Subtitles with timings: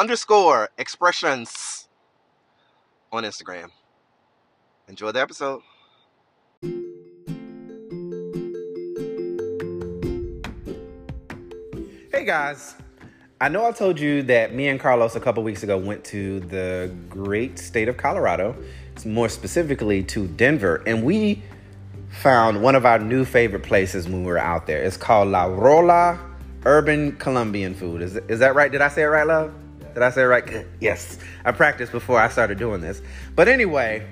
[0.00, 1.86] underscore expressions
[3.12, 3.66] on Instagram.
[4.88, 5.60] Enjoy the episode.
[12.10, 12.76] Hey guys,
[13.42, 16.40] I know I told you that me and Carlos a couple weeks ago went to
[16.40, 18.56] the great state of Colorado,
[19.04, 21.42] more specifically to Denver, and we
[22.08, 24.82] found one of our new favorite places when we were out there.
[24.82, 26.18] It's called La Rola
[26.64, 28.00] Urban Colombian Food.
[28.00, 28.72] Is, is that right?
[28.72, 29.52] Did I say it right, love?
[29.94, 30.66] Did I say it right?
[30.80, 31.18] Yes.
[31.44, 33.02] I practiced before I started doing this.
[33.34, 34.06] But anyway,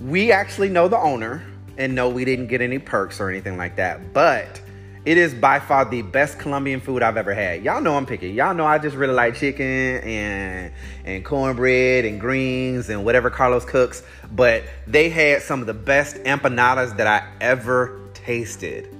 [0.00, 1.42] we actually know the owner
[1.78, 4.12] and no, we didn't get any perks or anything like that.
[4.12, 4.60] But
[5.04, 7.62] it is by far the best Colombian food I've ever had.
[7.62, 8.30] Y'all know I'm picky.
[8.30, 10.72] Y'all know I just really like chicken and
[11.04, 14.02] and cornbread and greens and whatever Carlos cooks.
[14.32, 18.92] But they had some of the best empanadas that I ever tasted.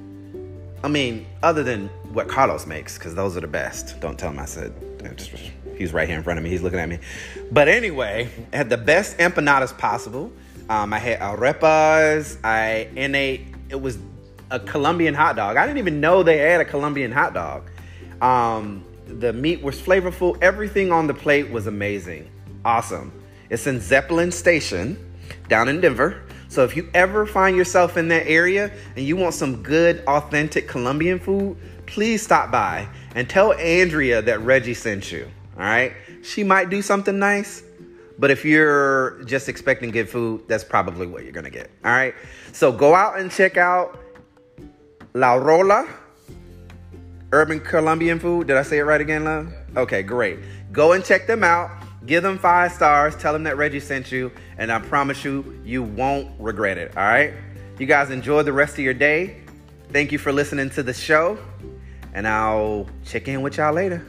[0.85, 3.99] I mean, other than what Carlos makes, because those are the best.
[4.01, 4.73] Don't tell him I said.
[5.77, 6.51] He's right here in front of me.
[6.51, 6.99] He's looking at me.
[7.51, 10.33] But anyway, I had the best empanadas possible.
[10.69, 12.39] Um, I had arepas.
[12.43, 13.99] I and it was
[14.51, 15.57] a Colombian hot dog.
[15.57, 17.71] I didn't even know they had a Colombian hot dog.
[18.21, 20.41] Um, the meat was flavorful.
[20.43, 22.31] Everything on the plate was amazing.
[22.65, 23.13] Awesome.
[23.51, 24.99] It's in Zeppelin Station
[25.49, 26.23] down in Denver.
[26.49, 30.69] So if you ever find yourself in that area and you want some good, authentic
[30.69, 31.57] Colombian food,
[31.87, 35.29] please stop by and tell Andrea that Reggie sent you.
[35.57, 35.93] All right.
[36.23, 37.63] She might do something nice,
[38.19, 41.71] but if you're just expecting good food, that's probably what you're going to get.
[41.85, 42.15] All right.
[42.53, 43.99] So go out and check out
[45.15, 45.89] La Rola
[47.33, 48.47] Urban Colombian Food.
[48.47, 49.53] Did I say it right again, love?
[49.77, 50.39] Okay, great.
[50.73, 51.71] Go and check them out.
[52.07, 53.17] Give them five stars.
[53.17, 54.31] Tell them that Reggie sent you.
[54.59, 56.97] And I promise you, you won't regret it.
[56.97, 57.35] All right.
[57.79, 59.43] You guys enjoy the rest of your day.
[59.91, 61.39] Thank you for listening to the show.
[62.15, 64.07] And I'll check in with y'all later.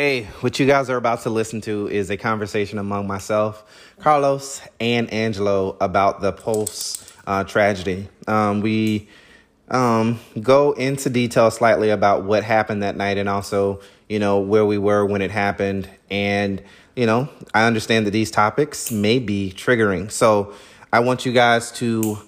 [0.00, 3.64] Hey, what you guys are about to listen to is a conversation among myself,
[3.98, 8.08] Carlos, and Angelo about the Pulse uh, tragedy.
[8.28, 9.08] Um, we
[9.66, 14.64] um, go into detail slightly about what happened that night and also, you know, where
[14.64, 15.90] we were when it happened.
[16.08, 16.62] And,
[16.94, 20.12] you know, I understand that these topics may be triggering.
[20.12, 20.54] So
[20.92, 22.18] I want you guys to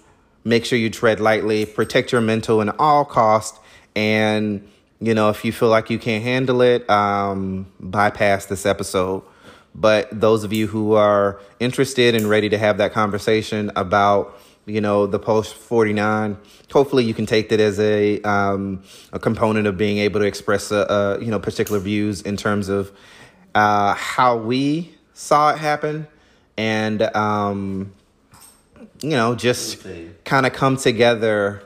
[0.43, 3.61] make sure you tread lightly, protect your mental at all cost,
[3.95, 4.69] and
[5.01, 9.23] you know if you feel like you can't handle it, um, bypass this episode.
[9.75, 14.81] But those of you who are interested and ready to have that conversation about you
[14.81, 16.37] know the Pulse 49
[16.71, 18.83] hopefully you can take that as a um,
[19.13, 22.69] a component of being able to express uh, uh, you know particular views in terms
[22.69, 22.93] of
[23.55, 26.07] uh, how we saw it happen,
[26.57, 27.93] and um,
[29.03, 29.87] you know, just
[30.25, 31.63] kind of come together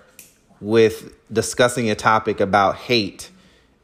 [0.65, 3.31] with discussing a topic about hate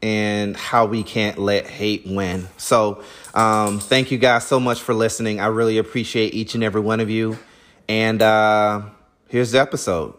[0.01, 2.47] and how we can't let hate win.
[2.57, 3.03] So,
[3.35, 5.39] um, thank you guys so much for listening.
[5.39, 7.37] I really appreciate each and every one of you.
[7.87, 8.81] And uh,
[9.27, 10.15] here's the episode.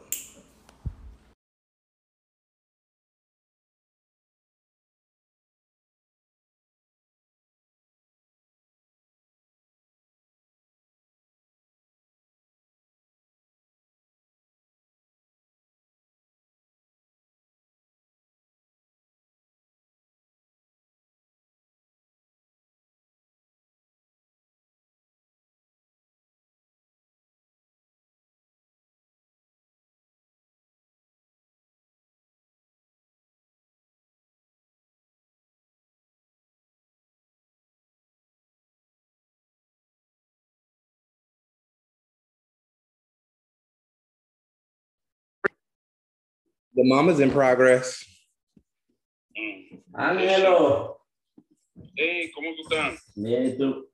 [46.74, 48.04] The mama's in progress.
[49.38, 49.82] Mm.
[49.94, 50.96] Ángelo.
[51.96, 53.00] Hey, ¿cómo tú estás?
[53.14, 53.86] Bien, tú?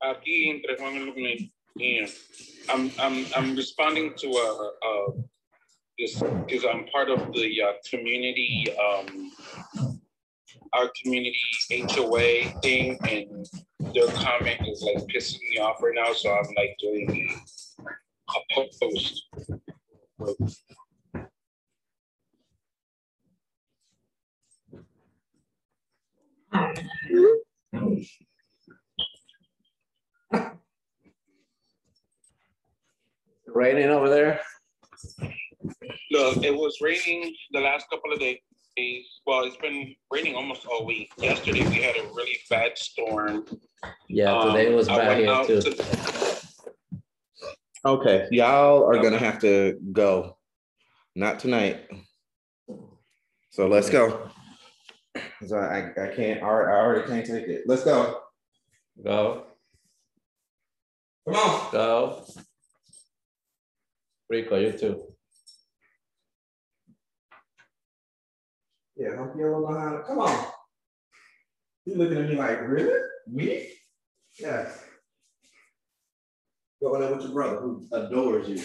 [0.00, 1.50] Aquí entre Juan y Luis.
[1.76, 2.06] Yeah.
[2.68, 5.12] I'm, I'm, I'm responding to a, a
[5.98, 9.32] this because I'm part of the uh, community, um,
[10.72, 11.40] our community
[11.70, 13.46] HOA thing, and
[13.94, 16.12] their comment is like pissing me off right now.
[16.12, 17.40] So I'm like doing
[18.28, 18.84] a post.
[33.46, 34.40] Raining over there?
[36.10, 38.38] Look, it was raining the last couple of days.
[39.26, 41.10] Well, it's been raining almost all week.
[41.18, 43.44] Yesterday we had a really bad storm.
[44.08, 45.60] Yeah, today Um, was bad here too.
[45.72, 46.38] to-
[47.84, 50.36] Okay, y'all are gonna have to go.
[51.16, 51.88] Not tonight.
[53.50, 54.30] So let's go.
[55.46, 57.62] So I, I can't, I already can't take it.
[57.66, 58.20] Let's go.
[59.04, 59.44] Go,
[61.26, 61.72] Come on.
[61.72, 62.24] go.
[64.28, 65.02] Rico, you too.
[68.96, 70.04] Yeah, don't feel behind.
[70.06, 70.46] Come on.
[71.84, 73.00] You looking at me like, really?
[73.26, 73.68] Me?
[74.38, 74.84] Yes.
[76.82, 78.62] Go Going there with your brother who adores you.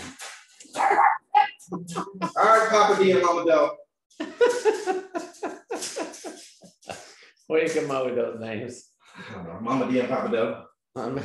[0.82, 3.78] All right, Papa D and Mama Dell.
[7.48, 8.90] Where you come up with those names?
[9.30, 10.70] I don't know, Mama D and Papa Dell.
[10.96, 11.24] I'm-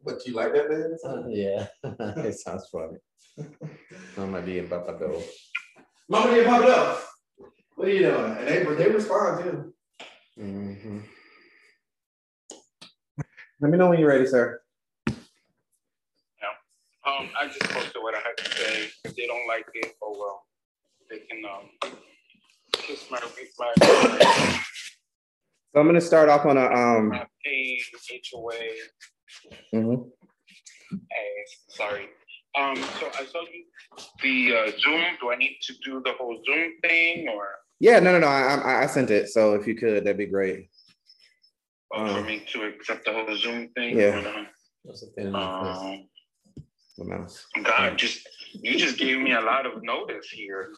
[0.00, 1.30] What you like that man?
[1.30, 1.66] yeah,
[2.24, 2.96] it sounds funny.
[4.16, 5.20] Mama D and Papa Do.
[6.08, 7.02] Mama D and Papa Dell.
[7.74, 8.36] What are you doing?
[8.38, 9.74] And they they respond too.
[10.40, 11.02] Mhm.
[13.60, 14.60] Let me know when you're ready, sir.
[17.06, 18.90] Um, I just posted what I had to say.
[19.04, 20.42] If they don't like it, oh well.
[21.10, 21.92] They can um
[22.72, 23.20] kiss my
[23.58, 23.72] my,
[25.72, 27.08] So I'm gonna start off on a um.
[27.10, 27.90] my page,
[28.32, 28.54] HOA.
[29.74, 30.10] mhm.
[31.10, 32.08] Hey, sorry.
[32.58, 33.64] Um, so I saw you
[34.22, 35.02] the uh, Zoom.
[35.20, 37.48] Do I need to do the whole Zoom thing or
[37.80, 38.26] Yeah, no, no, no.
[38.26, 39.28] I, I I sent it.
[39.28, 40.70] So if you could, that'd be great.
[41.90, 43.98] or for Um, me to accept the whole Zoom thing?
[43.98, 44.46] yeah.
[44.84, 45.42] What's the thing like?
[45.42, 46.08] Um,
[46.96, 47.46] The mouse.
[47.62, 48.26] God, just
[48.62, 50.72] you just gave me a lot of notice here.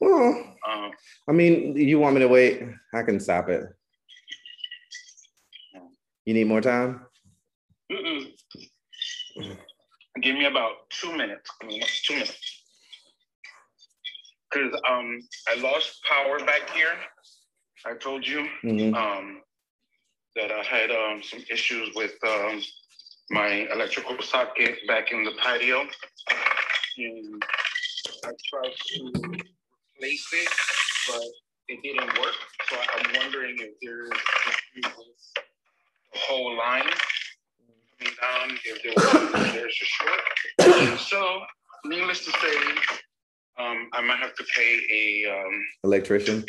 [0.00, 0.90] Well, um,
[1.28, 2.62] I mean, you want me to wait?
[2.94, 3.64] I can stop it.
[6.24, 7.06] You need more time?
[7.90, 8.32] mm-mm.
[10.20, 11.50] Give me about two minutes.
[11.62, 12.62] I mean, two minutes.
[14.52, 16.94] Cause um, I lost power back here.
[17.86, 18.46] I told you.
[18.62, 18.94] Mhm.
[18.94, 19.42] um,
[20.36, 22.62] that I had um, some issues with um,
[23.30, 25.86] my electrical socket back in the patio.
[26.98, 27.42] And
[28.24, 30.48] I tried to replace it,
[31.08, 31.22] but
[31.68, 32.34] it didn't work.
[32.68, 34.10] So I'm wondering if there's
[34.82, 34.90] the
[36.14, 36.82] whole line
[37.98, 40.98] coming down, if there was, there's a short.
[40.98, 41.40] so,
[41.84, 42.56] needless to say,
[43.58, 46.44] um, I might have to pay a um, Electrician.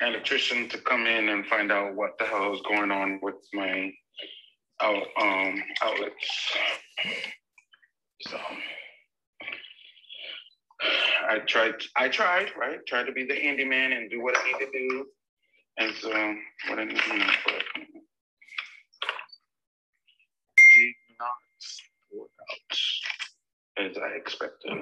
[0.00, 3.92] electrician to come in and find out what the hell is going on with my
[4.80, 6.56] out, um, outlets.
[8.28, 8.38] So
[11.28, 12.78] I tried, I tried, right?
[12.86, 15.06] Tried to be the handyman and do what I need to do.
[15.78, 16.10] And so
[16.68, 17.62] what I need to do, but
[20.74, 21.30] did not
[22.12, 24.72] work out as I expected.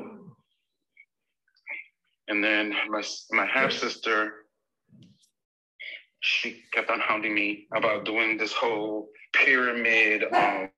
[2.29, 3.03] And then my
[3.33, 4.33] my half sister,
[6.21, 10.71] she kept on hounding me about doing this whole pyramid um,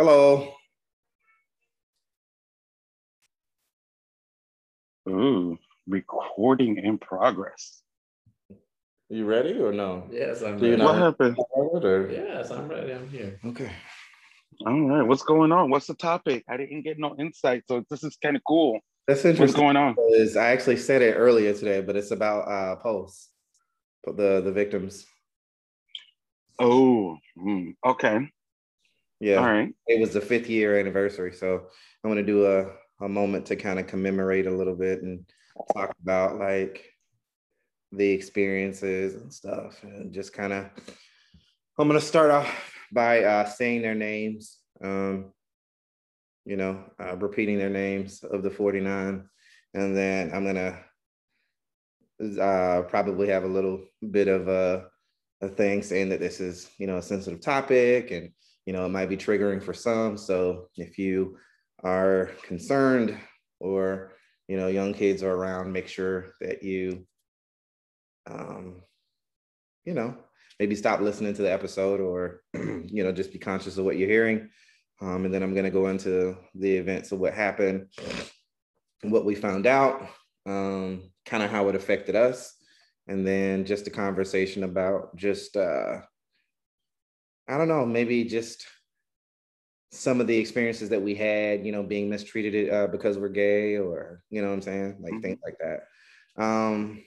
[0.00, 0.50] Hello.
[5.06, 7.82] Ooh, recording in progress.
[8.50, 8.56] Are
[9.10, 10.08] you ready or no?
[10.10, 10.80] Yes, I'm ready.
[10.82, 11.36] What happened?
[11.50, 12.94] Or- Yes, I'm ready.
[12.94, 13.38] I'm here.
[13.44, 13.70] Okay.
[14.66, 15.68] All right, what's going on?
[15.68, 16.44] What's the topic?
[16.48, 18.80] I didn't get no insight, so this is kind of cool.
[19.06, 19.42] That's interesting.
[19.48, 19.96] What's going on?
[20.14, 23.28] Is I actually said it earlier today, but it's about uh Pulse,
[24.06, 25.04] the the victims.
[26.58, 28.30] Oh, hmm, okay.
[29.20, 29.74] Yeah, All right.
[29.86, 31.66] it was the fifth year anniversary, so
[32.02, 32.72] I want to do a
[33.04, 35.24] a moment to kind of commemorate a little bit and
[35.74, 36.84] talk about like
[37.92, 40.70] the experiences and stuff, and just kind of.
[41.78, 44.58] I'm gonna start off by uh, saying their names.
[44.82, 45.32] Um,
[46.46, 49.28] you know, uh, repeating their names of the 49,
[49.74, 50.78] and then I'm gonna
[52.40, 54.86] uh, probably have a little bit of a,
[55.42, 58.30] a thing saying that this is, you know, a sensitive topic and,
[58.66, 60.16] you know, it might be triggering for some.
[60.16, 61.36] So if you
[61.82, 63.18] are concerned
[63.58, 64.12] or,
[64.48, 67.06] you know, young kids are around, make sure that you,
[68.30, 68.82] um,
[69.84, 70.16] you know,
[70.58, 74.08] maybe stop listening to the episode or, you know, just be conscious of what you're
[74.08, 74.50] hearing.
[75.00, 77.86] Um, and then I'm going to go into the events of what happened,
[79.02, 80.06] what we found out,
[80.46, 82.54] um, kind of how it affected us,
[83.08, 86.00] and then just a conversation about just, uh,
[87.50, 88.66] I don't know, maybe just
[89.92, 93.76] some of the experiences that we had, you know, being mistreated uh, because we're gay
[93.76, 94.96] or, you know what I'm saying?
[95.00, 95.22] Like Mhm.
[95.22, 96.42] things like that.
[96.42, 97.02] Um,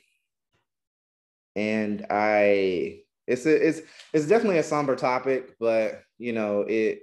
[1.55, 3.81] and I, it's a, it's
[4.13, 6.99] it's definitely a somber topic, but you know, it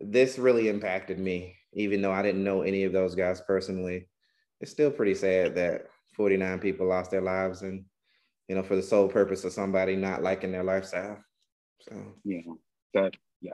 [0.00, 4.08] this really impacted me, even though I didn't know any of those guys personally.
[4.60, 7.84] It's still pretty sad that 49 people lost their lives and
[8.48, 11.18] you know, for the sole purpose of somebody not liking their lifestyle.
[11.80, 11.94] So
[12.24, 12.42] Yeah,
[12.94, 13.52] that yeah.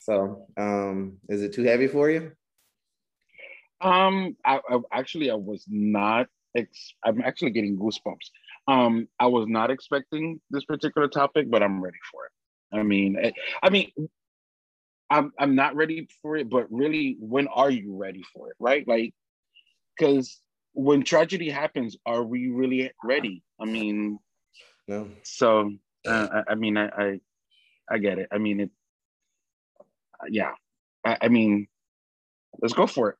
[0.00, 2.32] so um is it too heavy for you?
[3.80, 6.28] Um, I, I actually I was not.
[6.56, 8.30] Ex- I'm actually getting goosebumps.
[8.66, 12.78] Um, I was not expecting this particular topic, but I'm ready for it.
[12.78, 13.32] I mean, I,
[13.62, 13.90] I mean,
[15.10, 18.56] I'm I'm not ready for it, but really, when are you ready for it?
[18.58, 18.86] Right?
[18.86, 19.14] Like,
[19.98, 20.40] because
[20.72, 23.42] when tragedy happens, are we really ready?
[23.60, 24.18] I mean,
[24.88, 25.08] No.
[25.22, 25.72] so
[26.06, 27.20] uh, I, I mean, I, I
[27.90, 28.28] I get it.
[28.32, 28.70] I mean, it.
[30.28, 30.52] Yeah,
[31.04, 31.66] I, I mean,
[32.60, 33.16] let's go for it.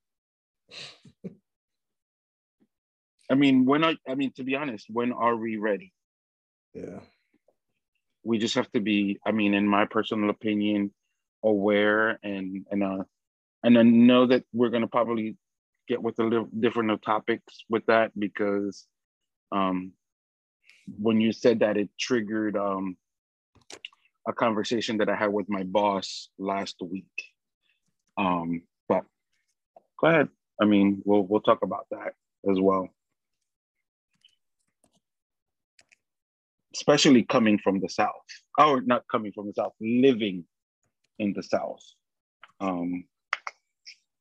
[3.31, 5.93] I mean, when I, I mean, to be honest, when are we ready?
[6.75, 7.00] Yeah.
[8.23, 10.93] We just have to be, I mean, in my personal opinion,
[11.43, 13.05] aware and and uh
[13.62, 15.37] and I know that we're gonna probably
[15.89, 18.87] get with a little different of topics with that because
[19.53, 19.93] um
[20.99, 22.97] when you said that it triggered um
[24.29, 27.07] a conversation that I had with my boss last week.
[28.17, 29.05] Um, but
[30.00, 30.29] Go ahead.
[30.61, 32.15] I mean, we'll we'll talk about that
[32.50, 32.89] as well.
[36.75, 40.45] Especially coming from the South, or not coming from the South, living
[41.19, 41.83] in the South.
[42.61, 43.05] Um,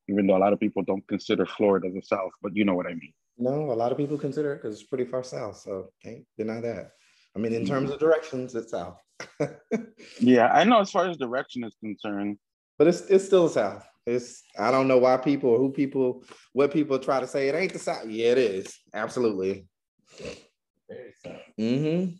[0.08, 2.86] even though a lot of people don't consider Florida the South, but you know what
[2.86, 3.12] I mean.
[3.38, 6.60] No, a lot of people consider it because it's pretty far south, so can't deny
[6.60, 6.92] that.
[7.34, 8.98] I mean, in terms of directions, it's south,
[10.20, 12.38] Yeah, I know as far as direction is concerned.
[12.78, 13.86] but it's it's still south.
[14.06, 17.54] It's I don't know why people or who people what people try to say it
[17.54, 18.06] ain't the south.
[18.08, 19.66] Yeah, it is absolutely.
[21.58, 22.16] Mm-hmm.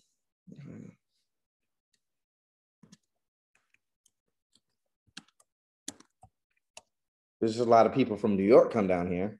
[7.40, 9.38] There's a lot of people from New York come down here.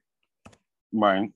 [0.91, 1.29] Right.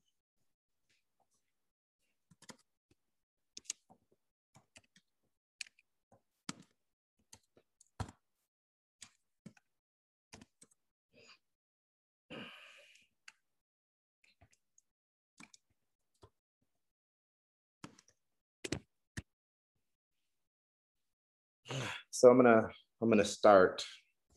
[22.16, 22.70] So I'm gonna
[23.02, 23.84] I'm gonna start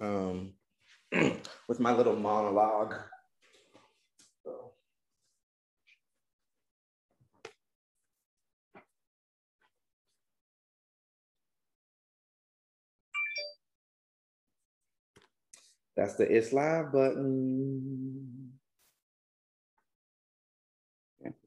[0.02, 0.54] um,
[1.68, 2.94] with my little monologue.
[15.96, 18.52] That's the It's Live button.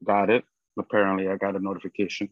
[0.02, 0.44] Got it.
[0.78, 2.30] Apparently, I got a notification.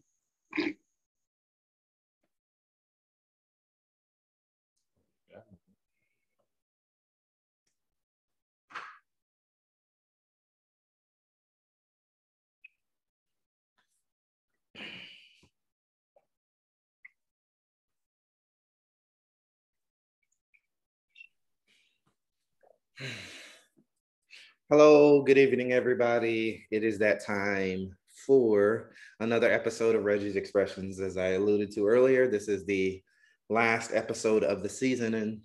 [24.69, 26.65] Hello, good evening, everybody.
[26.71, 30.99] It is that time for another episode of Reggie's Expressions.
[30.99, 33.01] As I alluded to earlier, this is the
[33.49, 35.41] last episode of the season, and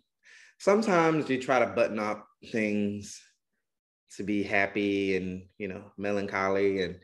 [0.58, 3.20] sometimes you try to button up things
[4.16, 6.98] to be happy and you know melancholy and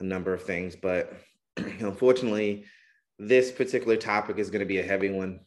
[0.00, 1.12] a number of things, but
[1.56, 2.64] unfortunately,
[3.18, 5.40] this particular topic is going to be a heavy one.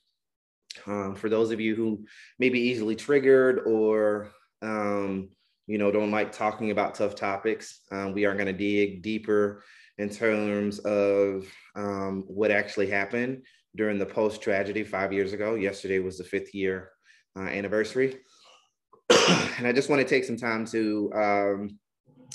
[0.87, 2.05] Um, for those of you who
[2.39, 5.29] may be easily triggered or um,
[5.67, 7.81] you know, don't like talking about tough topics.
[7.91, 9.63] Um, we are going to dig deeper
[9.97, 13.43] in terms of um, what actually happened
[13.75, 15.55] during the Pulse tragedy five years ago.
[15.55, 16.91] Yesterday was the fifth year
[17.37, 18.17] uh, anniversary.
[19.09, 21.79] and I just want to take some time to, um,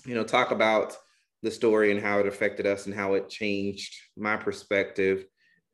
[0.05, 0.97] you know, talk about
[1.43, 5.25] the story and how it affected us and how it changed my perspective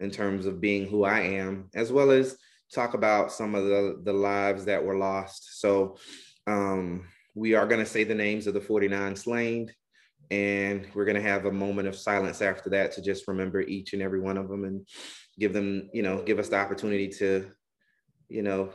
[0.00, 2.36] in terms of being who I am, as well as
[2.72, 5.60] talk about some of the, the lives that were lost.
[5.60, 5.96] So,
[6.46, 9.72] um, we are going to say the names of the 49 slain
[10.30, 13.92] and we're going to have a moment of silence after that to just remember each
[13.92, 14.86] and every one of them and
[15.38, 17.50] give them you know give us the opportunity to
[18.28, 18.70] you know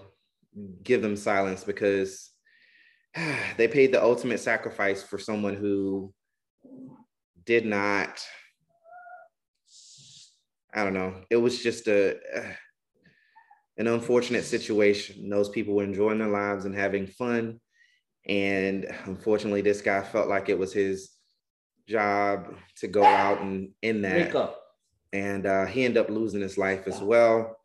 [0.84, 2.32] give them silence because
[3.58, 6.14] they paid the ultimate sacrifice for someone who
[7.46, 8.22] did not
[10.74, 11.22] i don't know.
[11.30, 12.18] It was just a
[13.78, 17.60] an unfortunate situation those people were enjoying their lives and having fun
[18.28, 21.12] and unfortunately, this guy felt like it was his
[21.88, 24.32] job to go out and in that.
[25.14, 27.58] And uh, he ended up losing his life as well.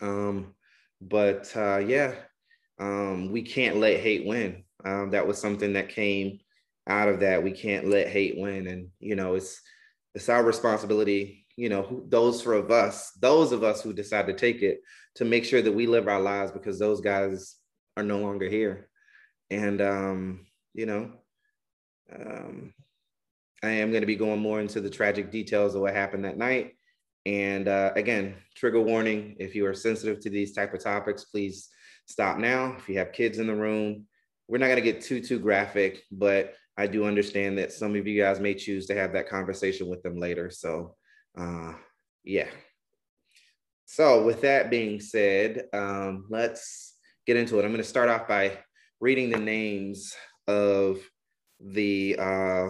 [0.00, 0.54] Um,
[1.00, 2.14] but uh, yeah,
[2.78, 4.64] um, we can't let hate win.
[4.84, 6.40] Um, that was something that came
[6.88, 7.42] out of that.
[7.42, 8.66] We can't let hate win.
[8.66, 9.60] And, you know, it's,
[10.14, 14.32] it's our responsibility, you know, who, those of us, those of us who decide to
[14.32, 14.80] take it
[15.16, 17.56] to make sure that we live our lives because those guys
[17.96, 18.88] are no longer here
[19.50, 21.10] and um, you know,
[22.14, 22.74] um,
[23.62, 26.38] I am going to be going more into the tragic details of what happened that
[26.38, 26.76] night.
[27.26, 31.68] And uh, again, trigger warning: if you are sensitive to these type of topics, please
[32.06, 32.74] stop now.
[32.78, 34.06] If you have kids in the room,
[34.48, 38.06] we're not going to get too too graphic, but I do understand that some of
[38.06, 40.50] you guys may choose to have that conversation with them later.
[40.50, 40.96] So,
[41.38, 41.74] uh,
[42.24, 42.48] yeah.
[43.86, 46.94] So, with that being said, um, let's
[47.26, 47.64] get into it.
[47.64, 48.58] I'm going to start off by
[49.00, 50.14] reading the names
[50.46, 50.98] of
[51.60, 52.68] the uh,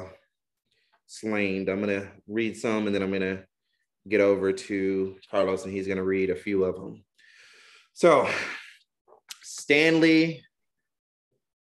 [1.07, 1.68] slain.
[1.68, 3.44] I'm gonna read some, and then I'm gonna
[4.09, 7.05] get over to Carlos, and he's gonna read a few of them.
[7.92, 8.29] So,
[9.42, 10.42] Stanley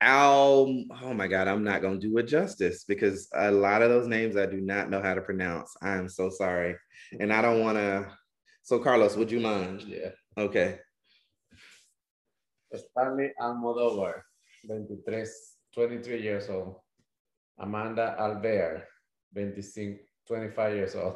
[0.01, 0.85] Al.
[1.03, 4.37] Oh my God, I'm not gonna do it justice because a lot of those names
[4.37, 5.75] I do not know how to pronounce.
[5.81, 6.77] I am so sorry,
[7.19, 8.07] and I don't want to.
[8.67, 9.83] So, Carlos, would you mind?
[9.83, 10.11] Yeah.
[10.37, 10.81] Okay.
[12.75, 14.23] Stanley Almodóvar,
[14.67, 15.25] 23,
[15.73, 16.75] 23 years old.
[17.61, 18.83] Amanda Alvear,
[19.33, 21.15] 25, 25 years old.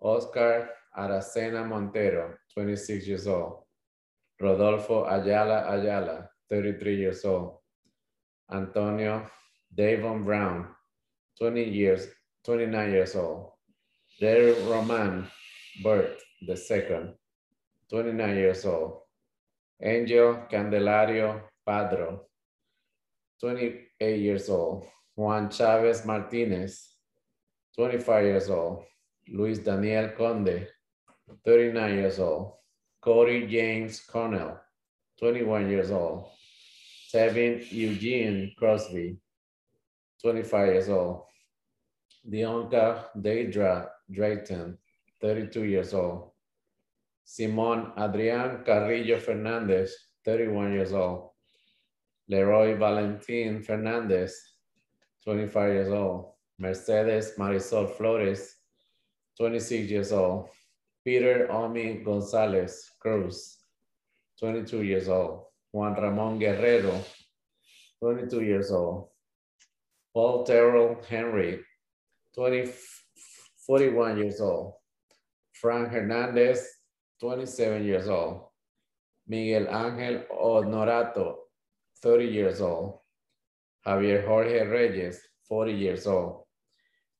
[0.00, 3.64] Oscar Aracena Montero, 26 years old.
[4.40, 7.58] Rodolfo Ayala Ayala, 33 years old.
[8.52, 9.28] Antonio
[9.74, 10.68] Davon Brown,
[11.36, 12.06] 20 years,
[12.44, 13.54] 29 years old.
[14.20, 15.26] Derek Roman
[15.82, 17.14] Burt, the second,
[17.90, 19.00] 29 years old.
[19.80, 22.22] Angel Candelario Padro,
[23.40, 24.86] 28 years old.
[25.14, 26.94] Juan Chavez Martinez,
[27.74, 28.84] 25 years old.
[29.28, 30.66] Luis Daniel Conde,
[31.44, 32.54] 39 years old.
[33.00, 34.60] Cody James Cornell,
[35.18, 36.26] 21 years old.
[37.12, 39.16] Tevin Eugene Crosby,
[40.20, 41.24] 25 years old.
[42.28, 44.76] Deonka Deidra Drayton,
[45.20, 46.30] 32 years old.
[47.24, 51.30] Simon Adrian Carrillo Fernandez, 31 years old.
[52.28, 54.34] Leroy Valentin Fernandez,
[55.24, 56.32] 25 years old.
[56.58, 58.56] Mercedes Marisol Flores,
[59.36, 60.48] 26 years old.
[61.04, 63.58] Peter Omi Gonzalez Cruz,
[64.40, 65.44] 22 years old.
[65.72, 67.04] Juan Ramon Guerrero,
[68.00, 69.08] 22 years old.
[70.14, 71.60] Paul Terrell Henry,
[72.34, 72.72] 20,
[73.66, 74.77] 41 years old.
[75.60, 76.66] Frank Hernandez,
[77.20, 78.48] 27 years old.
[79.26, 81.34] Miguel Ángel Honorato,
[82.02, 83.00] 30 years old.
[83.86, 86.44] Javier Jorge Reyes, 40 years old.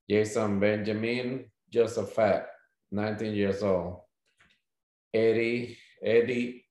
[0.08, 2.46] Jason Benjamin Josaphat,
[2.92, 4.02] 19 years old.
[5.12, 6.64] Eddie, Eddie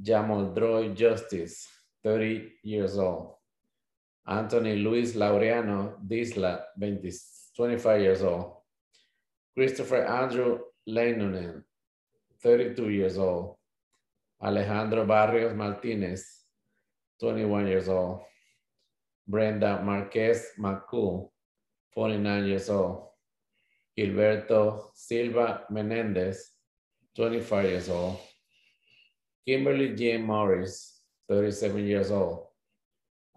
[0.00, 1.66] Jamoldroy Justice,
[2.04, 3.34] 30 years old.
[4.26, 7.10] Anthony Luis Laureano Disla, 20,
[7.56, 8.55] 25 years old.
[9.56, 11.62] Christopher Andrew Leinonen,
[12.42, 13.56] 32 years old.
[14.42, 16.44] Alejandro Barrios Martinez,
[17.20, 18.20] 21 years old.
[19.26, 21.30] Brenda Marquez McCool,
[21.94, 23.06] 49 years old.
[23.98, 26.50] Gilberto Silva Menendez,
[27.16, 28.18] 25 years old.
[29.48, 32.48] Kimberly Jean Morris, 37 years old.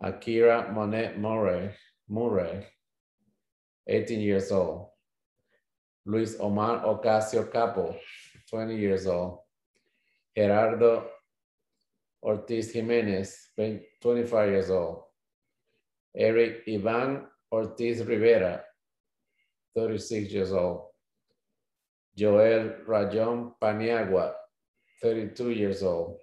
[0.03, 1.71] Akyra Monet Murray,
[2.09, 2.65] Murray,
[3.87, 4.88] 18 years old.
[6.09, 7.95] Luis Omar Ocasio Capo,
[8.49, 9.41] 20 years old.
[10.35, 11.07] Gerardo
[12.23, 13.51] Ortiz Jimenez,
[14.01, 15.03] 25 years old.
[16.17, 18.63] Eric Ivan Ortiz Rivera,
[19.75, 20.87] 36 years old.
[22.17, 24.33] Joel Rayon Paniagua,
[25.03, 26.17] 32 years old.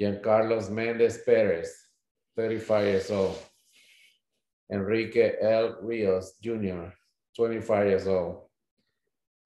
[0.00, 1.70] Giancarlos Mendez Perez,
[2.34, 3.36] 35 years old.
[4.72, 5.76] Enrique L.
[5.82, 6.86] Rios Jr.,
[7.36, 8.49] 25 years old.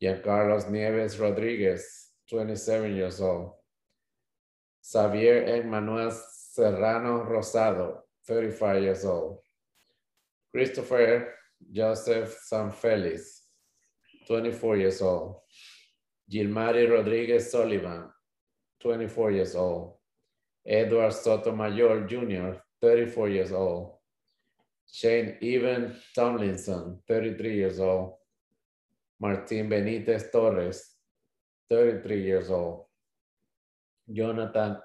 [0.03, 3.53] Giancarlos Nieves Rodriguez, 27 years old.
[4.85, 9.39] Xavier Emmanuel Serrano Rosado, 35 years old.
[10.53, 11.35] Christopher
[11.73, 13.41] Joseph Sanfeliz,
[14.27, 15.37] 24 years old.
[16.31, 18.09] Gilmari Rodriguez Solivan,
[18.81, 19.97] 24 years old.
[20.67, 23.97] Edward Sotomayor Jr., 34 years old.
[24.91, 28.15] Shane Evan Tomlinson, 33 years old.
[29.25, 30.99] Martin Benitez Torres,
[31.71, 32.85] 33 years old.
[34.07, 34.77] Jonathan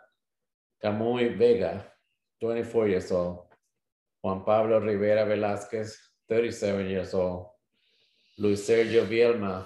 [0.82, 1.86] Camuy Vega,
[2.40, 3.40] 24 years old.
[4.24, 5.94] Juan Pablo Rivera Velázquez,
[6.30, 7.48] 37 years old.
[8.38, 9.66] Luis Sergio Vielma,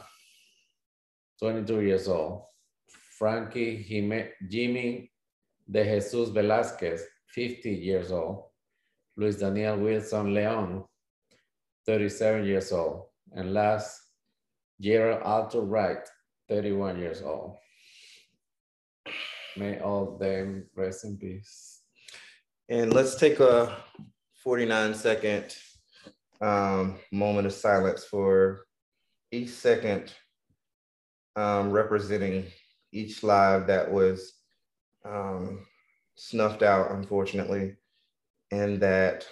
[1.39, 2.41] 22 years old.
[3.19, 5.11] Frankie Jime, Jimmy
[5.69, 8.45] De Jesus Velázquez, 50 years old.
[9.17, 10.83] Luis Daniel Wilson Leon,
[11.85, 13.03] 37 years old.
[13.33, 14.02] And last,
[14.81, 16.07] Gerald Alto Wright,
[16.49, 17.57] 31 years old.
[19.55, 21.81] May all them rest in peace.
[22.69, 23.77] And let's take a
[24.43, 25.55] 49 second
[26.41, 28.65] um, moment of silence for
[29.31, 30.13] each second
[31.35, 32.45] um, representing
[32.91, 34.33] each live that was
[35.05, 35.65] um,
[36.15, 37.75] snuffed out, unfortunately,
[38.51, 39.25] and that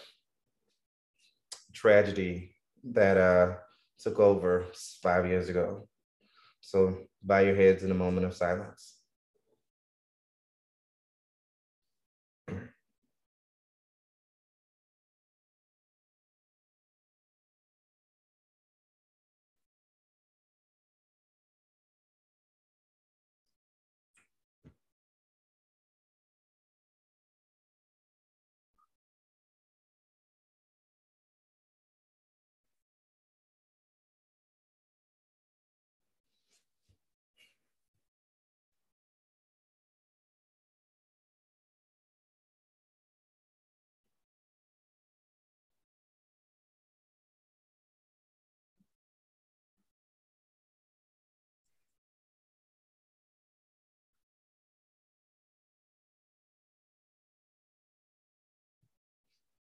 [1.73, 3.55] tragedy that uh,
[4.01, 4.65] took over
[5.01, 5.87] five years ago.
[6.61, 9.00] So bow your heads in a moment of silence.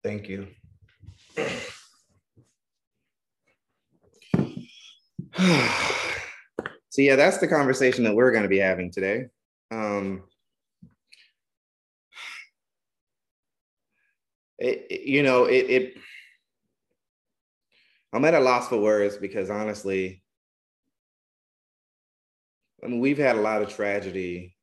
[0.03, 0.49] Thank you.
[5.37, 9.27] so yeah, that's the conversation that we're going to be having today.
[9.71, 10.25] Um,
[14.59, 15.95] it, it- you know, it, it.
[18.13, 20.23] I'm at a loss for words because honestly,
[22.83, 24.57] I mean, we've had a lot of tragedy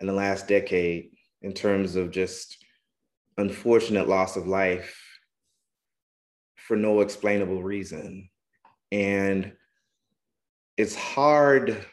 [0.00, 1.10] in the last decade
[1.40, 2.63] in terms of just
[3.36, 4.96] unfortunate loss of life
[6.56, 8.28] for no explainable reason.
[8.92, 9.52] And
[10.76, 11.84] it's hard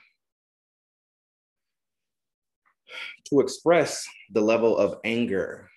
[3.25, 5.69] to express the level of anger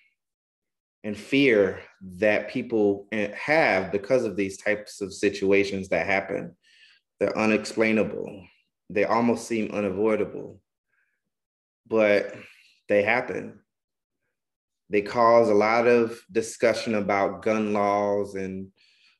[1.03, 1.81] and fear
[2.17, 6.55] that people eh, have because of these types of situations that happen.
[7.19, 8.45] They're unexplainable.
[8.89, 10.61] They almost seem unavoidable,
[11.87, 12.35] but
[12.89, 13.59] they happen.
[14.89, 18.67] They cause a lot of discussion about gun laws and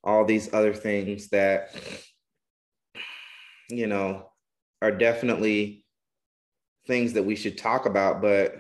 [0.04, 1.69] all these other things that,
[3.69, 4.30] you know,
[4.82, 5.86] are definitely
[6.88, 8.56] things that we should talk about, but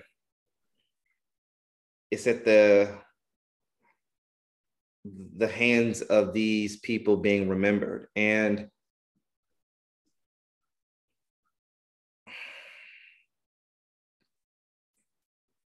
[2.09, 2.89] it's at the
[5.37, 8.07] the hands of these people being remembered.
[8.15, 8.69] And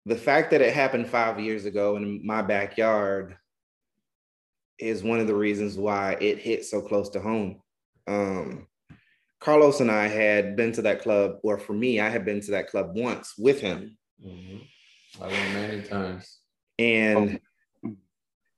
[0.06, 3.36] the fact that it happened five years ago in my backyard
[4.78, 7.60] is one of the reasons why it hit so close to home.
[8.06, 8.68] Um,
[9.40, 12.52] Carlos and I had been to that club, or for me, I had been to
[12.52, 13.98] that club once with him.
[14.24, 14.62] Mhm.
[15.20, 16.38] I went many times.
[16.78, 17.40] And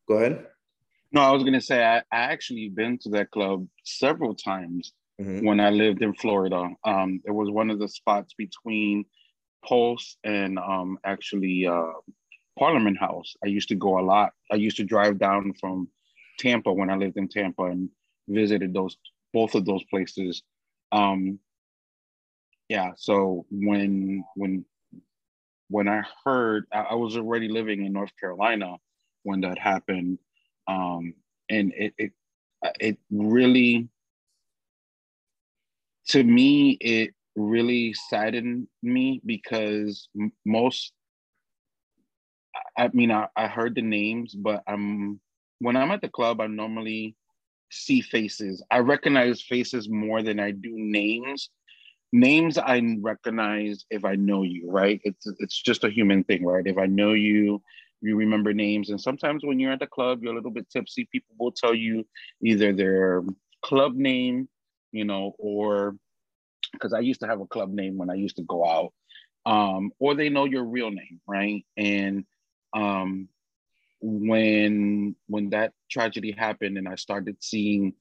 [0.06, 0.46] go ahead.
[1.12, 5.44] No, I was gonna say I, I actually been to that club several times Mhm.
[5.44, 6.68] when I lived in Florida.
[6.84, 9.06] Um, it was one of the spots between
[9.68, 11.92] Pulse and um, actually uh,
[12.58, 13.34] Parliament House.
[13.44, 14.32] I used to go a lot.
[14.50, 15.88] I used to drive down from
[16.38, 17.88] Tampa when I lived in Tampa and
[18.28, 18.96] visited those
[19.32, 20.42] both of those places.
[20.92, 21.38] Um,
[22.68, 24.64] yeah, so when when
[25.68, 28.76] when I heard, I, I was already living in North Carolina
[29.22, 30.18] when that happened,
[30.66, 31.14] um,
[31.50, 32.12] and it it
[32.80, 33.88] it really
[36.08, 40.92] to me it really saddened me because m- most
[42.76, 45.20] I mean I, I heard the names but I'm
[45.60, 47.16] when I'm at the club I normally
[47.70, 48.62] see faces.
[48.70, 51.50] I recognize faces more than I do names.
[52.12, 55.00] Names I recognize if I know you right?
[55.04, 56.66] It's it's just a human thing right?
[56.66, 57.62] If I know you
[58.00, 58.90] you remember names.
[58.90, 61.08] And sometimes when you're at the club you're a little bit tipsy.
[61.12, 62.06] People will tell you
[62.42, 63.22] either their
[63.62, 64.48] club name
[64.92, 65.96] you know or
[66.72, 68.92] because I used to have a club name when I used to go out,
[69.46, 71.64] um, or they know your real name, right?
[71.76, 72.24] And
[72.74, 73.28] um,
[74.00, 77.94] when when that tragedy happened, and I started seeing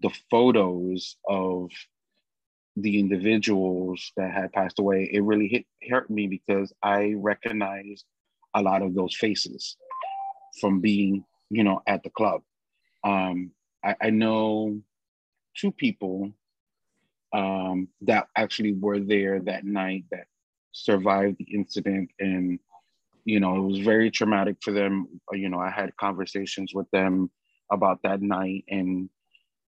[0.00, 1.70] the photos of
[2.76, 8.04] the individuals that had passed away, it really hit hurt me because I recognized
[8.54, 9.76] a lot of those faces
[10.60, 12.42] from being, you know, at the club.
[13.04, 13.50] Um,
[13.84, 14.80] I, I know
[15.56, 16.32] two people
[17.32, 20.26] um, that actually were there that night that
[20.72, 22.10] survived the incident.
[22.18, 22.58] And
[23.24, 25.08] you know it was very traumatic for them.
[25.32, 27.30] You know i had conversations with them
[27.70, 28.64] about that night.
[28.68, 29.08] And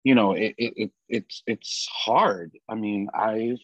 [0.04, 2.52] you know it, it, it it's it's hard.
[2.68, 3.58] I mean i've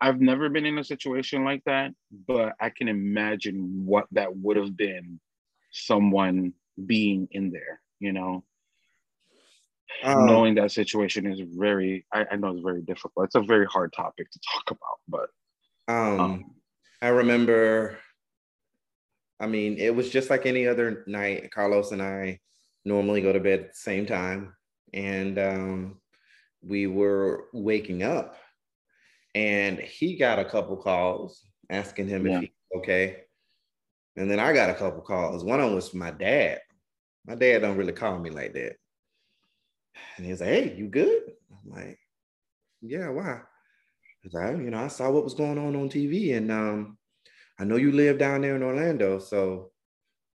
[0.00, 1.92] i've never been in a situation like that
[2.26, 5.20] but i can imagine what that would have been
[5.72, 6.52] someone
[6.86, 8.42] being in there you know
[10.02, 13.66] Um, knowing that situation is very I, I know it's very difficult it's a very
[13.66, 15.28] hard topic to talk about but
[15.90, 16.54] um, um,
[17.02, 17.98] I remember,
[19.40, 21.50] I mean, it was just like any other night.
[21.50, 22.38] Carlos and I
[22.84, 24.54] normally go to bed at the same time.
[24.92, 26.00] And um,
[26.62, 28.36] we were waking up,
[29.34, 32.36] and he got a couple calls asking him Yeah.
[32.36, 33.22] if he's okay.
[34.16, 35.44] And then I got a couple calls.
[35.44, 36.58] One of them was from my dad.
[37.24, 38.76] My dad don't really call me like that.
[40.16, 41.22] And he was like, hey, you good?
[41.50, 41.98] I'm like,
[42.80, 43.40] yeah, why?
[44.22, 46.98] Because I, you know, I saw what was going on on TV, and um,
[47.58, 49.72] I know you live down there in Orlando, so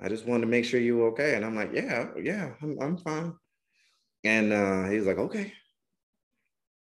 [0.00, 1.34] I just wanted to make sure you were okay.
[1.34, 3.34] And I'm like, yeah, yeah, I'm, I'm fine.
[4.24, 5.52] And uh, he was like, okay.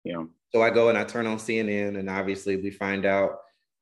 [0.03, 0.25] Yeah.
[0.53, 3.37] So I go and I turn on CNN, and obviously we find out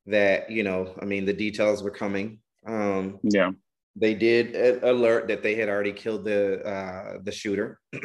[0.06, 2.40] that you know, I mean, the details were coming.
[2.66, 3.52] Um, yeah
[4.00, 7.80] they did alert that they had already killed the uh, the shooter,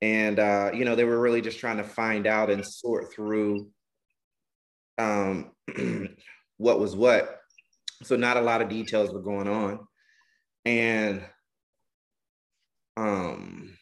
[0.00, 3.68] and uh, you know they were really just trying to find out and sort through
[4.98, 5.52] um,
[6.56, 7.40] what was what.
[8.02, 9.80] So not a lot of details were going on,
[10.64, 11.22] and
[12.96, 13.76] um,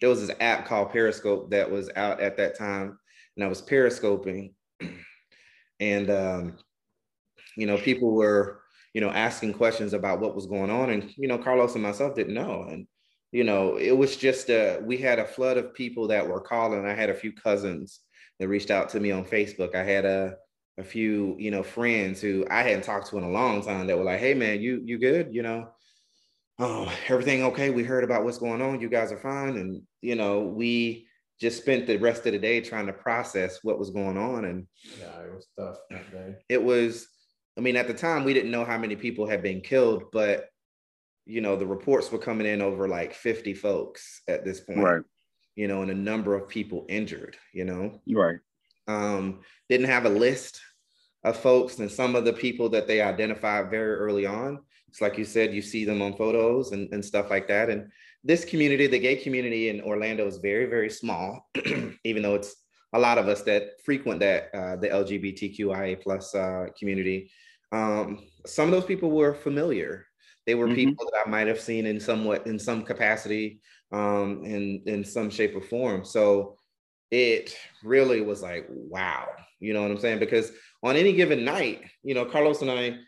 [0.00, 2.98] there was this app called Periscope that was out at that time,
[3.36, 4.54] and I was periscoping,
[5.80, 6.58] and um,
[7.56, 8.62] you know, people were
[8.94, 12.16] you know asking questions about what was going on, and you know, Carlos and myself
[12.16, 12.88] didn't know, and
[13.32, 16.84] you know, it was just a we had a flood of people that were calling.
[16.84, 18.00] I had a few cousins
[18.38, 19.74] that reached out to me on Facebook.
[19.74, 20.36] I had a
[20.78, 23.98] a few, you know, friends who I hadn't talked to in a long time that
[23.98, 25.34] were like, "Hey, man, you you good?
[25.34, 25.68] You know,
[26.58, 27.70] oh, everything okay?
[27.70, 28.80] We heard about what's going on.
[28.80, 31.06] You guys are fine." And you know, we
[31.40, 34.66] just spent the rest of the day trying to process what was going on, and
[34.98, 36.34] Yeah, it was tough that day.
[36.48, 37.06] it was.
[37.58, 40.49] I mean, at the time, we didn't know how many people had been killed, but
[41.26, 45.02] you know, the reports were coming in over like 50 folks at this point, Right.
[45.56, 48.00] you know, and a number of people injured, you know.
[48.12, 48.38] Right.
[48.88, 50.60] um, didn't have a list
[51.22, 54.58] of folks and some of the people that they identified very early on.
[54.88, 57.70] It's like you said, you see them on photos and, and stuff like that.
[57.70, 57.92] And
[58.24, 61.48] this community, the gay community in Orlando is very, very small,
[62.04, 62.56] even though it's
[62.92, 67.30] a lot of us that frequent that, uh, the LGBTQIA plus uh, community.
[67.70, 70.06] Um, some of those people were familiar.
[70.46, 70.74] They were Mhm.
[70.74, 73.60] people that I might have seen in somewhat, in some capacity,
[73.92, 76.04] um, in, in some shape or form.
[76.04, 76.56] So
[77.10, 80.18] it really was like, wow, you know what I'm saying?
[80.20, 80.50] Because
[80.82, 82.98] on any given night, you know, Carlos and I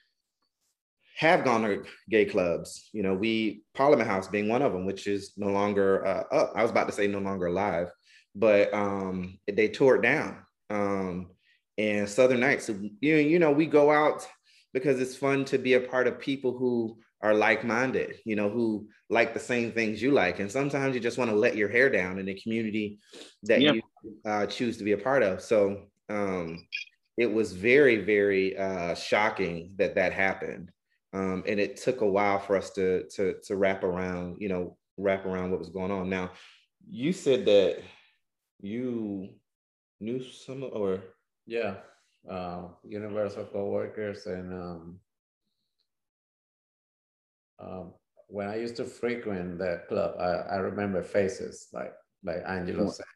[1.17, 2.89] have gone to gay clubs.
[2.93, 6.53] You know, we Parliament House being one of them, which is no longer uh, up.
[6.55, 7.89] I was about to say no longer alive,
[8.35, 10.39] but um, they tore it down.
[10.71, 11.31] Um,
[11.79, 14.27] and Southern Nights, you you know, we go out
[14.73, 18.89] because it's fun to be a part of people who are like-minded, you know, who
[19.09, 20.41] like the same things you like.
[20.41, 22.99] And sometimes you just want to let your hair down in a community
[23.45, 23.73] that Yeah.
[23.73, 23.83] you
[24.25, 25.41] uh, choose to be a part of.
[25.41, 26.67] So um,
[27.17, 30.71] it was very, very uh, shocking that that happened,
[31.13, 34.77] um, and it took a while for us to to to wrap around, you know,
[34.97, 36.09] wrap around what was going on.
[36.09, 36.33] Now,
[36.89, 37.83] you said that
[38.61, 39.29] you
[40.01, 41.03] knew some, or
[41.47, 41.77] Yeah,
[42.29, 45.01] uh, Universal coworkers and um,
[47.63, 47.93] um,
[48.29, 51.93] when I used to frequent that club, I, I remember faces like
[52.25, 53.07] like Angelo said.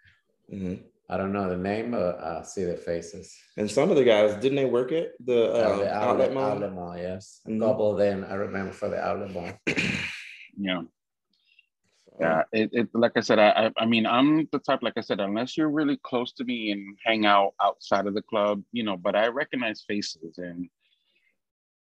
[0.53, 0.83] Mhm.
[1.09, 3.33] I don't know the name, but I see the faces.
[3.57, 6.51] and some of the guys didn't they work at the uh, Outlet, outlet, outlet, mall?
[6.53, 7.41] outlet mall, yes.
[7.47, 7.61] A Mhm.
[7.61, 9.51] couple of them I remember for the outlet mall.
[10.59, 10.83] Yeah.
[12.19, 12.43] Yeah.
[12.51, 15.21] It, it like I said, I, I I mean I'm the type, like I said,
[15.21, 18.97] unless you're really close to me and hang out outside of the club, you know,
[18.97, 20.69] but I recognize faces and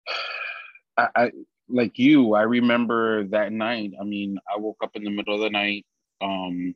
[0.97, 1.31] I, I
[1.69, 3.93] like you, I remember that night.
[3.99, 5.85] I mean, I woke up in the middle of the night
[6.21, 6.75] um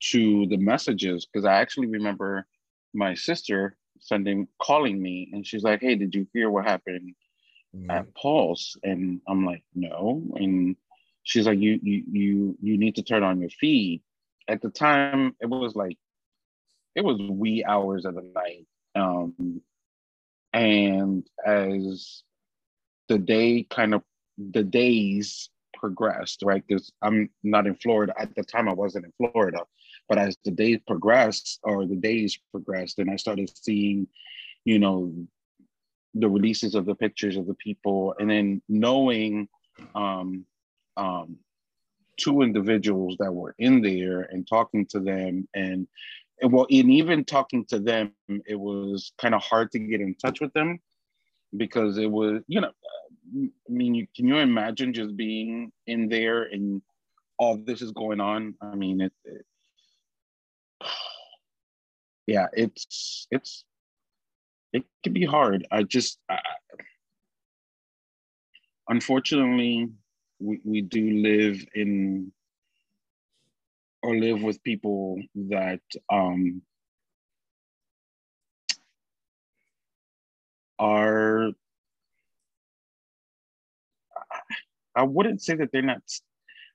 [0.00, 2.46] to the messages because I actually remember
[2.94, 7.14] my sister sending calling me and she's like, Hey, did you hear what happened
[7.74, 7.90] mhm.
[7.90, 8.76] at Pulse?
[8.82, 10.22] And I'm like, no.
[10.36, 10.76] And
[11.22, 14.02] she's like, you you you you need to turn on your feed.
[14.48, 15.98] At the time, it was like
[16.94, 18.66] it was wee hours of the night.
[18.94, 19.60] Um,
[20.52, 22.22] and as
[23.08, 24.02] the day kind of
[24.52, 26.62] the days progressed, right?
[26.66, 28.68] Because I'm not in Florida at the time.
[28.68, 29.64] I wasn't in Florida,
[30.08, 34.06] but as the days progressed, or the days progressed, and I started seeing,
[34.64, 35.12] you know,
[36.14, 39.48] the releases of the pictures of the people, and then knowing
[39.94, 40.44] um,
[40.96, 41.36] um,
[42.16, 45.86] two individuals that were in there and talking to them, and,
[46.40, 48.12] and well, and even talking to them,
[48.46, 50.80] it was kind of hard to get in touch with them
[51.56, 52.72] because it was, you know,
[53.36, 56.82] I mean, you, can you imagine just being in there and
[57.38, 58.54] all this is going on?
[58.60, 59.44] I mean, it, it
[62.26, 63.64] yeah, it's it's
[64.72, 65.66] it can be hard.
[65.70, 66.38] I just I,
[68.88, 69.88] unfortunately
[70.38, 72.32] we, we do live in
[74.02, 76.62] or live with people that um
[80.78, 81.50] are
[84.98, 86.02] I wouldn't say that they're not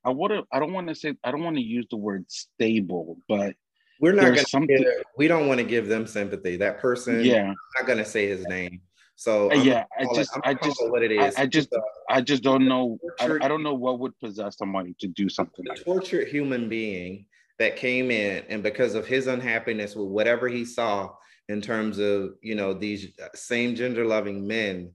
[0.05, 3.17] I wouldn't I don't want to say I don't want to use the word stable,
[3.27, 3.55] but
[3.99, 4.37] We're not gonna.
[4.39, 6.55] something- give- we don't want to give them sympathy.
[6.57, 7.23] That person.
[7.23, 8.81] yeah, I'm not gonna say his name.
[9.15, 11.35] So Uh, I'm yeah, I it- just- I'm I just- what it is.
[11.35, 11.69] I- I just-
[12.09, 15.29] I just don't know I, Tortured- I don't know what would possess somebody to do
[15.29, 15.85] something a like that.
[15.85, 17.25] tortured human being
[17.59, 21.13] that came in, and because of his unhappiness with whatever he saw
[21.49, 23.01] in terms of you know these
[23.35, 24.91] same gender loving men,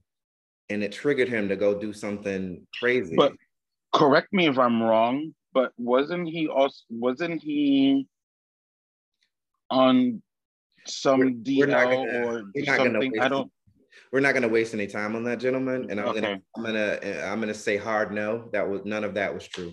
[0.69, 3.15] and it triggered him to go do something crazy.
[3.15, 3.33] But
[3.93, 8.07] correct me if I'm wrong, but wasn't he also wasn't he
[9.69, 10.21] on
[10.85, 13.19] some We're- we're not gonna- or we're not gonna something?
[13.19, 13.51] I waste- don't
[14.11, 16.21] we're not going to waste any time on that gentleman and i'm Okay.
[16.21, 19.71] gonna i'm gonna i'm gonna say hard no that was none of that was true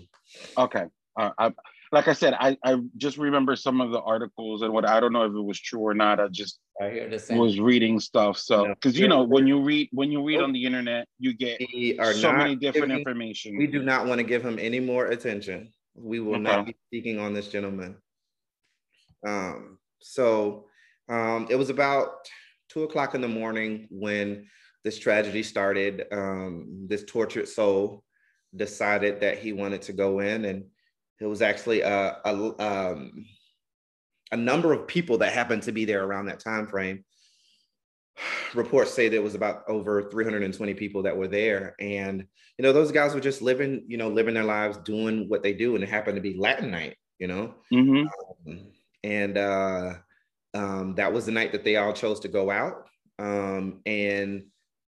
[0.57, 0.85] Okay.
[1.17, 1.53] Uh, I,
[1.93, 5.13] like I said, I, I just remember some of the articles and what I don't
[5.13, 6.19] know if it was true or not.
[6.19, 7.37] I just I hear the same.
[7.39, 8.37] was reading stuff.
[8.37, 8.75] So No.
[8.75, 11.59] because you know when you read when you read on the internet, you get
[12.13, 13.57] so many different giving- information.
[13.57, 17.17] we do not want to give him any more attention we will not be speaking
[17.19, 17.97] on this gentleman
[19.25, 20.67] um so
[21.09, 22.29] um it was about
[22.69, 24.47] two o'clock in the morning when
[24.83, 28.03] this tragedy started um this tortured soul
[28.55, 30.65] decided that he wanted to go in and
[31.19, 33.25] it was actually a, a um
[34.31, 37.03] a number of people that happened to be there around that time frame.
[38.53, 41.75] Reports say there was about over 320 people that were there.
[41.79, 42.25] And
[42.57, 45.53] you know those guys were just living you know living their lives doing what they
[45.53, 45.75] do.
[45.75, 47.55] And it happened to be latin night you know?
[47.71, 48.05] Hmm
[49.03, 49.93] and uh
[50.53, 52.87] um that was the night that they all chose to go out.
[53.19, 54.45] Um and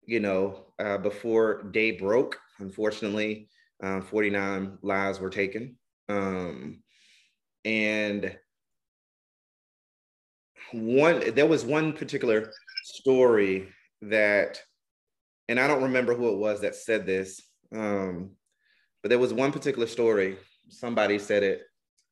[0.04, 3.48] you know uh before day broke unfortunately
[3.82, 5.76] um 49 lives were taken.
[6.08, 6.82] Um
[7.64, 8.36] and
[10.72, 12.50] one there was one particular
[12.84, 13.68] story
[14.00, 14.60] that
[15.48, 17.40] and i don't remember who it was that said this
[17.74, 18.30] um
[19.02, 20.36] but there was one particular story
[20.68, 21.62] somebody said it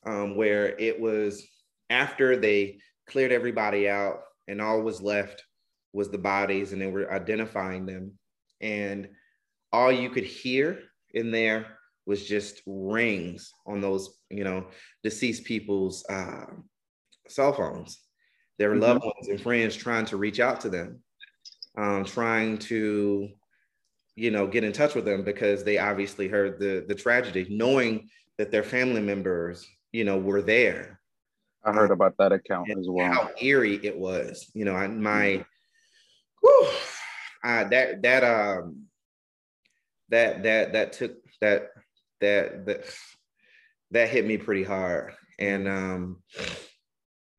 [0.07, 1.47] um where it was
[1.91, 5.45] after they cleared everybody out and all was left
[5.93, 8.13] was the bodies and they were identifying them.
[8.61, 9.09] And
[9.73, 10.81] all you could hear
[11.13, 11.67] in there
[12.07, 14.67] was just rings on those you know
[15.03, 16.47] deceased people's uh,
[17.29, 17.99] cell phones
[18.61, 18.81] their Mhm.
[18.81, 21.03] loved ones and friends trying to reach out to them
[21.77, 23.29] um, trying to
[24.17, 28.09] you know get in touch with them because they obviously heard the the tragedy knowing
[28.37, 31.01] that their family members you know were there
[31.65, 33.13] I heard about that account as well.
[33.13, 34.51] how eerie it was.
[34.55, 35.45] You know, I, my,
[36.41, 36.69] whew,
[37.45, 38.87] uh, that that um,
[40.09, 41.69] that that that took that
[42.23, 42.95] that that
[43.91, 46.23] that hit me pretty hard, and um,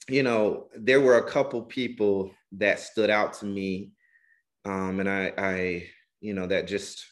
[0.08, 3.91] you know, there were a couple people that stood out to me,
[4.66, 5.88] um, and I I
[6.20, 7.06] you know that just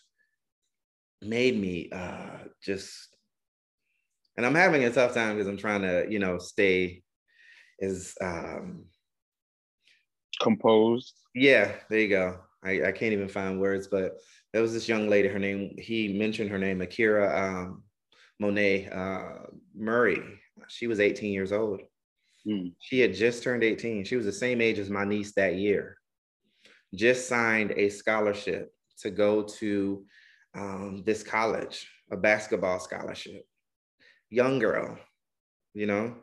[1.21, 3.09] made me uh just
[4.37, 7.03] and I'm having a tough time because I'm trying to, you know, stay
[7.81, 8.85] as um
[10.41, 11.13] Composed.
[11.35, 12.39] yeah, there you go.
[12.63, 14.13] I, I can't even find words, but
[14.53, 17.83] there was this young lady, her name, he mentioned her name, Akyra um
[18.39, 20.21] Monet uh Murray.
[20.69, 21.81] She was 18 years old.
[22.45, 22.67] Hmm.
[22.79, 24.05] She had just turned 18.
[24.05, 25.97] She was the same age as my niece that year.
[26.95, 30.05] Just signed a scholarship to go to
[30.55, 33.45] um, this college, a basketball scholarship.
[34.29, 34.97] Young girl,
[35.73, 36.15] you know,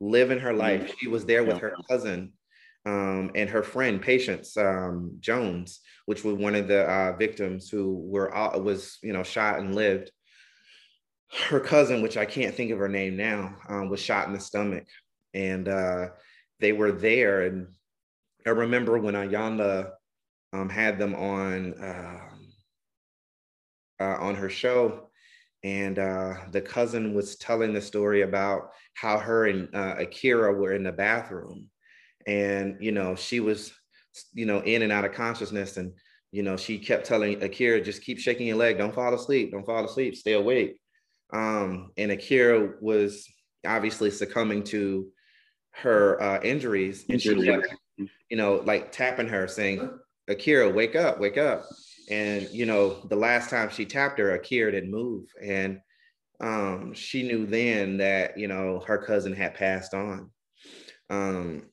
[0.00, 0.94] living her life.
[0.98, 2.32] She was there with her cousin
[2.86, 7.94] um, and her friend, Patience um, Jones, which was one of the uh, victims who
[8.06, 10.10] were uh, was you know shot and lived.
[11.48, 14.40] Her cousin, which I can't think of her name now, um, was shot in the
[14.40, 14.86] stomach,
[15.34, 16.08] and uh,
[16.60, 17.42] they were there.
[17.42, 17.68] And
[18.46, 19.92] I remember when Ayanda
[20.52, 22.52] um, had them on um,
[24.00, 25.10] uh, on her show,
[25.62, 30.72] and uh, the cousin was telling the story about how her and uh, Akyra were
[30.72, 31.68] in the bathroom,
[32.26, 33.72] and you know she was,
[34.32, 35.92] you know, in and out of consciousness, and
[36.32, 39.66] you know she kept telling Akyra, just keep shaking your leg, don't fall asleep, don't
[39.66, 40.80] fall asleep, stay awake.
[41.32, 43.28] Um, and Akyra was
[43.66, 45.06] obviously succumbing to
[45.72, 47.66] her uh, injuries, and she kept,
[47.96, 49.98] you know, like tapping her, saying,
[50.28, 51.64] Akyra, wake up, wake up.
[52.10, 55.26] And you know, the last time she tapped her, Akyra didn't move.
[55.42, 55.80] And
[56.40, 60.30] um, she knew then that, you know, her cousin had passed on.
[61.08, 61.70] Um,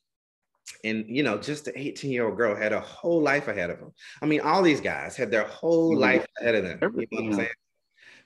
[0.84, 3.94] and you know, just the 18-year-old girl had a whole life ahead of them.
[4.22, 6.02] I mean, all these guys had their whole Mhm.
[6.02, 6.80] life ahead of them.
[6.82, 7.50] You know what I'm saying?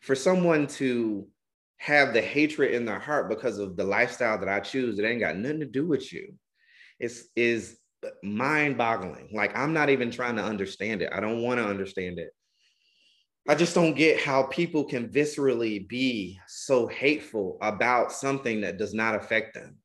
[0.02, 1.28] For someone to
[1.82, 5.20] have the hatred in their heart because of the lifestyle that I choose, it ain't
[5.20, 6.36] got nothing to do with you.
[7.00, 7.78] It's is
[8.22, 9.30] mind-boggling.
[9.34, 11.12] Like I'm not even trying to understand it.
[11.12, 12.30] I don't want to understand it.
[13.50, 18.94] I just don't get how people can viscerally be so hateful about something that does
[18.94, 19.78] not affect them.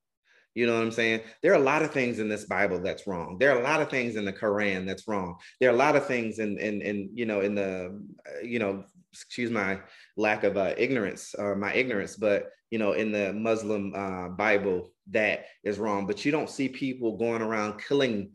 [0.55, 1.23] You know what I'm saying?
[1.43, 3.39] There are a lot of things in this Bible that's wrong.
[3.41, 5.37] There are a lot of things in the Quran that's wrong.
[5.61, 8.59] There are a lot of things in in, in you know in the uh, you
[8.59, 8.85] know
[9.15, 9.81] excuse my
[10.17, 14.91] lack of uh, ignorance or my ignorance, but you know in the Muslim uh, Bible
[15.11, 16.07] that is wrong.
[16.07, 18.33] But you don't see people going around killing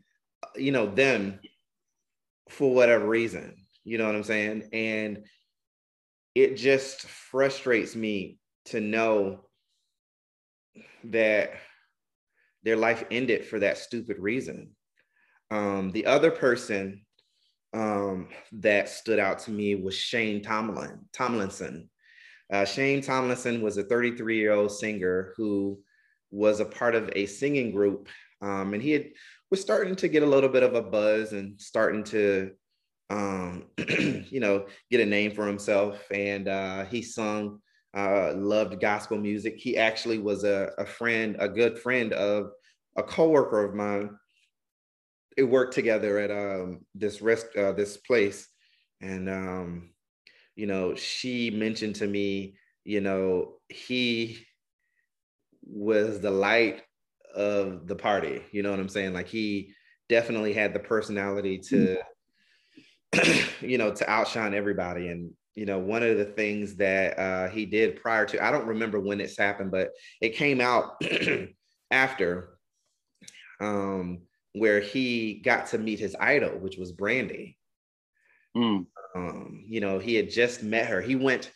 [0.56, 1.40] you know them
[2.48, 3.56] for whatever reason.
[3.84, 4.68] You know what I'm saying?
[4.72, 5.24] And
[6.34, 9.40] it just frustrates me to know
[11.04, 11.52] that
[12.62, 14.70] their life ended for that stupid reason.
[15.50, 17.04] Um, the other person
[17.72, 21.88] um, that stood out to me was Shane Tomlin Tomlinson.
[22.52, 25.78] Uh, Shane Tomlinson was a 33 year old singer who
[26.30, 28.08] was a part of a singing group,
[28.42, 29.06] um, and he had,
[29.50, 32.52] was starting to get a little bit of a buzz and starting to,
[33.10, 36.02] um, you know, get a name for himself.
[36.10, 37.58] And uh, he sung,
[37.94, 39.56] uh, loved gospel music.
[39.58, 42.50] He actually was a, a friend, a good friend of
[42.96, 44.10] a coworker of mine.
[45.36, 48.48] It worked together at um, this rest, uh, this place,
[49.00, 49.90] and um,
[50.54, 54.44] you know, she mentioned to me, you know, he
[55.62, 56.82] was the light
[57.34, 58.42] of the party.
[58.52, 59.14] You know what I'm saying?
[59.14, 59.72] Like he
[60.08, 61.98] definitely had the personality to,
[63.60, 65.08] you know, to outshine everybody.
[65.08, 68.66] And you know, one of the things that uh, he did prior to, I don't
[68.66, 71.02] remember when it's happened, but it came out
[71.90, 72.58] after,
[73.60, 74.22] um,
[74.54, 77.58] where he got to meet his idol, which was Brandy.
[78.56, 78.86] Mm.
[79.14, 81.00] Um, you know, he had just met her.
[81.00, 81.50] He went,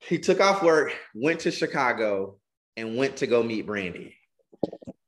[0.00, 2.38] he took off work, went to Chicago,
[2.76, 4.16] and went to go meet Brandy.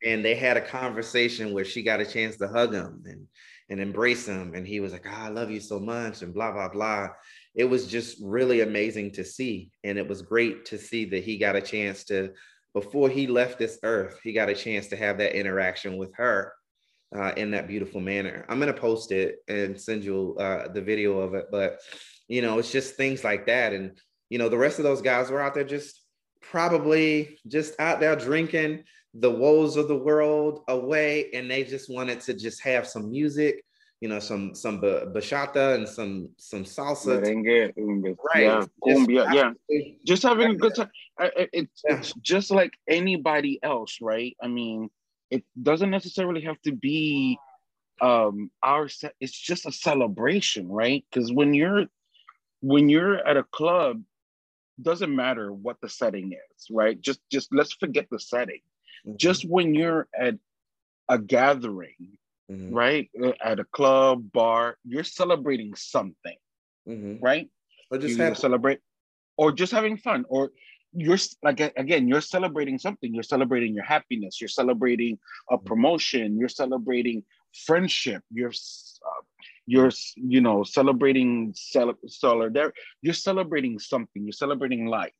[0.04, 3.26] And they had a conversation where she got a chance to hug him and,
[3.68, 4.54] and embrace him.
[4.54, 7.08] And he was like, oh, I love you so much, and blah, blah, blah.
[7.54, 9.70] It was just really amazing to see.
[9.84, 12.32] And it was great to see that he got a chance to,
[12.74, 16.52] before he left this earth, he got a chance to have that interaction with her
[17.16, 18.44] uh, in that beautiful manner.
[18.48, 21.80] I'm gonna post it and send you uh, the video of it, but
[22.28, 23.72] you know, it's just things like that.
[23.72, 23.98] And
[24.30, 26.00] you know, the rest of those guys were out there just
[26.40, 28.84] probably just out there drinking
[29.14, 33.62] the woes of the world away, and they just wanted to just have some music,
[34.00, 37.20] you know, some some bachata and some some salsa.
[37.20, 38.44] Merengue, right?
[38.44, 39.50] Yeah, cumbia, yeah.
[40.06, 40.90] Just having a good time.
[41.20, 41.98] It's, yeah.
[41.98, 44.34] it's just like anybody else, right?
[44.42, 44.88] I mean
[45.32, 47.38] it doesn't necessarily have to be
[48.00, 51.86] um our set it's just a celebration right because when you're
[52.60, 54.02] when you're at a club
[54.80, 58.60] doesn't matter what the setting is right just just let's forget the setting
[59.06, 59.16] mm-hmm.
[59.16, 60.34] just when you're at
[61.08, 62.18] a gathering
[62.50, 62.74] mm-hmm.
[62.74, 63.10] right
[63.42, 66.40] at a club bar you're celebrating something
[66.88, 67.24] mm-hmm.
[67.24, 67.48] right
[67.90, 68.80] or just have- celebrate
[69.36, 70.50] or just having fun or
[70.92, 73.14] you're like again you're celebrating something.
[73.14, 74.40] You're celebrating your happiness.
[74.40, 75.18] You're celebrating
[75.50, 75.66] a mm-hmm.
[75.66, 76.38] promotion.
[76.38, 77.24] You're celebrating
[77.66, 78.22] friendship.
[78.30, 79.22] You're uh,
[79.66, 84.24] you're you know celebrating solidarity you're celebrating something.
[84.24, 85.12] You're celebrating life.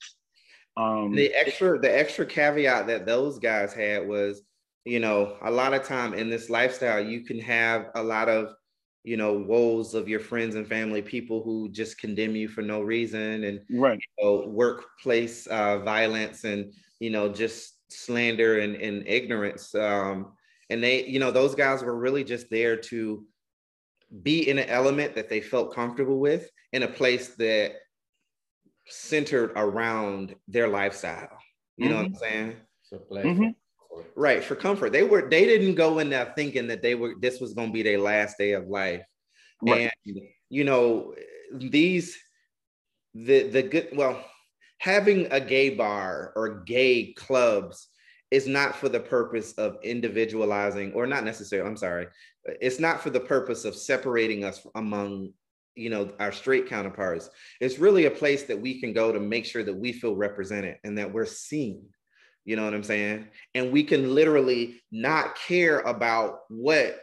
[0.77, 4.43] Um the extra the extra caveat that those guys had was
[4.85, 8.55] you know a lot of time in this lifestyle you can have a lot of
[9.05, 12.81] you know woes of your friends and family people who just condemn you for no
[12.81, 19.07] reason and right you know, workplace uh, violence and you know just slander and, and
[19.07, 20.33] ignorance um,
[20.71, 23.25] and they you know those guys were really just there to
[24.23, 27.73] be in an element that they felt comfortable with in a place that
[28.87, 31.39] centered around their lifestyle
[31.77, 31.95] you mm-hmm.
[31.95, 33.49] know what i'm saying so mm-hmm.
[34.15, 34.93] Right, for comfort.
[34.93, 37.83] They were they didn't go in there thinking that they were this was gonna be
[37.83, 39.03] their last day of life.
[39.63, 39.93] Right.
[40.07, 41.15] And you know,
[41.53, 42.17] these
[43.15, 44.25] the the good well,
[44.79, 47.89] having a gay bar or gay clubs
[48.31, 52.07] is not for the purpose of individualizing or not necessarily, I'm sorry.
[52.45, 55.33] It's not for the purpose of separating us among
[55.75, 59.47] you know our straight counterparts it's really a place that we can go to make
[59.47, 61.83] sure that we feel represented and that we're seen
[62.45, 63.29] you know what I'm saying?
[63.55, 67.01] And we can literally not care about what,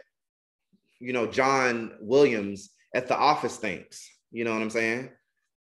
[0.98, 4.08] you know, John Williams at the office thinks.
[4.32, 5.10] You know what I'm saying?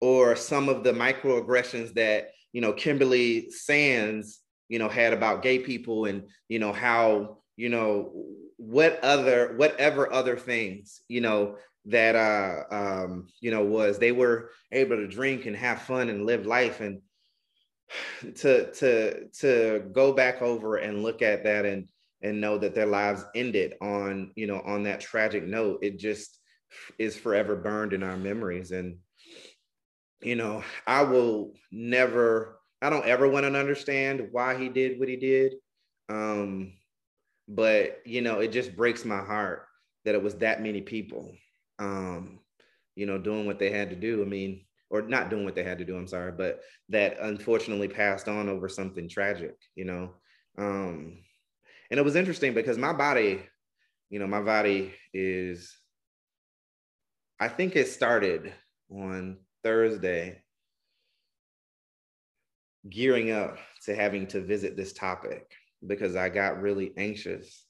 [0.00, 5.58] Or some of the microaggressions that, you know, Kimberly Sands, you know, had about gay
[5.58, 8.12] people and, you know, how, you know,
[8.56, 14.50] what other, whatever other things, you know, that, uh, um, you know, was they were
[14.72, 16.80] able to drink and have fun and live life.
[16.80, 17.02] And,
[18.37, 21.89] to to to go back over and look at that and
[22.22, 26.39] and know that their lives ended on you know on that tragic note it just
[26.99, 28.70] is forever burned in our memories.
[28.72, 28.99] And
[30.22, 35.09] you know i will never i don't ever want to understand why he did what
[35.09, 35.55] he did
[36.09, 36.72] um
[37.49, 39.66] but you know it just breaks my heart
[40.05, 41.32] that it was that many people
[41.78, 42.39] um
[42.97, 44.22] you know doing what they had to do.
[44.22, 47.89] I mean or not doing what they had to do i'm sorry but that unfortunately
[47.89, 50.11] passed on over something tragic you know?
[50.59, 51.18] Um
[51.91, 53.43] and it was interesting because my body
[54.11, 55.76] you know my body is
[57.41, 58.53] i think it started
[58.91, 60.43] on thursday
[62.89, 65.51] gearing up to having to visit this topic
[65.87, 67.64] because i got really anxious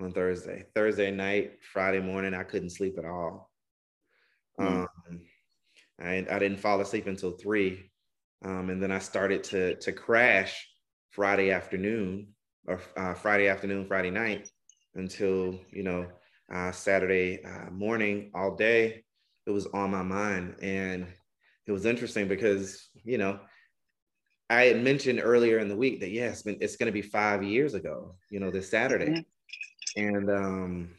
[0.00, 0.64] on thursday.
[0.74, 3.50] Thursday night friday morning i couldn't sleep at all.
[4.58, 4.86] Um,
[6.00, 7.90] I, I didn't fall asleep until three.
[8.44, 10.68] Um, and then I started to, to crash
[11.10, 12.28] Friday afternoon
[12.66, 14.50] or uh, Friday afternoon, Friday night
[14.94, 16.06] until, you know,
[16.52, 19.04] uh, Saturday uh, morning all day.
[19.46, 20.56] It was on my mind.
[20.60, 21.06] And
[21.66, 23.40] it was interesting because, you know,
[24.48, 27.42] I had mentioned earlier in the week that, yeah, it's, it's going to be five
[27.42, 29.24] years ago, you know, this Saturday.
[29.96, 30.90] And, um,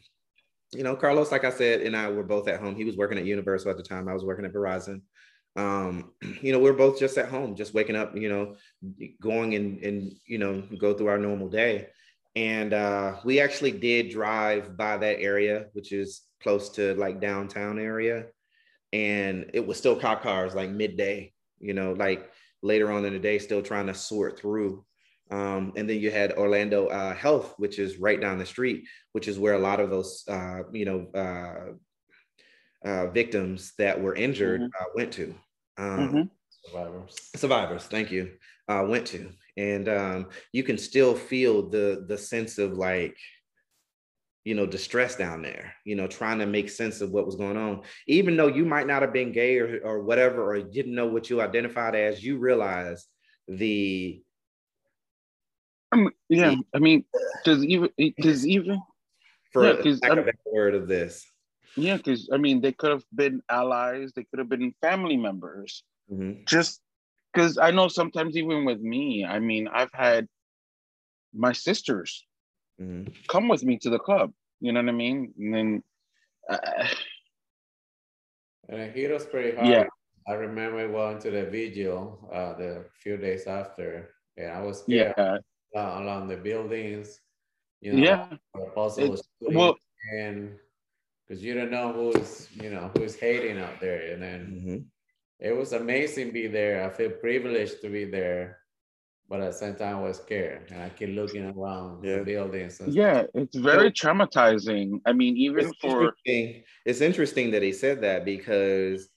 [0.72, 2.76] you know, Carlos, like I said, and I were both at home.
[2.76, 4.08] He was working at Universal at the time.
[4.08, 5.00] I was working at Verizon.
[5.56, 6.12] Um,
[6.42, 8.56] you know, we are both just at home, just waking up, you know,
[9.20, 11.88] going and, and you know, go through our normal day.
[12.36, 17.78] And uh, we actually did drive by that area, which is close to like downtown
[17.78, 18.26] area.
[18.92, 22.30] And it was still cop cars like midday, you know, like
[22.62, 24.84] later on in the day, still trying to sort through
[25.30, 29.28] um, and then you had Orlando uh, Health, which is right down the street, which
[29.28, 31.72] is where a lot of those, uh, you know, uh,
[32.86, 34.82] uh victims that were injured mm-hmm.
[34.82, 35.34] Uh, went to.
[35.76, 36.22] Um, mm-hmm.
[36.64, 37.16] Survivors.
[37.36, 37.84] Survivors.
[37.84, 38.32] Thank you.
[38.68, 43.16] Uh, went to, and um, you can still feel the the sense of like,
[44.44, 45.74] you know, distress down there.
[45.84, 48.86] You know, trying to make sense of what was going on, even though you might
[48.86, 52.22] not have been gay or or whatever, or didn't know what you identified as.
[52.22, 53.06] You realize
[53.46, 54.22] the
[55.92, 57.04] um, yeah, I mean,
[57.44, 58.80] does even does even
[59.52, 61.26] for yeah, lack of a word of this.
[61.76, 64.12] Yeah, because I mean, they could have been allies.
[64.14, 65.84] They could have been family members.
[66.12, 66.44] Mm-hmm.
[66.46, 66.80] Just
[67.32, 70.26] because I know sometimes even with me, I mean, I've had
[71.34, 72.26] my sisters
[72.80, 73.12] mm-hmm.
[73.28, 74.32] come with me to the club.
[74.60, 75.32] You know what I mean?
[75.38, 75.82] And then.
[76.48, 76.58] Uh,
[78.68, 79.68] and it hit us pretty hard.
[79.68, 79.84] Yeah.
[80.26, 85.14] I remember going to the vigil uh, the few days after, and I was scared.
[85.16, 85.38] Yeah
[85.76, 87.20] uh, along the buildings,
[87.80, 88.26] you know, yeah.
[88.74, 89.76] possible well,
[90.16, 90.56] and
[91.26, 94.76] because you don't know who's you know who's hating out there, and then mm-hmm.
[95.46, 96.84] it was amazing be there.
[96.84, 98.58] I feel privileged to be there,
[99.28, 102.18] but at the same time I was scared, and I keep looking around yeah.
[102.18, 102.80] the buildings.
[102.86, 105.00] yeah, it's very so, traumatizing.
[105.06, 106.64] I mean, even it's for interesting.
[106.84, 109.08] it's interesting that he said that because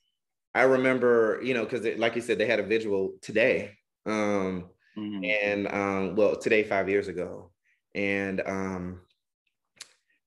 [0.53, 3.77] I remember, you know, because like you said, they had a visual today.
[4.05, 4.65] Um,
[4.97, 5.23] Mm-hmm.
[5.23, 7.51] And um, well, today, five years ago.
[7.93, 9.01] And um,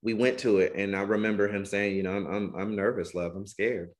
[0.03, 0.75] we went to it.
[0.77, 3.35] And I remember him saying, you know, I'm, I'm, I'm nervous, love.
[3.35, 3.91] I'm scared.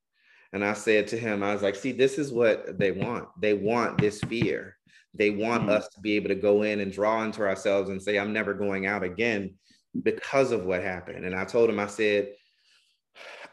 [0.53, 3.29] And I said to him, I was like, see, this is what they want.
[3.41, 4.77] They want this fear.
[5.13, 5.73] They want mm-hmm.
[5.73, 8.55] us to be able to go in and draw into ourselves and say, I'm never
[8.55, 9.55] going out again
[10.03, 11.25] because of what happened.
[11.25, 12.33] And I told him, I said,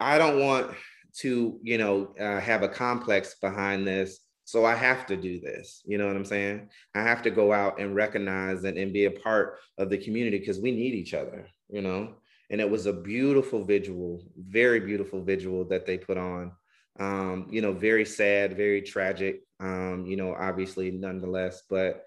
[0.00, 0.72] I don't want
[1.18, 4.20] to, you know, uh, have a complex behind this
[4.52, 5.80] so I have to do this.
[5.86, 6.68] You know what I'm saying?
[6.94, 10.38] I have to go out and recognize and, and be a part of the community
[10.38, 12.16] because we need each other, you know?
[12.50, 16.52] And it was a beautiful visual, very beautiful visual that they put on.
[17.00, 22.04] Um, you know, very sad, very tragic, um, you know, obviously nonetheless, but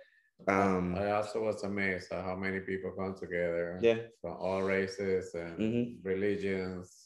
[0.47, 5.33] um I also was amazed at how many people come together yeah from all races
[5.33, 6.07] and mm-hmm.
[6.07, 7.04] religions,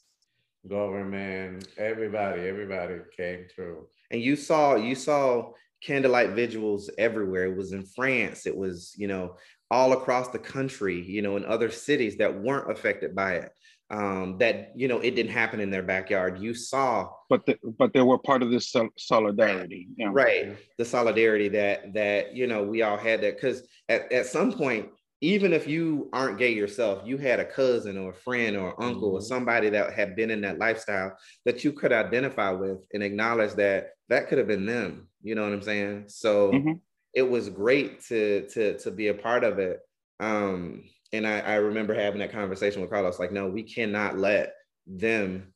[0.67, 3.87] government, everybody, everybody came through.
[4.11, 5.51] And you saw you saw
[5.81, 7.45] candlelight vigils everywhere.
[7.45, 8.45] It was in france.
[8.45, 9.35] It was you know
[9.71, 13.51] all across the country you know in other cities that weren't affected by it.
[13.91, 16.39] Um, that you know it didn't happen in their backyard.
[16.39, 20.09] You saw but the, but they were part of this solidarity yeah.
[20.11, 20.57] right.
[20.77, 23.35] The solidarity that that you know we all had that.
[23.35, 24.89] Because at, at some point
[25.21, 29.09] even if you aren't gay yourself, you had a cousin or a friend or uncle
[29.09, 29.17] mm-hmm.
[29.17, 33.53] or somebody that had been in that lifestyle that you could identify with and acknowledge
[33.53, 35.07] that that could have been them.
[35.21, 36.05] You know what I'm saying?
[36.07, 36.73] So mm-hmm.
[37.13, 39.79] it was great to to to be a part of it.
[40.21, 44.53] Um, and I, I remember having that conversation with Carlos, like, no, we cannot let
[44.85, 45.53] them,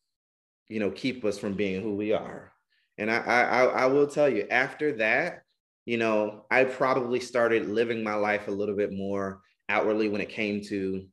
[0.67, 2.51] you know, keep us from being who we are.
[2.97, 5.43] And I I, I will tell you, after that,
[5.85, 9.41] you know, I probably started living my life a little bit more
[9.73, 11.05] outwardly when it came to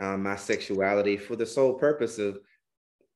[0.00, 2.38] um, my sexuality for the sole purpose of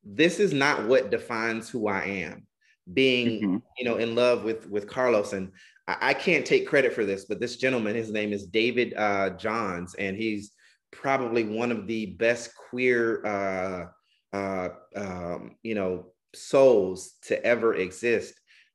[0.03, 2.47] this is not what defines who I am.
[2.92, 3.57] Being, mm-hmm.
[3.76, 5.51] you know, in love with with Carlos, and
[5.88, 9.30] I, I, can't take credit for this, but this gentleman, his name is David uh,
[9.30, 10.53] Johns, and he's
[10.92, 13.86] probably one of the best queer, uh,
[14.32, 18.34] uh, um, you know, souls to ever exist.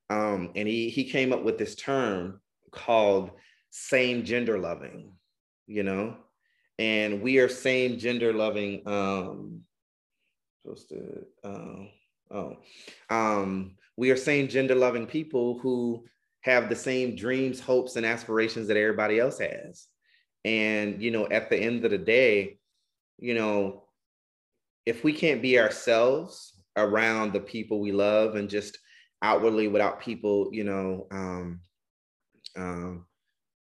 [0.10, 2.42] Um, and he he came up with this term
[2.72, 3.32] called
[3.70, 5.14] same gender loving
[5.72, 6.18] you know,
[6.78, 8.82] and we are same gender loving.
[8.86, 9.62] Um,
[10.62, 11.86] supposed to, uh,
[12.32, 12.58] oh,
[13.10, 16.06] um, we are same gender loving people who
[16.42, 19.88] have the same dreams, hopes, and aspirations that everybody else has.
[20.44, 22.58] And, you know, at the end of the day,
[23.18, 23.84] you know,
[24.86, 28.78] if we can't be ourselves around the people we love and just
[29.22, 31.62] outwardly without people, you know, um,
[32.58, 33.06] um,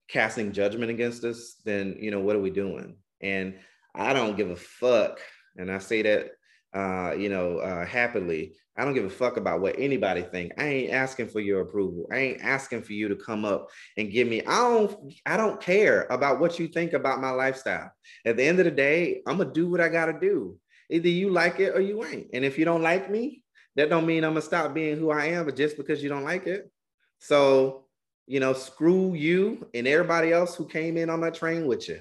[0.09, 2.97] casting judgment against us, then you know what are we doing?
[3.21, 3.55] And
[3.95, 5.19] I don't give a fuck,
[5.57, 6.31] and I say that
[6.73, 8.55] uh, you know uh, happily.
[8.77, 10.53] I don't give a fuck about what anybody think.
[10.57, 12.07] I ain't asking for your approval.
[12.13, 14.41] I ain't asking for you to come up and give me.
[14.45, 15.13] I don't.
[15.25, 17.91] I don't care about what you think about my lifestyle.
[18.25, 20.57] At the end of the day, I'm gonna do what I gotta do.
[20.89, 22.27] Either you like it or you ain't.
[22.33, 23.43] And if you don't like me,
[23.75, 25.45] that don't mean I'm gonna stop being who I am.
[25.45, 26.71] But just because you don't like it,
[27.19, 27.85] so
[28.29, 31.99] you know, screw you and everybody else who came in on that train with you.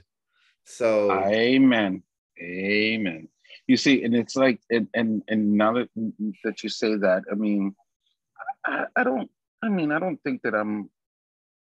[0.64, 2.02] So Amen.
[2.38, 3.28] Amen.
[3.66, 5.88] You see, and it's like, and and, and now that
[6.44, 7.74] that you say that, I mean,
[8.66, 9.30] I, I don't.
[9.62, 10.90] I mean, I don't think that I'm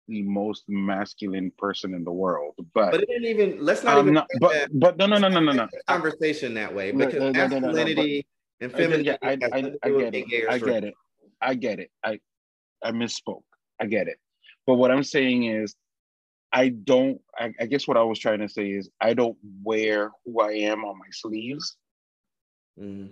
[0.08, 3.64] the most masculine person in the world, but but it didn't even.
[3.64, 4.16] Let's not even.
[4.16, 5.68] Not, but that, but no no no no no no.
[5.88, 8.26] Conversation that way because no, no, no, masculinity
[8.60, 9.12] and femininity.
[9.22, 10.50] I, I, I, I get it.
[10.50, 10.94] I get it.
[11.40, 11.92] I get it.
[12.04, 12.20] I
[12.84, 13.44] I misspoke.
[13.80, 14.18] I get it.
[14.68, 15.76] But what I'm saying is,
[16.52, 17.20] I don't.
[17.38, 20.52] I, I, guess what I was trying to say is, I don't wear who I
[20.52, 21.78] am on my sleeves.
[22.80, 23.10] Mm.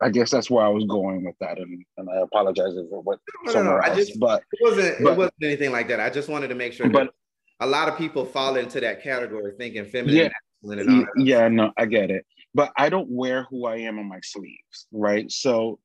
[0.00, 3.04] I guess that's where I was going with that, and, and I apologize if it
[3.04, 3.86] went no, somewhere no, no.
[3.86, 3.96] else.
[3.96, 5.02] Just, but it wasn't.
[5.02, 6.00] But, it wasn't anything like that.
[6.00, 6.88] I just wanted to make sure.
[6.88, 7.14] But
[7.60, 10.30] a lot of people fall into that category, thinking feminine.
[10.62, 12.26] Yeah, yeah, no, I get it.
[12.54, 15.30] But I don't wear who I am on my sleeves, right?
[15.30, 15.78] So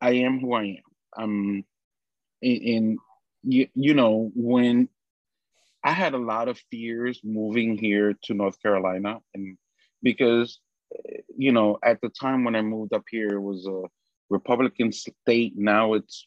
[0.00, 0.76] I am who I am.
[1.16, 1.64] I'm
[2.42, 2.98] in, in
[3.46, 4.88] you, you know, when
[5.82, 9.56] I had a lot of fears moving here to North Carolina, and
[10.02, 10.58] because,
[11.36, 13.82] you know, at the time when I moved up here, it was a
[14.28, 15.54] Republican state.
[15.56, 16.26] Now it's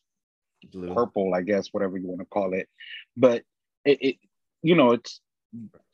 [0.72, 0.94] Blue.
[0.94, 2.68] purple, I guess, whatever you want to call it.
[3.18, 3.44] But
[3.84, 4.16] it, it,
[4.62, 5.20] you know, it's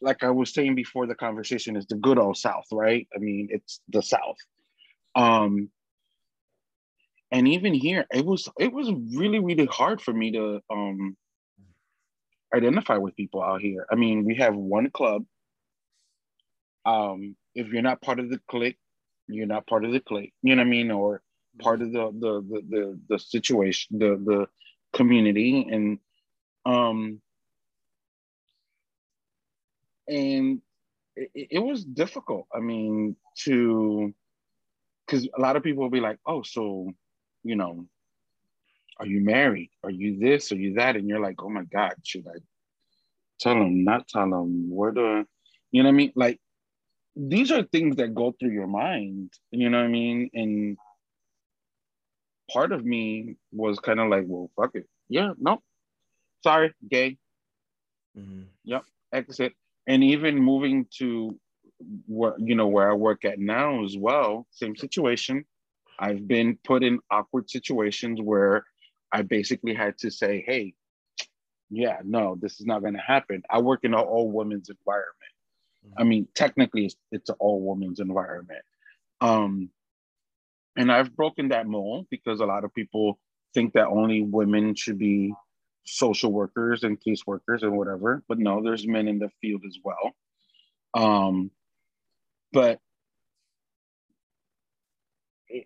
[0.02, 3.08] like I was saying before the conversation, is the good old South, right?
[3.16, 4.38] I mean, it's the South.
[5.16, 5.70] Um,
[7.32, 11.16] and even here it was it was really really hard for me to um
[12.54, 13.86] identify with people out here.
[13.92, 15.26] I mean we have one club.
[16.86, 18.78] Um if you're not part of the clique
[19.28, 20.92] you're not part of the clique you know what i mean?
[20.92, 21.22] Or
[21.60, 24.48] part of the the the the, the situation the the
[24.94, 25.68] community.
[25.70, 26.00] And
[26.66, 27.22] um
[30.08, 30.62] and
[31.16, 32.48] it, it was difficult.
[32.54, 33.16] I mean
[33.46, 34.14] to
[35.06, 36.92] because a lot of people will be like oh so
[37.46, 37.86] you know,
[39.00, 39.70] are you married?
[39.84, 40.52] Are you this?
[40.52, 40.96] Are you that?
[40.96, 42.40] And you're like, oh my God, should I
[43.40, 44.70] tell them, not tell them?
[44.70, 45.26] Where do,
[45.72, 46.14] you know what I mean?
[46.16, 46.40] Like,
[47.16, 50.30] these are things that go through your mind, you know what I mean?
[50.34, 50.78] And
[52.52, 54.88] part of me was kind of like, well, fuck it.
[55.08, 55.62] Yeah, no,
[56.44, 57.18] sorry, gay.
[58.18, 58.44] Mm-hmm.
[58.66, 58.84] Yep,
[59.14, 59.54] exit.
[59.88, 61.40] And even moving to
[62.08, 65.46] where you know where I work at now as well, same situation.
[66.00, 68.66] I've been put in awkward situations where
[69.12, 70.74] I basically had to say, hey,
[71.70, 73.44] yeah, no, this is not going to happen.
[73.50, 75.16] I work in an all women's environment.
[75.86, 76.02] Mm-hmm.
[76.02, 78.62] I mean, technically, it's, it's an all women's environment.
[79.22, 79.70] Um,
[80.76, 83.20] and I've broken that mold because a lot of people
[83.54, 85.34] think that only women should be
[85.86, 88.24] social workers and case workers and whatever.
[88.28, 90.12] But no, there's men in the field as well.
[90.94, 91.52] Um,
[92.52, 92.80] but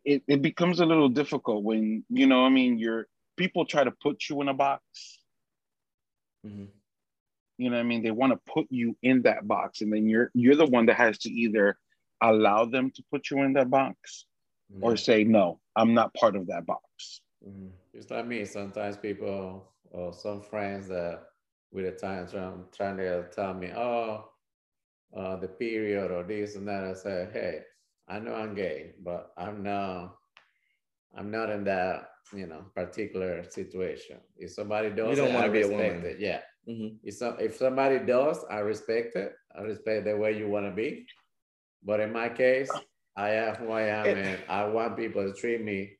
[0.05, 3.91] it, it becomes a little difficult when you know i mean you're people try to
[3.91, 4.83] put you in a box
[6.45, 6.65] mm-hmm.
[7.57, 10.29] you know i mean they want to put you in that box and then you're
[10.33, 11.77] you're the one that has to either
[12.21, 14.25] allow them to put you in that box
[14.71, 14.83] mm-hmm.
[14.83, 17.67] or say no i'm not part of that box mm-hmm.
[17.95, 21.23] just like me sometimes people or some friends that
[21.71, 24.29] with the time trying, trying to tell me oh
[25.15, 27.61] uh, the period or this and that i say hey
[28.09, 30.15] I know I'm gay, but I'm not.
[31.15, 34.17] I'm not in that you know particular situation.
[34.37, 36.03] If somebody does, you don't want to be a woman.
[36.05, 36.19] It.
[36.19, 36.41] Yeah.
[36.67, 36.97] Mm-hmm.
[37.03, 39.33] If some, if somebody does, I respect it.
[39.57, 41.05] I respect the way you want to be.
[41.83, 42.69] But in my case,
[43.15, 45.97] I am who I am, and I want people to treat me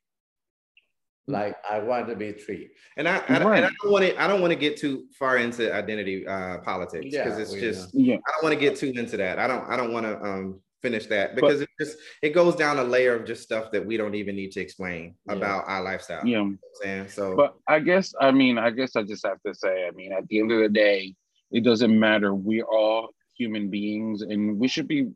[1.30, 2.70] like I want to be treated.
[2.98, 3.58] And I, I, right.
[3.58, 6.58] and I don't want to I don't want to get too far into identity uh,
[6.60, 8.16] politics because yeah, it's just yeah.
[8.16, 9.40] I don't want to get too into that.
[9.40, 12.56] I don't I don't want to um finish that because but, it just it goes
[12.56, 15.34] down a layer of just stuff that we don't even need to explain yeah.
[15.34, 16.26] about our lifestyle.
[16.26, 16.40] Yeah.
[16.40, 19.88] You know so but I guess I mean I guess I just have to say,
[19.88, 21.16] I mean, at the end of the day,
[21.52, 22.34] it doesn't matter.
[22.34, 25.10] We're all human beings and we should be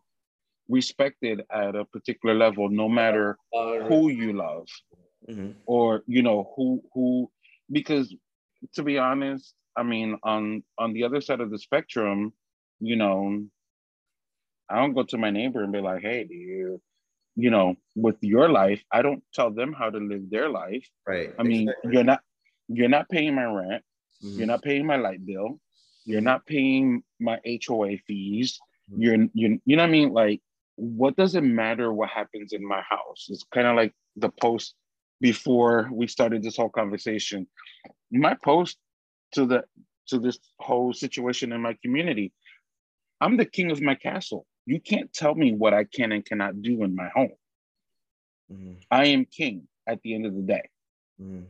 [0.69, 4.67] respected at a particular level, no matter who you love.
[5.29, 5.51] Mm-hmm.
[5.65, 7.31] Or, you know, who who
[7.71, 8.13] because
[8.75, 12.33] to be honest, I mean, on on the other side of the spectrum,
[12.79, 13.45] you know,
[14.69, 16.81] I don't go to my neighbor and be like, hey, do you
[17.35, 20.87] you know, with your life, I don't tell them how to live their life.
[21.07, 21.31] Right.
[21.39, 21.93] I mean, Exactly.
[21.93, 22.21] you're not
[22.69, 23.83] you're not paying my rent,
[24.23, 24.37] Mhm.
[24.37, 25.59] you're not paying my light bill,
[26.05, 28.59] you're not paying my HOA fees.
[28.91, 29.01] Mhm.
[29.01, 30.13] You're you you know what I mean?
[30.13, 30.41] Like,
[30.75, 33.27] what does it matter what happens in my house?
[33.29, 34.75] It's kind of like the post
[35.21, 37.47] before we started this whole conversation.
[38.11, 38.77] My post
[39.33, 39.63] to the
[40.07, 42.33] to this whole situation in my community.
[43.21, 44.45] I'm the king of my castle.
[44.65, 47.33] You can't tell me what I can and cannot do in my home.
[48.51, 48.83] Mhm.
[48.89, 50.69] I am king at the end of the day.
[51.19, 51.45] Mm.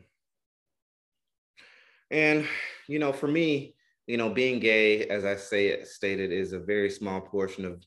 [2.11, 2.47] And
[2.87, 3.75] you know, for me,
[4.07, 7.83] you know, being gay, as I say stated, is a very small portion of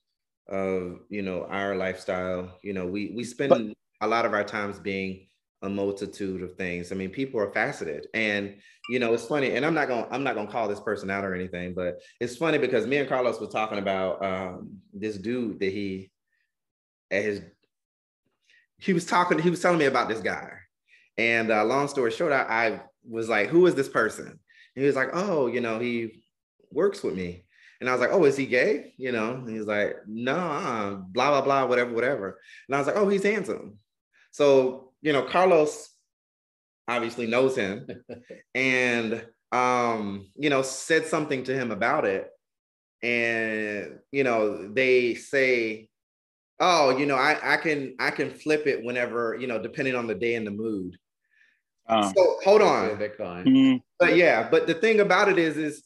[0.49, 2.59] of you know our lifestyle.
[2.63, 5.27] You know, we we spend a lot of our times being
[5.63, 6.93] a multitude of things.
[6.93, 8.57] I mean, people are faceted, and
[8.89, 9.53] you know, it's funny.
[9.57, 12.37] And I'm not gonna I'm not gonna call this person out or anything, but it's
[12.37, 16.11] funny because me and Carlos were talking about um, this dude that he
[17.11, 17.43] at his
[18.79, 19.39] he was talking.
[19.39, 20.51] He was telling me about this guy,
[21.17, 24.39] and uh, long story short, I, I was like, "Who is this person?" And
[24.75, 26.23] he was like, "Oh, you know, he
[26.71, 27.45] works with me."
[27.81, 30.91] And I was like, "Oh, is he gay?" You know, and he's like, "No, uh,
[30.95, 32.39] blah blah blah, whatever, whatever."
[32.69, 33.79] And I was like, "Oh, he's handsome."
[34.31, 35.89] So you know, Carlos
[36.89, 37.87] obviously knows him,
[38.57, 42.29] and um, you know, said something to him about it,
[43.05, 45.89] and you know, they say
[46.59, 50.07] oh you know I, I can i can flip it whenever you know depending on
[50.07, 50.97] the day and the mood.
[51.89, 52.91] Um, so hold on.
[52.91, 53.45] a decline.
[53.45, 55.85] mm, but yeah but the thing about it is is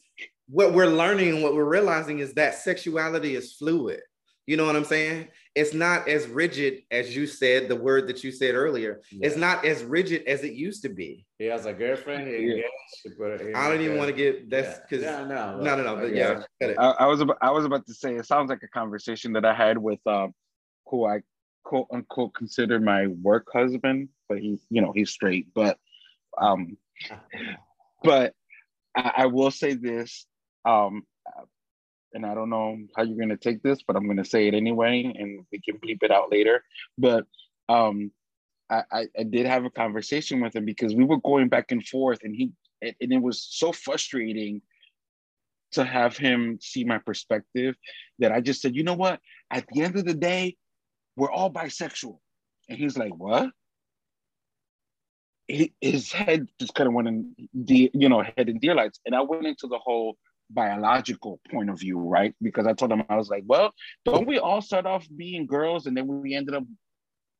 [0.49, 4.01] what we're learning and what we're realizing is that sexuality is fluid.
[4.47, 8.23] You know what i'm saying it's not as rigid as you said the word that
[8.23, 11.73] you said earlier it's not as rigid as it used to be He has a
[11.73, 12.29] girlfriend.
[12.29, 12.53] He Yeah.
[12.53, 12.69] engaged.
[13.03, 15.97] She put i don't even want to get that's because Yeah, no, no no no
[15.97, 16.17] but okay.
[16.19, 16.79] yeah.
[16.79, 19.45] I, I was about, I was about to say it sounds like a conversation that
[19.45, 20.35] I had with um,
[20.87, 21.23] who I
[21.65, 25.47] quote unquote consider my work husband, but he you know he's straight.
[25.55, 25.79] But
[26.39, 26.77] um,
[28.03, 28.35] but
[28.97, 30.27] I, I will say this,
[30.65, 31.07] um,
[32.13, 35.13] and I don't know how you're gonna take this, but I'm gonna say it anyway,
[35.17, 36.65] and we can bleep it out later.
[36.99, 37.27] But
[37.69, 38.11] um,
[38.69, 41.87] I, I, I did have a conversation with him because we were going back and
[41.87, 42.53] forth, and he
[42.83, 44.63] and it was so frustrating
[45.73, 47.77] to have him see my perspective
[48.19, 49.21] that I just said, you know what?
[49.51, 50.57] At the end of the day,
[51.17, 52.19] we're all bisexual.
[52.69, 53.51] And he's like, what?
[55.49, 59.01] His head just kind of went in the, you know, head in deer lights.
[59.05, 60.17] And I went into the whole
[60.51, 62.35] biological point of view, right?
[62.43, 63.73] Because I told him, I was like, well,
[64.05, 66.65] don't we all start off being girls and then we ended up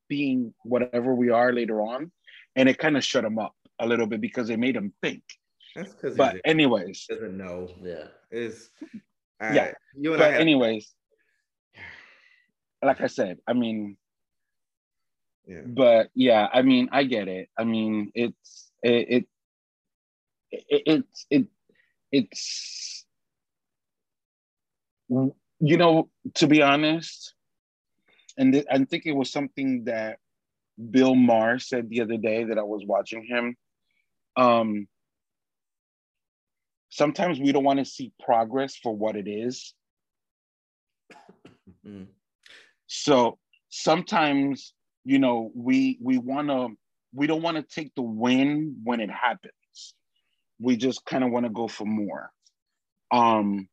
[0.09, 2.13] being whatever we are later on?
[2.57, 5.23] And it kind of shut him up a little bit because it made him think.
[5.75, 8.09] that's because But he anyways, doesn't know Yeah.
[8.31, 8.71] is
[9.41, 9.73] Yeah.
[9.97, 10.95] you and I but have, anyways,
[12.83, 13.97] like I said, I mean,
[15.47, 15.63] yeah.
[15.67, 17.49] but yeah, I mean, I get it.
[17.59, 19.27] I mean, it's it it,
[20.51, 21.47] it it's it
[22.13, 23.00] it's
[25.11, 27.35] you know, to be honest,
[28.39, 30.19] and th- I think it was something that
[30.91, 33.57] Bill Maher said the other day that I was watching him.
[34.37, 34.89] Um,
[36.89, 39.75] sometimes we don't want to see progress for what it is.
[41.87, 42.07] Mm.
[42.87, 43.39] So
[43.69, 44.73] sometimes,
[45.05, 46.69] you know, we we want to
[47.13, 49.95] we don't want to take the win when it happens.
[50.61, 52.31] We just kind of want to go for more.
[53.13, 53.69] Um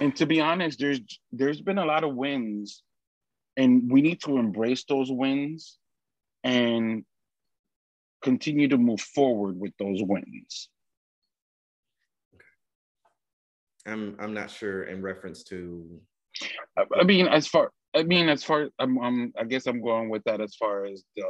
[0.00, 1.00] and to be honest, there's
[1.32, 2.82] there's been a lot of wins
[3.56, 5.78] and we need to embrace those wins
[6.44, 7.04] and
[8.22, 10.68] continue to move forward with those wins.
[13.86, 16.00] I'm I'm not sure in reference to
[16.76, 20.08] I, I mean, as far I mean, as far I'm, I'm, I guess I'm going
[20.08, 21.24] with that as far as the,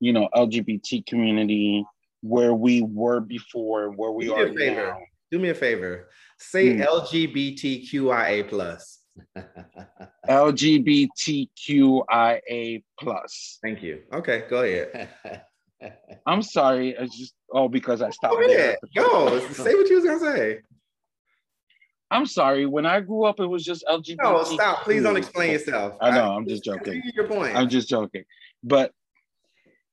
[0.00, 1.84] you know, LGBT community
[2.22, 4.98] where we were before and where we are now.
[5.30, 6.08] Do me a favor.
[6.38, 6.82] Say Hmm.
[6.82, 9.00] LGBTQIA plus.
[11.48, 13.58] LGBTQIA plus.
[13.62, 14.02] Thank you.
[14.12, 15.08] Okay, go ahead.
[16.26, 18.76] I'm sorry, I just oh because I stopped Go ahead.
[18.96, 19.40] Go.
[19.52, 20.60] Say what you was gonna say.
[22.10, 22.64] I'm sorry.
[22.66, 24.16] When I grew up, it was just LGBT.
[24.22, 24.82] No, stop.
[24.82, 25.94] Please don't explain yourself.
[26.00, 26.32] I know.
[26.34, 27.02] I'm just joking.
[27.14, 27.54] Your point.
[27.54, 28.24] I'm just joking.
[28.64, 28.92] But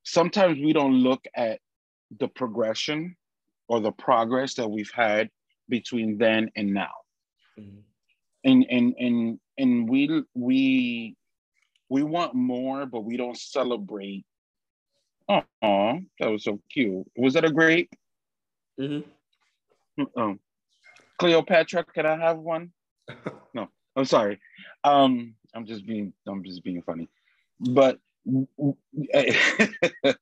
[0.03, 1.59] sometimes we don't look at
[2.17, 3.15] the progression
[3.67, 5.29] or the progress that we've had
[5.69, 6.93] between then and now.
[7.57, 7.83] Mhm.
[8.43, 11.15] And and and and we we
[11.89, 14.25] we want more, but we don't celebrate.
[15.27, 15.43] Oh,
[16.19, 17.07] that was so cute.
[17.17, 17.89] Was that a grape?
[18.79, 19.03] Mhm.
[20.15, 20.37] Oh.
[21.17, 22.71] Cleopatra, can I have one?
[23.53, 24.39] No, I'm sorry.
[24.83, 27.07] Um, I'm just being I'm just being funny.
[27.59, 27.99] But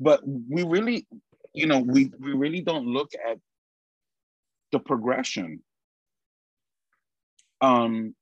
[0.00, 1.06] but we really,
[1.54, 3.38] you know, we we really don't look at
[4.72, 5.62] the progression.
[7.60, 8.14] Um,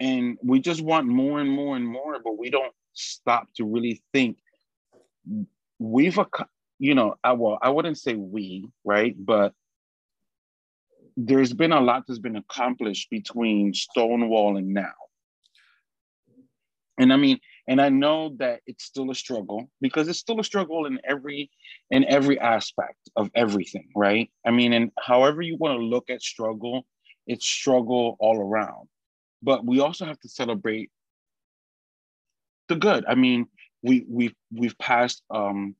[0.00, 4.02] and we just want more and more and more, but we don't stop to really
[4.12, 4.38] think.
[5.78, 6.18] We've,
[6.78, 9.52] you know, I well, I wouldn't say we, right, but
[11.16, 14.94] there's been a lot that's been accomplished between Stonewall and now.
[16.98, 20.44] And I mean, and I know that it's still a struggle because it's still a
[20.44, 21.50] struggle in every
[21.90, 24.30] in every aspect of everything, right?
[24.46, 26.86] I mean, and however you want to look at struggle,
[27.26, 28.88] it's struggle all around.
[29.42, 30.90] But we also have to celebrate
[32.68, 33.04] the good.
[33.08, 33.46] I mean,
[33.82, 35.74] we we've we've passed um,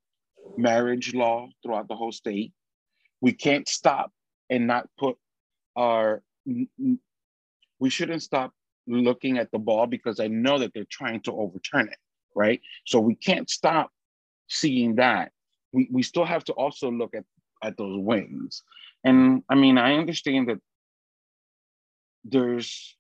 [0.57, 2.53] marriage law throughout the whole state.
[3.21, 4.11] We can't stop
[4.51, 5.17] and not put
[5.77, 8.53] our we shouldn't stop
[8.87, 11.99] looking at the ball because I know that they're trying to overturn it,
[12.35, 12.61] right?
[12.87, 13.91] So we can't stop
[14.49, 15.33] seeing that.
[15.73, 17.25] We, we still have to also look at,
[17.63, 18.63] at those wings.
[19.03, 20.61] And I mean, I understand that
[22.25, 22.97] there's,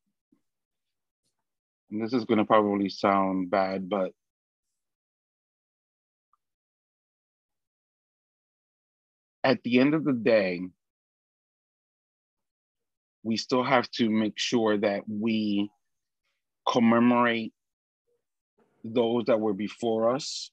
[1.90, 4.12] and this is going to probably sound bad, but
[9.42, 10.62] at the end of the day,
[13.24, 15.70] we still have to make sure that we
[16.68, 17.52] commemorate
[18.84, 20.50] those that were before us.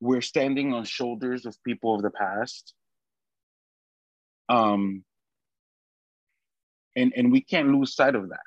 [0.00, 2.72] We're standing on shoulders of people of the past.
[4.48, 5.04] Um,
[6.94, 8.38] and, and we can't lose sight of that.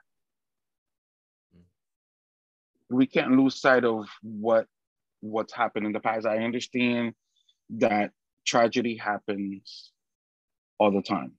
[2.89, 4.67] We can't lose sight of what
[5.21, 6.27] what's happened in the past.
[6.27, 7.15] I understand
[7.71, 8.11] that
[8.45, 9.91] tragedy happens
[10.77, 11.31] all the time.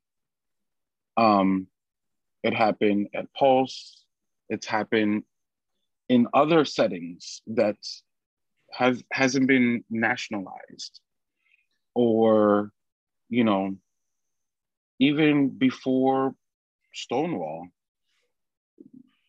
[1.17, 1.69] Um,
[2.47, 4.05] it happened at Pulse.
[4.49, 5.25] It's happened
[6.09, 7.77] in other settings that
[8.73, 11.01] has hasn't been nationalized,
[11.95, 12.71] or
[13.29, 13.77] you know,
[15.01, 16.35] even before
[16.95, 17.67] Stonewall.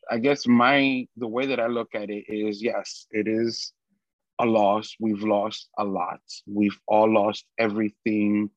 [0.09, 3.73] I guess my the way that I look at it is yes, it is
[4.39, 4.95] a loss.
[4.99, 6.21] We've lost a lot.
[6.45, 8.51] We've all lost everything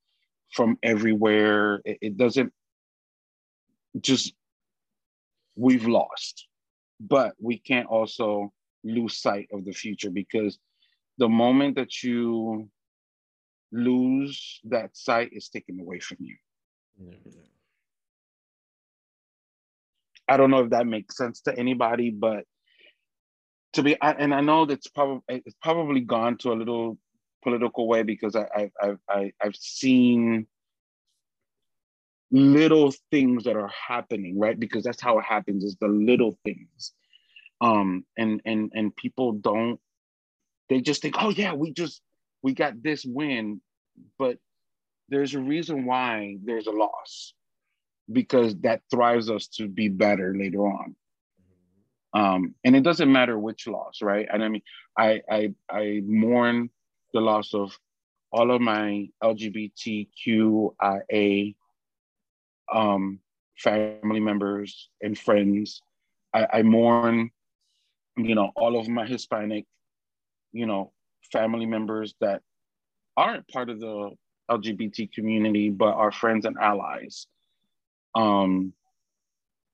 [0.53, 1.81] from everywhere.
[1.85, 2.53] It, it doesn't
[4.01, 4.35] just
[5.61, 6.47] we've lost.
[6.99, 8.53] But we can't also
[8.83, 10.59] lose sight of the future because
[11.19, 12.69] the moment that you
[13.73, 16.37] lose that sight is taken away from you.
[20.29, 22.45] I don't know if that makes sense to anybody, but
[23.75, 26.99] to be and I know that's probably it's probably gone to a little
[27.43, 30.47] political way because I I I, I I've seen
[32.31, 34.59] little things that are happening, right?
[34.59, 36.93] Because that's how it happens is the little things.
[37.61, 39.79] Um, and and and people don't
[40.71, 42.01] they just think, oh yeah, we just
[42.43, 43.61] we got this win,
[44.19, 44.39] but
[45.09, 47.35] there's a reason why there's a loss
[48.11, 50.97] because that thrives us to be better later on.
[52.13, 54.27] Um, and it doesn't matter which loss, right?
[54.33, 54.63] And I mean,
[54.97, 56.71] I I I mourn
[57.13, 57.79] the loss of
[58.33, 61.55] all of my LGBTQIA
[62.73, 63.21] um,
[63.59, 65.83] family members and friends.
[66.35, 67.31] I, I mourn,
[68.17, 69.67] you know, all of my Hispanic,
[70.53, 70.93] you know,
[71.33, 72.43] family members that
[73.17, 74.11] aren't part of the
[74.51, 77.27] LGBT community, but are friends and allies
[78.15, 78.73] um,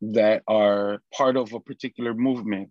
[0.00, 2.70] that are part of a particular movement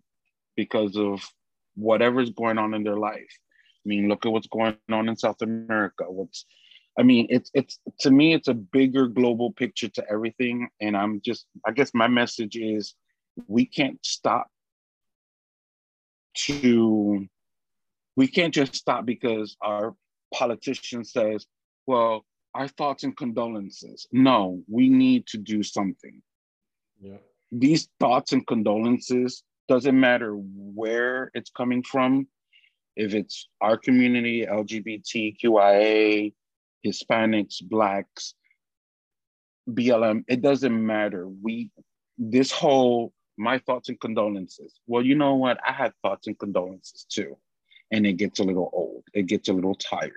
[0.56, 1.28] because of
[1.74, 3.38] whatever's going on in their life.
[3.84, 6.46] I mean, look at what's going on in South America, what's
[6.98, 10.68] I mean, it's it's to me, it's a bigger global picture to everything.
[10.80, 12.94] And I'm just, I guess my message is
[13.46, 14.48] we can't stop
[16.34, 17.26] to
[18.16, 19.94] we can't just stop because our
[20.32, 21.46] politician says,
[21.86, 22.24] well,
[22.54, 24.06] our thoughts and condolences.
[24.10, 26.22] No, we need to do something.
[27.00, 27.18] Yeah.
[27.52, 32.26] These thoughts and condolences doesn't matter where it's coming from,
[32.96, 36.32] if it's our community, LGBTQIA,
[36.86, 38.34] Hispanics, Blacks,
[39.68, 41.28] BLM, it doesn't matter.
[41.28, 41.70] We,
[42.16, 44.78] this whole, my thoughts and condolences.
[44.86, 45.58] Well, you know what?
[45.66, 47.36] I had thoughts and condolences too.
[47.90, 50.12] And it gets a little old, it gets a little tired.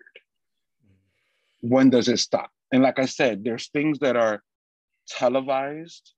[1.62, 2.50] When does it stop?
[2.72, 4.42] And like I said, there's things that are
[5.08, 6.14] televised,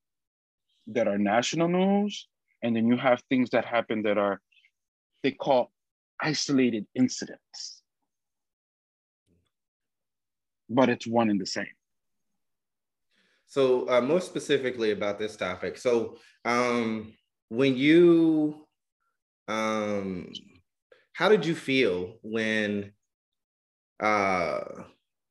[0.87, 2.27] that are national news,
[2.61, 4.39] and then you have things that happen that are,
[5.23, 5.71] they call
[6.21, 7.80] isolated incidents
[10.73, 11.65] but it's one and the same.
[13.47, 15.77] So, uh, more specifically about this topic.
[15.77, 17.13] So, um,
[17.49, 18.65] when you,
[19.47, 20.31] um,
[21.13, 22.93] how did you feel when
[23.99, 24.61] uh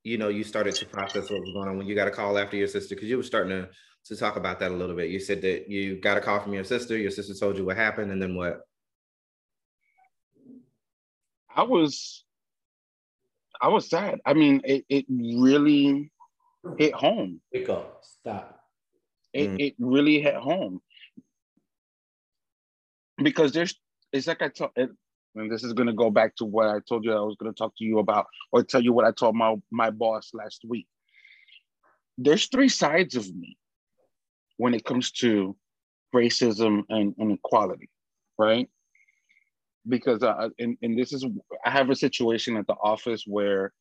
[0.05, 2.39] you know you started to process what was going on when you got a call
[2.39, 3.69] after your sister because you were starting to
[4.05, 5.11] to talk about that a little bit.
[5.11, 7.77] You said that you got a call from your sister, your sister told you what
[7.77, 8.61] happened, and then what?
[11.55, 12.25] I was
[13.61, 14.21] I was sad.
[14.25, 16.11] I mean, it, it really
[16.79, 17.41] hit home.
[17.53, 18.01] Pick up.
[18.03, 18.61] Stop.
[19.33, 19.61] It, mm.
[19.61, 20.81] it really hit home.
[23.23, 23.75] Because there's
[24.13, 27.13] it's like I told and this is gonna go back to what I told you
[27.13, 29.91] I was gonna talk to you about, or tell you what I told my my
[29.91, 30.87] boss last week.
[32.19, 33.57] There's three sides of me
[34.57, 35.57] when it comes to
[36.15, 37.89] racism and inequality,
[38.39, 38.69] right?
[39.89, 41.25] Because uh, and, and this is
[41.65, 43.73] I have a situation at the office where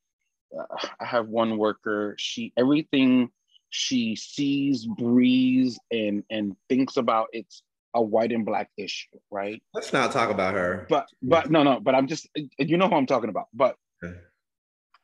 [0.57, 2.15] uh, I have one worker.
[2.17, 3.29] She everything
[3.69, 9.61] she sees, breathes, and and thinks about it's a white and black issue, right?
[9.73, 10.85] Let's not talk about her.
[10.89, 11.79] But but no no.
[11.79, 12.27] But I'm just
[12.57, 13.47] you know who I'm talking about.
[13.53, 14.15] But okay.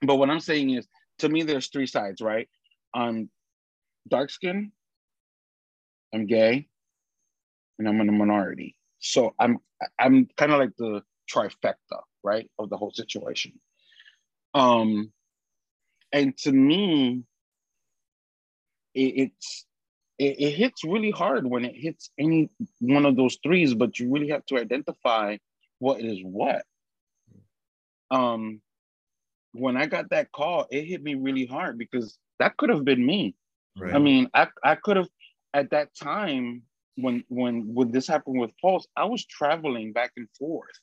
[0.02, 0.88] but what I'm saying is,
[1.20, 2.48] to me, there's three sides, right?
[2.94, 3.30] I'm
[4.08, 4.72] dark skin,
[6.14, 6.68] I'm gay,
[7.80, 8.76] and I'm in a minority.
[9.06, 9.60] So I'm
[10.00, 13.54] I'm kind of like the trifecta, right, of the whole situation.
[14.56, 15.12] Um,
[16.12, 17.24] and to me,
[18.96, 19.66] it, it's
[20.18, 22.50] it, it hits really hard when it hits any
[22.80, 25.38] one of those threes, but you really have to identify
[25.78, 26.64] what is what.
[28.10, 28.62] Um,
[29.52, 33.06] when I got that call, it hit me really hard because that could have been
[33.06, 33.36] me.
[33.78, 33.94] Right.
[33.94, 35.10] I mean, I, I could have
[35.54, 36.64] at that time
[36.96, 40.80] when when when this happened with Pulse, I was traveling back and forth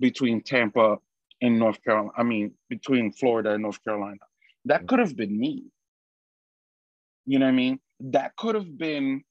[0.00, 0.98] between Tampa
[1.40, 2.12] and North Carolina.
[2.16, 4.18] I mean, between Florida and North Carolina.
[4.64, 5.64] That could have been me.
[7.26, 7.80] You know what I mean?
[8.00, 9.22] That could have been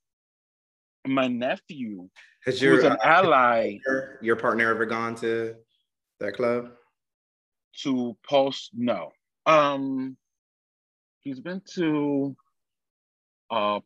[1.06, 2.10] my nephew.
[2.46, 3.80] Has your an uh, ally?
[3.86, 5.56] Your, your partner ever gone to
[6.20, 6.72] that club?
[7.84, 8.70] To Pulse?
[8.74, 9.12] No.
[9.46, 10.18] Um,
[11.22, 12.36] he's been to
[13.50, 13.80] uh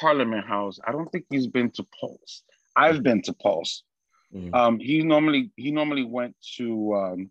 [0.00, 0.78] Parliament House.
[0.86, 2.42] I don't think he's been to Pulse.
[2.76, 3.84] I've been to Pulse.
[4.34, 4.54] Mm-hmm.
[4.54, 7.30] Um, he normally he normally went to um,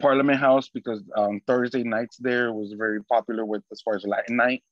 [0.00, 4.36] Parliament House because um, Thursday nights there was very popular with as far as Latin
[4.36, 4.62] night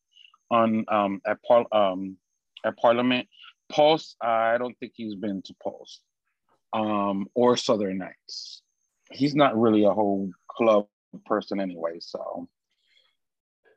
[0.50, 2.16] on um, at Par- um,
[2.64, 3.28] at Parliament.
[3.70, 6.00] Pulse, I don't think he's been to Pulse
[6.72, 8.62] um, or Southern Nights.
[9.10, 10.86] He's not really a whole club
[11.24, 12.48] person anyway, so.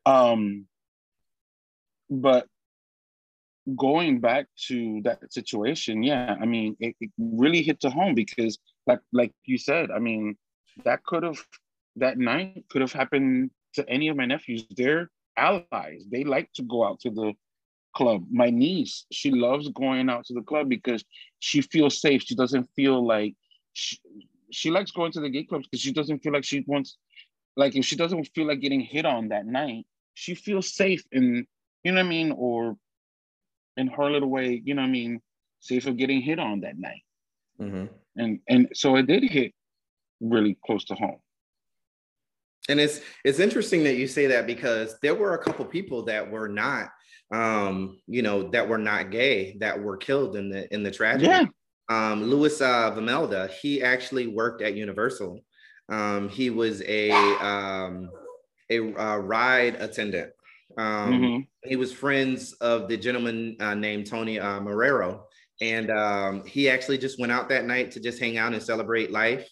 [0.05, 0.65] Um,
[2.09, 2.47] but
[3.75, 8.59] going back to that situation, yeah, I mean, it, it really hit to home because,
[8.85, 10.37] like, like you said, I mean,
[10.83, 11.43] that could have
[11.95, 14.65] that night could have happened to any of my nephews.
[14.75, 16.05] They're allies.
[16.11, 17.33] They like to go out to the
[17.95, 18.25] club.
[18.29, 21.03] My niece, she loves going out to the club because
[21.39, 22.23] she feels safe.
[22.23, 23.35] She doesn't feel like
[23.73, 23.97] she,
[24.51, 26.97] she likes going to the gay clubs because she doesn't feel like she wants
[27.57, 31.47] like if she doesn't feel like getting hit on that night, she feels safe in
[31.83, 32.77] you know what I mean, or
[33.77, 35.21] in her little way, you know what I mean,
[35.59, 37.01] safe of getting hit on that night.
[37.59, 37.85] Mm-hmm.
[38.17, 39.53] And and so it did hit
[40.21, 41.19] really close to home.
[42.69, 46.29] And it's it's interesting that you say that because there were a couple people that
[46.29, 46.89] were not
[47.31, 51.27] um, you know, that were not gay that were killed in the in the tragedy.
[51.27, 51.45] Yeah.
[51.89, 55.39] Um, Louis uh, Vimelda, he actually worked at Universal.
[55.89, 58.09] Um, he was a um,
[58.69, 60.31] a, a ride attendant
[60.77, 61.69] um, mm-hmm.
[61.69, 65.21] He was friends of the gentleman uh, named Tony uh, Marrero.
[65.61, 69.11] And um, he actually just went out that night to just hang out and celebrate
[69.11, 69.49] life.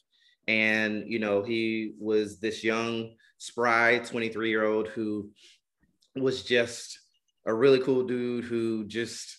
[0.47, 5.29] And, you know, he was this young, spry 23 year old who
[6.15, 6.99] was just
[7.45, 9.37] a really cool dude who just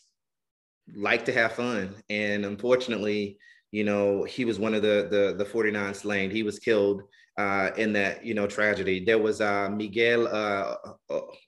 [0.95, 1.95] liked to have fun.
[2.09, 3.39] And unfortunately,
[3.71, 6.31] you know, he was one of the the, the 49 slain.
[6.31, 7.03] He was killed
[7.37, 9.05] uh, in that you know tragedy.
[9.05, 10.77] There was uh, Miguel uh,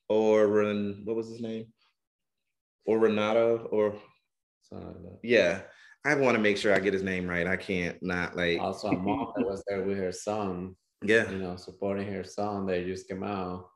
[0.08, 1.66] Oren, what was his name?
[2.86, 3.96] Or Renato or
[5.22, 5.62] yeah.
[6.04, 7.46] I want to make sure I get his name right.
[7.46, 10.76] I can't not like also a mom that was there with her son.
[11.02, 12.66] Yeah, you know, supporting her son.
[12.66, 13.68] They just came out.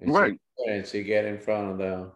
[0.00, 0.34] And right.
[0.58, 2.12] She, and she get in front of the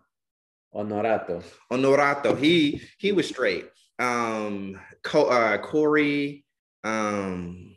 [0.75, 1.45] Honorato.
[1.71, 2.37] Honorato.
[2.37, 3.69] He he was straight.
[4.01, 6.45] Um, Co- uh, Corey.
[6.83, 7.72] Um,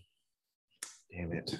[1.16, 1.60] damn it.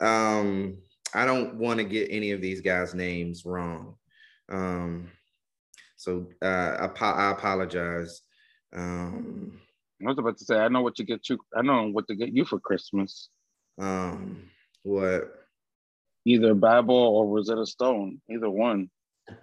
[0.00, 0.78] Um,
[1.14, 3.94] I don't want to get any of these guys' names wrong.
[4.50, 5.10] Um,
[5.96, 8.22] so uh, I, I apologize.
[8.74, 9.60] Um,
[10.02, 11.38] I was about to say I know what to get you.
[11.56, 13.28] I know what to get you for Christmas.
[13.78, 14.44] Um,
[14.82, 15.32] what?
[16.24, 18.20] Either Bible or Rosetta Stone.
[18.30, 18.90] Either one.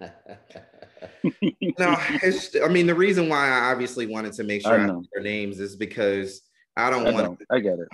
[1.22, 5.00] no, it's, I mean the reason why I obviously wanted to make sure I, I
[5.12, 6.42] their names is because
[6.76, 7.24] I don't I want.
[7.26, 7.42] don't.
[7.50, 7.88] I get it.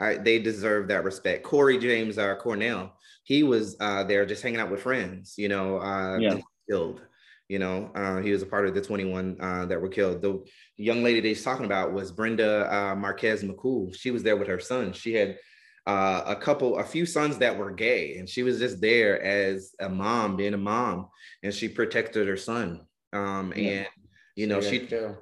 [0.00, 1.42] I, they deserve that respect.
[1.42, 2.92] Cory James uh, Connell,
[3.24, 5.34] he was uh, there just hanging out with friends.
[5.36, 6.38] You know, uh, Yeah.
[6.68, 7.02] killed.
[7.48, 10.20] You know, uh, he was a part of the 21 uh, that were killed.
[10.20, 10.44] The
[10.76, 13.94] young lady that he's talking about was Brenda uh, Marquez McCool.
[13.96, 14.92] She was there with her son.
[14.92, 15.38] She had
[15.86, 19.72] uh, a couple, a few sons that were gay, and she was just there as
[19.80, 21.08] a mom, being a mom,
[21.42, 22.82] and she protected her son.
[23.14, 23.70] Um, Yeah.
[23.70, 23.88] and
[24.36, 25.16] you know, Yeah, she too.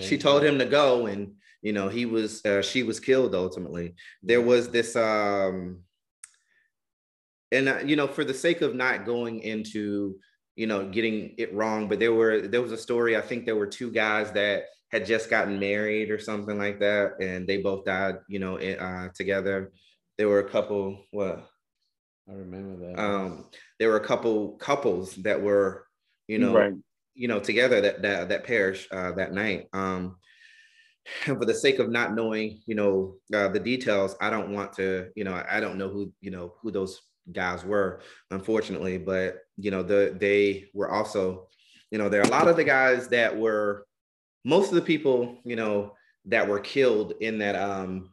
[0.00, 3.94] she told him to go and you know he was uh, she was killed ultimately
[4.22, 5.80] there was this um
[7.52, 10.16] and uh, you know for the sake of not going into
[10.56, 13.56] you know getting it wrong but there were there was a story i think there
[13.56, 17.84] were two guys that had just gotten married or something like that and they both
[17.84, 19.72] died you know uh, together
[20.16, 21.48] there were a couple what
[22.28, 23.00] I remember that.
[23.00, 23.46] um
[23.78, 25.86] there were a couple couples that were
[26.26, 26.74] you know right.
[27.14, 30.17] you know together that that, that perished uh, that night um and
[31.24, 35.08] for the sake of not knowing you know uh, the details i don't want to
[35.16, 37.00] you know i don't know who you know who those
[37.32, 38.98] guys were unfortunately.
[38.98, 41.48] But you know the they were also
[41.90, 43.86] you know there are a lot of the guys that were
[44.44, 45.94] most of the people you know
[46.26, 48.12] that were killed in that um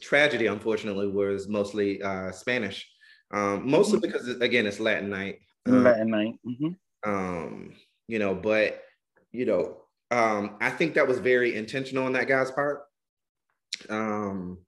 [0.00, 2.88] tragedy unfortunately was mostly uh spanish.
[3.32, 6.34] Um mostly because again it's latin night Um, Latin night.
[6.44, 6.68] hmm
[7.04, 7.74] um
[8.08, 8.82] you know but
[9.32, 12.82] you know um i think that was very intentional on that guy's part
[13.90, 14.58] um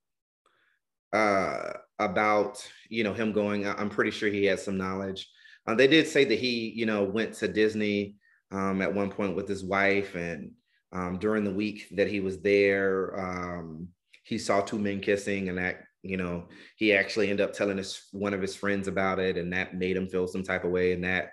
[1.13, 5.29] uh about you know him going i'm pretty sure he had some knowledge
[5.67, 8.17] uh, they did say that he you know went to disney
[8.51, 10.51] um at one point with his wife and
[10.93, 13.89] um during the week that he was there um
[14.25, 16.47] he saw two men kissing and that you know
[16.77, 19.97] he actually ended up telling his one of his friends about it and that made
[19.97, 21.31] him feel some type of way and that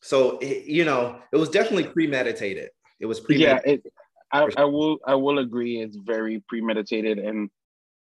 [0.00, 2.70] so you know, it was definitely premeditated.
[3.00, 3.82] It was Yeah, it.
[4.32, 4.98] I, I will.
[5.06, 5.80] I will agree.
[5.80, 7.50] It's very premeditated, and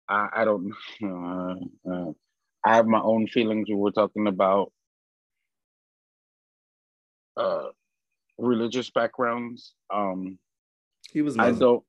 [0.07, 0.73] I, I don't.
[1.03, 1.55] Uh,
[1.89, 2.11] uh,
[2.65, 4.73] I have my own feelings We were talking about
[7.37, 7.69] uh,
[8.37, 9.73] religious backgrounds.
[9.93, 10.37] Um,
[11.11, 11.37] he was.
[11.37, 11.59] I Muslim.
[11.59, 11.83] don't.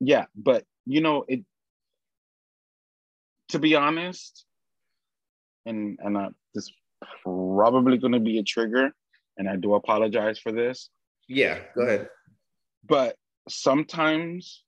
[0.00, 1.40] Yeah, but you know it.
[3.50, 4.44] To be honest,
[5.66, 6.72] and and I, this
[7.22, 8.94] probably going to be a trigger,
[9.36, 10.88] and I do apologize for this.
[11.28, 12.08] Yeah, go ahead.
[12.86, 13.16] But
[13.48, 14.62] sometimes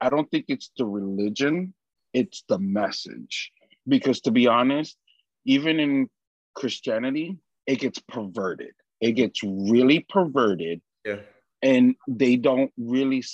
[0.00, 1.74] I don't think it's the religion,
[2.12, 3.52] it's the message.
[3.88, 4.96] Because to be honest,
[5.44, 6.08] even in
[6.54, 7.36] Christianity,
[7.66, 8.72] it gets perverted.
[9.00, 11.20] It gets really perverted, Yeah,
[11.62, 13.24] and they don't really.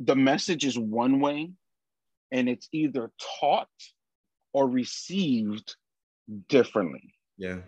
[0.00, 1.52] The message is one way,
[2.32, 3.68] and it's either taught
[4.52, 5.76] or received
[6.48, 7.14] differently.
[7.38, 7.60] yeah.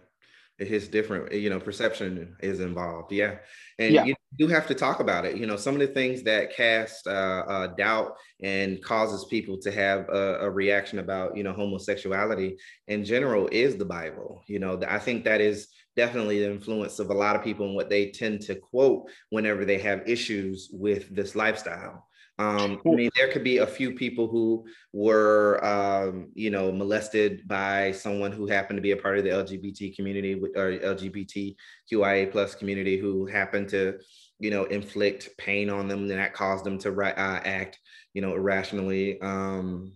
[0.59, 1.32] It hits different.
[1.32, 3.12] You know, perception is involved.
[3.12, 3.36] Yeah,
[3.78, 4.05] and Yeah.
[4.05, 5.36] you do have to talk about it.
[5.36, 9.70] You know, some of the things that cast uh, uh, doubt and causes people to
[9.70, 12.56] have a, a reaction about you know homosexuality
[12.89, 14.43] in general is the Bible.
[14.47, 15.68] You know, I think that is
[15.99, 19.65] definitely the influence of a lot of people and what they tend to quote whenever
[19.65, 22.07] they have issues with this lifestyle.
[22.39, 27.49] Um, I mean, there could be a few people who were, um, you know, molested
[27.49, 32.55] by someone who happened to be a part of the LGBT community or LGBTQIA plus
[32.55, 33.99] community who happened to,
[34.39, 37.81] you know, inflict pain on them and that caused them to uh, act,
[38.15, 39.20] you know, irrationally.
[39.20, 39.95] Um,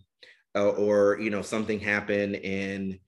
[0.54, 2.98] uh, or you know something happened in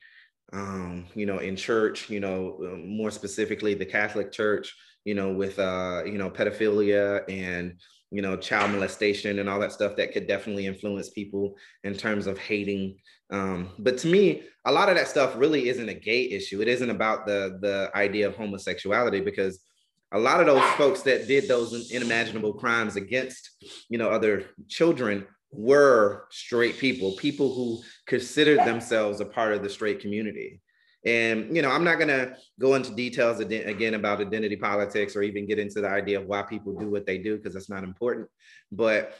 [0.55, 4.74] um, you know, in church, you know, um, more specifically the Catholic Church,
[5.05, 7.74] you know, with uh, you know, pedophilia and
[8.10, 12.28] you know, child molestation and all that stuff that could definitely influence people in terms
[12.28, 12.97] of hating.
[13.31, 16.62] Um, but to me, a lot of that stuff really isn't a gay issue.
[16.62, 19.60] It isn't about the the idea of homosexuality because
[20.12, 23.51] a lot of those folks that did those unimaginable crimes against,
[23.89, 25.26] you know, other children
[25.56, 30.60] were straight people, people who considered themselves a part of the straight community.
[31.05, 35.47] And you know, I'm not gonna go into details again about identity politics or even
[35.47, 38.28] get into the idea of why people do what they do because that's not important.
[38.72, 39.14] But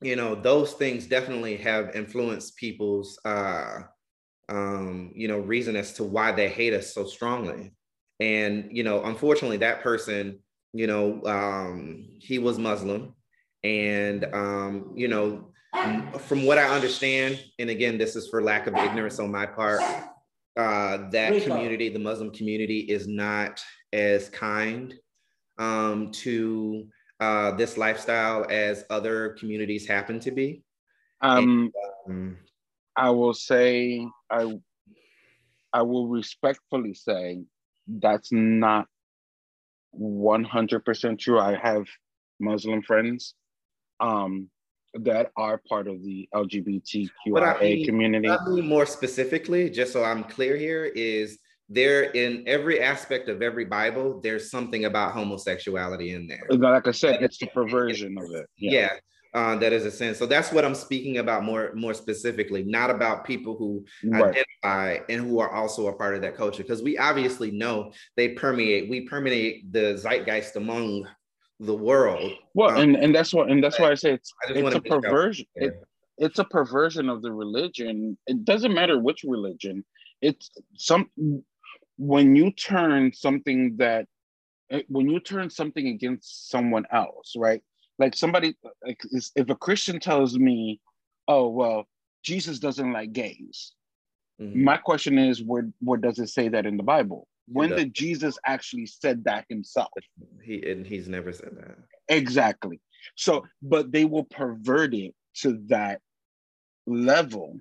[0.00, 3.82] you know, those things definitely have influenced people's uh,
[4.48, 7.72] um, you know reason as to why they hate us so strongly.
[8.18, 10.40] And you know, unfortunately, that person,
[10.72, 13.14] you know, um, he was Muslim,
[13.62, 15.51] and um, you know,
[16.20, 19.80] from what I understand, and again, this is for lack of ignorance on my part,
[20.56, 23.62] uh, that community, the Muslim community, is not
[23.92, 24.94] as kind
[25.58, 26.86] um, to
[27.20, 30.62] uh, this lifestyle as other communities happen to be.
[31.20, 31.72] Um,
[32.08, 32.38] Um,
[32.96, 34.58] I will say I
[35.72, 37.44] I will respectfully say
[37.86, 38.86] that's not
[39.98, 41.40] 100% true.
[41.40, 41.86] I have
[42.38, 43.34] Muslim friends.
[44.00, 44.50] Um
[44.94, 47.08] that are part of the LGBTQIA
[47.56, 48.28] I mean, community.
[48.28, 51.38] I mean more specifically, just so I'm clear here, is
[51.68, 56.46] there in every aspect of every Bible, there's something about homosexuality in there.
[56.50, 58.46] Like I said, it's the perversion of it.
[58.58, 58.90] Yeah.
[59.34, 60.14] uh, that is a sin.
[60.14, 64.36] So that's what I'm speaking about more more specifically, not about people who Right.
[64.62, 68.28] identify and who are also a part of that culture, because we obviously know they
[68.30, 68.90] permeate.
[68.90, 71.08] We permeate the zeitgeist among
[71.66, 72.32] the world.
[72.54, 74.80] Well, Um, and, and that's what and that's why I say it's I it's a
[74.80, 75.46] perversion.
[75.54, 75.74] It,
[76.18, 78.18] it's a perversion of the religion.
[78.26, 79.84] It doesn't matter which religion.
[80.20, 81.10] It's some
[81.96, 84.06] when you turn something that
[84.70, 87.62] eh, when you turn something against someone else, right?
[87.98, 90.80] Like somebody like is- if a Christian tells me,
[91.28, 91.86] "Oh, well,
[92.22, 93.72] Jesus doesn't like gays."
[94.40, 94.56] Mhm.
[94.56, 97.28] My question is, where where does it say that in the Bible?
[97.52, 99.90] When did Jesus actually said that himself?
[100.42, 101.76] He and he's never said that.
[102.08, 102.80] Exactly.
[103.16, 106.00] So, but they will pervert it to that
[106.86, 107.60] level.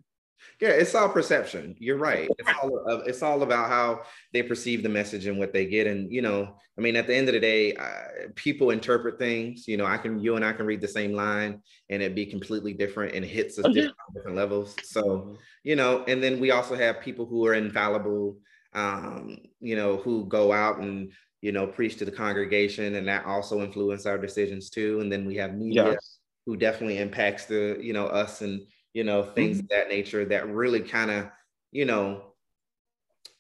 [0.59, 1.75] Yeah, it's all perception.
[1.79, 2.29] You're right.
[2.39, 4.01] It's all of, it's all about how
[4.33, 5.87] they perceive the message and what they get.
[5.87, 9.67] And you know, I mean, at the end of the day, uh, people interpret things.
[9.67, 12.25] You know, I can you and I can read the same line and it be
[12.25, 13.73] completely different and hits us Oh, yeah.
[13.73, 14.75] different, different levels.
[14.83, 18.37] So you know, and then we also have people who are infallible.
[18.73, 21.11] Um, you know, who go out and
[21.41, 24.99] you know preach to the congregation, and that also influence our decisions too.
[25.01, 26.19] And then we have media Yes.
[26.45, 28.61] who definitely impacts the you know us and
[28.93, 31.29] you know things of that nature that really kind of
[31.71, 32.33] you know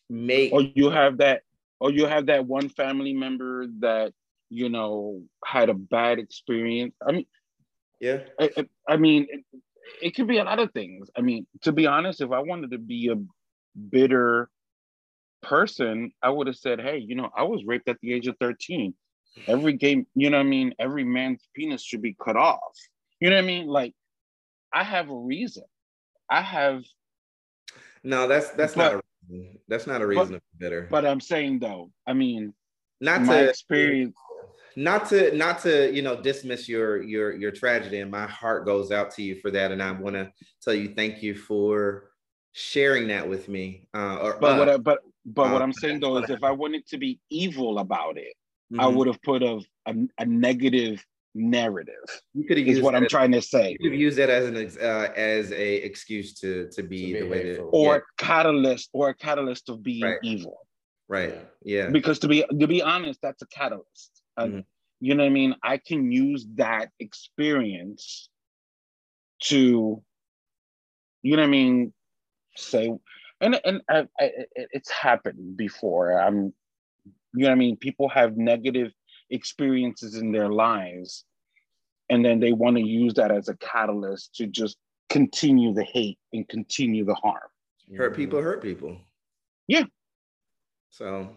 [0.09, 1.43] make Or you have that,
[1.79, 4.13] or you have that one family member that
[4.49, 6.93] you know had a bad experience.
[7.07, 7.25] I mean,
[7.99, 9.45] yeah I, I- I mean, it,
[10.01, 11.09] it could be a lot of things.
[11.15, 13.15] I mean, to be honest, if I wanted to be a
[13.79, 14.49] bitter
[15.41, 18.35] person, I would have said, "Hey, you know, I was raped at the age of
[18.39, 18.93] thirteen.
[19.47, 22.59] Every game, you know, what I mean, every man's penis should be cut off.
[23.19, 23.67] You know what I mean?
[23.67, 23.93] Like,
[24.73, 25.63] I have a reason.
[26.29, 26.83] I have,
[28.03, 29.57] no that's that's not a reason.
[29.67, 32.53] that's not a reason to be bitter but I'm saying though, I mean,
[32.99, 34.15] not my to experience.
[34.75, 38.91] not to not to you know dismiss your your your tragedy and my heart goes
[38.91, 40.31] out to you for that and i want to
[40.61, 42.11] tell you thank you for
[42.53, 45.73] sharing that with me uh or But what, uh, I, but but what uh, I'm
[45.73, 48.33] saying though is, if I wanted to be evil about it,
[48.77, 48.93] I mhm.
[48.95, 51.03] would have put a, a a negative
[51.35, 51.93] narrative.
[52.33, 53.71] you could have Is what I'm as- trying to say.
[53.71, 57.13] you could have used that as an ex- uh, as a excuse to to be
[57.13, 57.69] To be the way that hateful.
[57.71, 60.19] or yeah, catalyst or a catalyst of being Right.
[60.23, 60.57] evil
[61.07, 64.65] right yeah because to be to be honest that's a catalyst Uh, Mhm.
[65.01, 68.29] you know what i mean i can use that experience
[69.49, 70.01] to
[71.21, 71.93] you know what i mean
[72.55, 72.85] say
[73.41, 76.19] and and I, I, it's happened before.
[76.19, 76.53] I'm
[77.33, 77.77] you know what i mean?
[77.77, 78.91] People have negative
[79.29, 81.25] experiences in their lives
[82.11, 84.77] and then they want to use that as a catalyst to just
[85.09, 87.39] continue the hate and continue the harm.
[87.97, 88.97] Hurt people hurt people.
[89.67, 89.85] Yeah.
[90.89, 91.29] so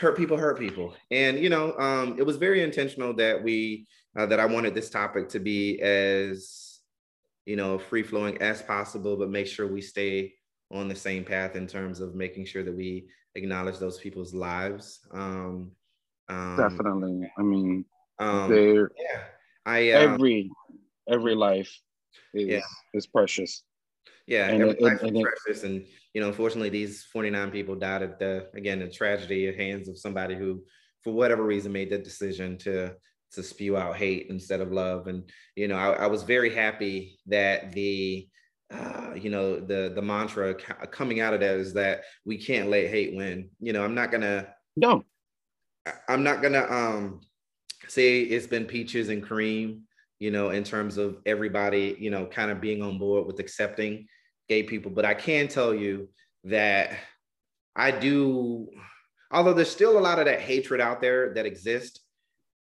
[0.00, 0.94] hurt people hurt people.
[1.10, 3.86] And you know um it was very intentional that we
[4.16, 6.73] uh, that i wanted this topic to be as
[7.46, 10.32] you know free flowing as possible but make sure we stay
[10.70, 15.00] on the same path in terms of making sure that we acknowledge those people's lives.
[15.12, 15.72] Um,
[16.28, 17.30] um definitely.
[17.36, 17.84] I mean
[18.18, 19.24] um there yeah
[19.66, 20.50] i uh, every
[21.08, 21.70] every life
[22.32, 22.60] is Yeah.
[22.94, 23.62] is precious.
[24.26, 27.50] Yeah, And every it- life and is it- precious, and you know, unfortunately, these 49
[27.50, 30.64] people died at the again a tragedy at hands of somebody who,
[31.02, 32.96] for whatever reason, made the decision to
[33.34, 35.06] to spew out hate instead of love.
[35.06, 38.28] And you know, I, I was very happy that the
[38.72, 42.70] uh, you know the the mantra co- coming out of that is that we can't
[42.70, 43.50] let hate win.
[43.60, 45.04] You know, I'm not gonna no
[46.08, 47.20] I'm not gonna um
[47.88, 49.82] say it's been peaches and cream,
[50.18, 54.06] you know, in terms of everybody, you know, kind of being on board with accepting
[54.48, 54.90] gay people.
[54.90, 56.08] But I can tell you
[56.44, 56.96] that
[57.76, 58.68] I do,
[59.30, 62.00] although there's still a lot of that hatred out there that exists,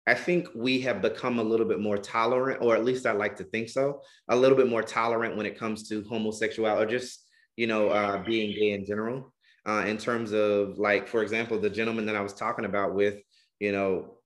[0.06, 3.36] I think we have become a little bit more tolerant, or at least I like
[3.36, 7.24] to think so, a little bit more tolerant when it comes to homosexuality or just,
[7.56, 9.32] you know, uh, being gay in general.
[9.66, 13.16] Uh, in terms of like, for example, the gentleman that I was talking about with,
[13.58, 14.16] you know,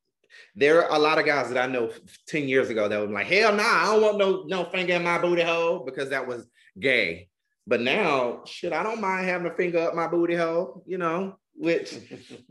[0.54, 1.90] there are a lot of guys that I know
[2.28, 5.02] 10 years ago that were like, hell nah, I don't want no no finger in
[5.02, 6.46] my booty hole because that was
[6.78, 7.28] gay.
[7.66, 11.36] But now, shit, I don't mind having a finger up my booty hole, you know,
[11.54, 11.96] which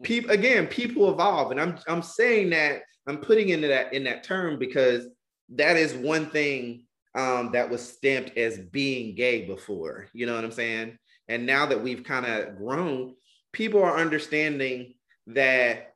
[0.02, 1.52] people again, people evolve.
[1.52, 5.08] And I'm I'm saying that I'm putting into that in that term because
[5.50, 10.08] that is one thing um, that was stamped as being gay before.
[10.14, 10.98] You know what I'm saying?
[11.28, 13.16] And now that we've kind of grown,
[13.52, 14.94] people are understanding
[15.28, 15.94] that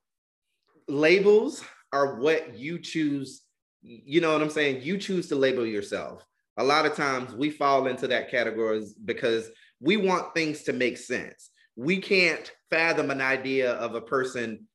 [0.88, 3.44] labels are what you choose
[3.84, 4.82] you know what I'm saying?
[4.82, 6.26] You choose to label yourself.
[6.58, 9.50] A lot of times we fall into that category because
[9.80, 11.50] we want things to make sense.
[11.76, 14.68] We can't fathom an idea of a person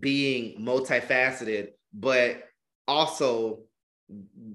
[0.00, 2.42] being multifaceted, but
[2.88, 3.60] also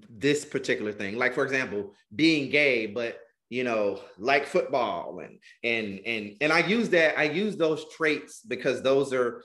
[0.10, 1.18] this particular thing.
[1.18, 6.60] Like, for example, being gay, but you know, like football and and and and I
[6.60, 9.44] use that, I use those traits because those are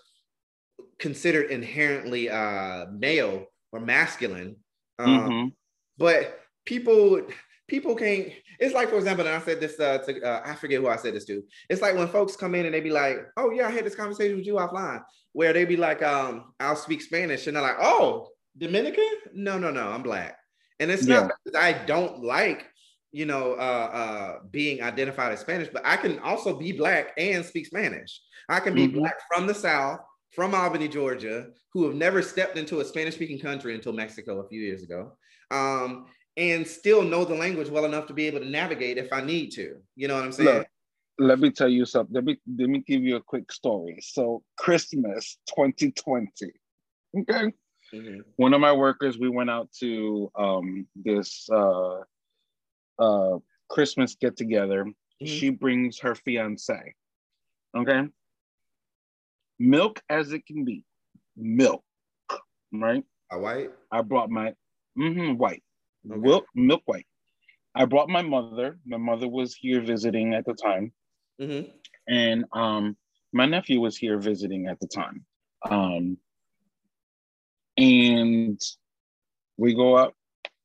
[0.98, 4.56] considered inherently uh male or masculine.
[4.98, 5.48] Um, mm-hmm.
[5.98, 7.22] but people
[7.68, 10.80] people can't it's like for example and i said this uh, to uh, i forget
[10.80, 13.18] who i said this to it's like when folks come in and they be like
[13.36, 15.00] oh yeah i had this conversation with you offline
[15.36, 18.26] where they be like um i'll speak spanish and they're like oh
[18.56, 19.04] dominican
[19.34, 20.38] no no no i'm black
[20.80, 21.20] and it's yeah.
[21.20, 22.64] not because i don't like
[23.12, 27.44] you know uh uh being identified as spanish but i can also be black and
[27.44, 29.00] speak spanish i can be mm-hmm.
[29.00, 30.00] black from the south
[30.30, 34.48] from albany georgia who have never stepped into a spanish speaking country until mexico a
[34.48, 35.12] few years ago
[35.50, 36.06] um
[36.38, 39.50] and still know the language well enough to be able to navigate if I need
[39.52, 39.76] to.
[39.94, 40.58] You know what I'm saying?
[40.58, 40.66] Look,
[41.18, 42.14] let me tell you something.
[42.14, 43.98] Let me let me give you a quick story.
[44.02, 46.28] So Christmas 2020.
[47.20, 47.52] Okay.
[47.94, 48.20] Mm-hmm.
[48.36, 52.00] One of my workers, we went out to um, this uh,
[52.98, 53.38] uh,
[53.70, 54.84] Christmas get together.
[54.84, 55.26] Mm-hmm.
[55.26, 56.94] She brings her fiance.
[57.76, 58.02] Okay.
[59.58, 60.84] Milk as it can be.
[61.36, 61.82] Milk.
[62.72, 63.04] Right?
[63.30, 63.70] A white?
[63.90, 64.52] I brought my
[64.98, 65.62] mm-hmm, white.
[66.10, 66.20] Okay.
[66.20, 67.06] Milk, milk white.
[67.74, 68.78] I brought my mother.
[68.86, 70.92] My mother was here visiting at the time,
[71.40, 71.68] mm-hmm.
[72.08, 72.96] and um,
[73.32, 75.24] my nephew was here visiting at the time.
[75.68, 76.18] Um,
[77.76, 78.60] and
[79.56, 80.14] we go up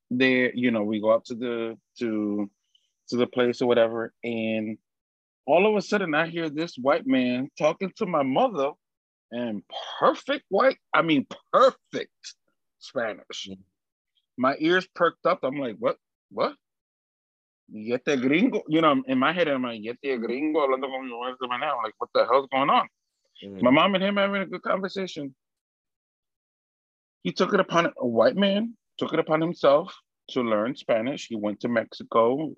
[0.10, 0.53] there.
[0.53, 2.49] You know, we go up to the to
[3.10, 4.77] to the place or whatever, and
[5.45, 8.72] all of a sudden, I hear this white man talking to my mother,
[9.31, 9.64] and
[9.99, 10.77] perfect white.
[10.93, 12.35] I mean, perfect
[12.80, 13.48] Spanish.
[13.49, 13.61] Mm-hmm
[14.41, 15.39] my ears perked up.
[15.43, 15.98] I'm like, what?
[16.31, 16.56] What?
[17.73, 18.61] Yete gringo.
[18.68, 20.61] You know, in my head, I'm like, yete gringo.
[20.61, 21.77] Hablando con mi wife now.
[21.84, 22.88] Like, what the hell's going on?
[23.43, 23.64] Mm-hmm.
[23.64, 25.34] My mom and him having a good conversation.
[27.23, 29.95] He took it upon a white man, took it upon himself
[30.31, 31.27] to learn Spanish.
[31.27, 32.53] He went to Mexico,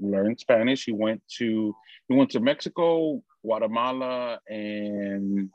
[0.00, 0.84] learned Spanish.
[0.84, 1.74] He went to
[2.08, 5.50] he went to Mexico, Guatemala, and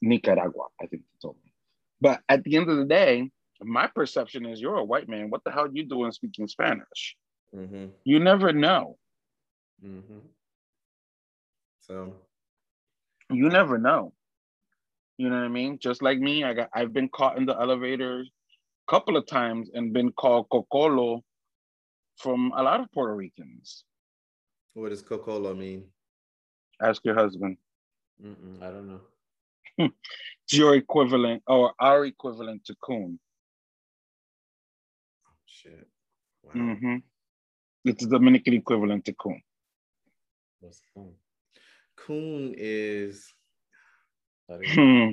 [0.00, 1.52] Nicaragua, I think he told me.
[2.00, 3.30] But at the end of the day,
[3.60, 5.30] my perception is you're a white man.
[5.30, 7.16] What the hell are you doing speaking Spanish?
[7.54, 7.86] Mm-hmm.
[8.04, 8.96] You never know.
[9.84, 10.18] Mm-hmm.
[11.80, 12.14] So
[13.30, 14.12] you never know.
[15.16, 15.78] You know what I mean?
[15.80, 19.70] Just like me, I got I've been caught in the elevator a couple of times
[19.72, 21.22] and been called cocolo
[22.16, 23.84] from a lot of Puerto Ricans.
[24.74, 25.84] What does cocolo mean?
[26.80, 27.56] Ask your husband.
[28.24, 29.00] Mm-mm, I don't know.
[29.78, 33.18] it's your equivalent or our equivalent to coon
[35.62, 35.88] shit.
[36.42, 36.52] Wow.
[36.54, 36.96] Mm-hmm.
[37.84, 39.40] It's the Dominican equivalent to coon.
[40.60, 41.14] What's coon?
[41.96, 43.32] Coon is.
[44.50, 45.10] Hmm.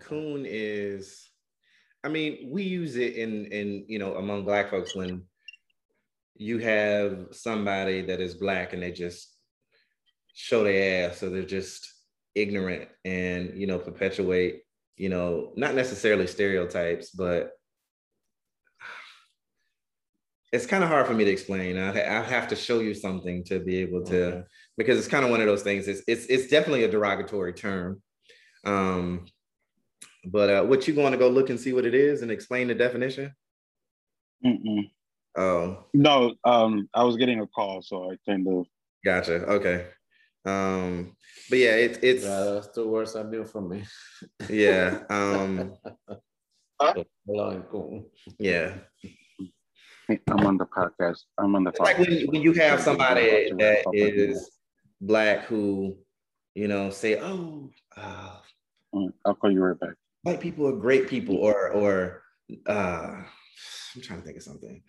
[0.00, 1.30] coon is.
[2.02, 5.22] I mean, we use it in in you know among black folks when
[6.36, 9.36] you have somebody that is black and they just
[10.34, 11.90] show their ass, so they're just
[12.34, 14.62] ignorant and you know perpetuate
[14.96, 17.52] you know not necessarily stereotypes, but
[20.54, 21.76] it's kind of hard for me to explain.
[21.76, 24.42] I, I have to show you something to be able to, okay.
[24.76, 25.88] because it's kind of one of those things.
[25.88, 28.00] It's it's it's definitely a derogatory term.
[28.64, 29.26] Um,
[30.24, 32.68] but uh, what you going to go look and see what it is and explain
[32.68, 33.34] the definition?
[34.46, 34.90] Mm-mm.
[35.36, 38.66] Oh no, um, I was getting a call, so I kind of.
[39.04, 39.44] Gotcha.
[39.46, 39.86] Okay.
[40.46, 41.16] Um,
[41.50, 43.84] but yeah, it's it's yeah, that's the worst I knew from me.
[44.48, 45.00] yeah.
[45.10, 45.74] Um.
[48.38, 48.74] yeah.
[50.08, 51.20] I'm on the podcast.
[51.38, 51.72] I'm on the.
[51.72, 51.80] Podcast.
[51.80, 54.50] Like when, when you have somebody that is
[55.00, 55.96] black who,
[56.54, 58.36] you know, say, "Oh, uh,
[58.94, 62.22] mm, I'll call you right back." White people are great people, or or
[62.66, 63.22] uh,
[63.94, 64.82] I'm trying to think of something.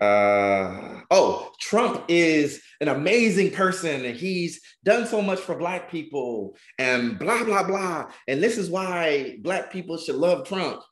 [0.00, 6.56] Uh, oh, Trump is an amazing person and he's done so much for black people
[6.78, 8.10] and blah blah blah.
[8.28, 10.82] And this is why black people should love Trump.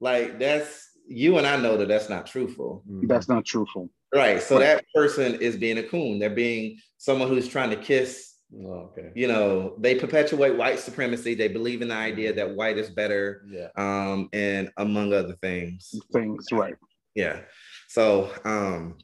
[0.00, 2.84] Like that's you and I know that that's not truthful.
[2.88, 3.08] Mm-hmm.
[3.08, 3.90] That's not truthful.
[4.14, 4.40] Right.
[4.40, 6.20] So that person is being a coon.
[6.20, 8.34] They're being someone who's trying to kiss.
[8.54, 9.10] Oh, okay.
[9.14, 11.34] You know, they perpetuate white supremacy.
[11.34, 13.44] They believe in the idea that white is better.
[13.50, 13.68] Yeah.
[13.76, 15.94] Um, and among other things.
[16.12, 16.74] Things, right.
[17.14, 17.40] Yeah.
[17.88, 18.98] So, um,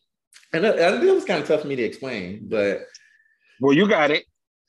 [0.53, 2.87] and it, it was kind of tough for me to explain, but.
[3.61, 4.25] Well, you got it.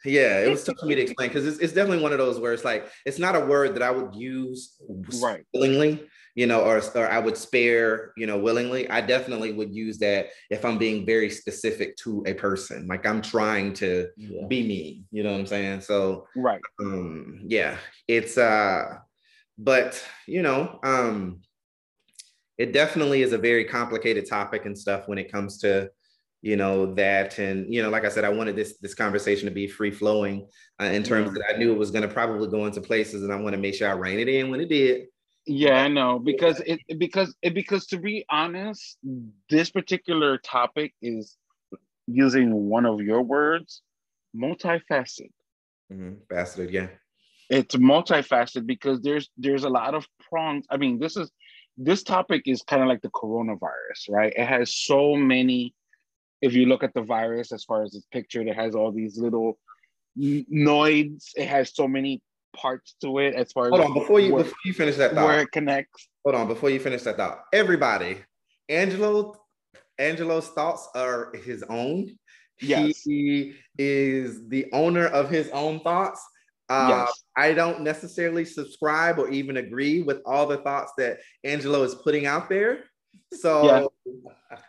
[0.06, 2.40] Yeah, it was tough for me to explain because it's, it's definitely one of those
[2.40, 4.76] where it's like it's not a word that I would use
[5.22, 5.44] right.
[5.54, 6.08] willingly
[6.38, 8.88] you know, or, or I would spare, you know, willingly.
[8.92, 12.86] I definitely would use that if I'm being very specific to a person.
[12.86, 14.46] Like I'm trying to yeah.
[14.48, 15.82] be me, you know what I'm saying?
[15.82, 16.62] So right.
[16.80, 17.78] Um, yeah,
[18.08, 19.00] it's uh,
[19.58, 21.42] but you know, um,
[22.60, 25.90] it definitely is a very complicated topic and stuff when it comes to
[26.44, 29.54] you know that and you know like i said i wanted this this conversation to
[29.54, 30.48] be free flowing
[30.80, 33.34] uh, in terms that i knew it was going to probably go into places and
[33.34, 35.08] i want to make sure i rein it in when it did
[35.48, 38.98] yeah i know because it because it because to be honest
[39.50, 41.38] this particular topic is
[42.08, 43.82] using one of your words
[44.36, 45.32] multifaceted
[45.92, 46.14] mm-hmm.
[46.30, 46.88] faceted yeah
[47.50, 51.32] it's multifaceted because there's there's a lot of prongs i mean this is
[51.78, 55.74] this topic is kind of like the coronavirus right it has so many
[56.42, 59.18] if you look at the virus as far as it's pictured, it has all these
[59.18, 59.58] little
[60.16, 61.34] nodes.
[61.36, 62.22] It has so many
[62.58, 65.26] parts to it as far as on before you where, before you finish that thought.
[65.26, 66.10] Where it connects.
[66.26, 67.44] Hold on before you finish that thought.
[67.54, 68.18] Everybody,
[68.68, 69.36] Angelo,
[69.98, 72.18] Angelo's thoughts are his own.
[72.60, 73.04] Yes.
[73.04, 76.22] He is the owner of his own thoughts.
[76.70, 77.24] Uh, yes.
[77.38, 82.26] I don't necessarily subscribe or even agree with all the thoughts that Angelo is putting
[82.26, 82.84] out there.
[83.34, 83.92] So.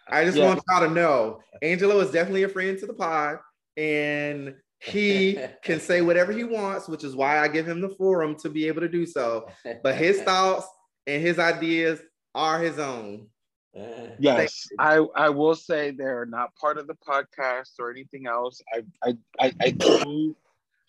[0.09, 3.39] I just want y'all to know Angelo is definitely a friend to the pod
[3.77, 8.37] and he can say whatever he wants, which is why I give him the forum
[8.37, 9.49] to be able to do so.
[9.83, 10.67] But his thoughts
[11.07, 12.01] and his ideas
[12.35, 13.27] are his own.
[13.75, 14.09] Eh.
[14.19, 18.63] Yes, I, I will say they're not part of the podcast or anything else.
[18.73, 20.37] I I I, I do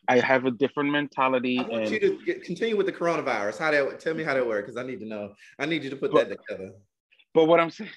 [0.10, 1.60] I have a different mentality.
[1.60, 3.60] I want and, you to get, continue with the coronavirus.
[3.60, 5.34] How that tell me how that works because I need to know.
[5.60, 6.74] I need you to put but, that together.
[7.34, 7.92] But what I'm saying,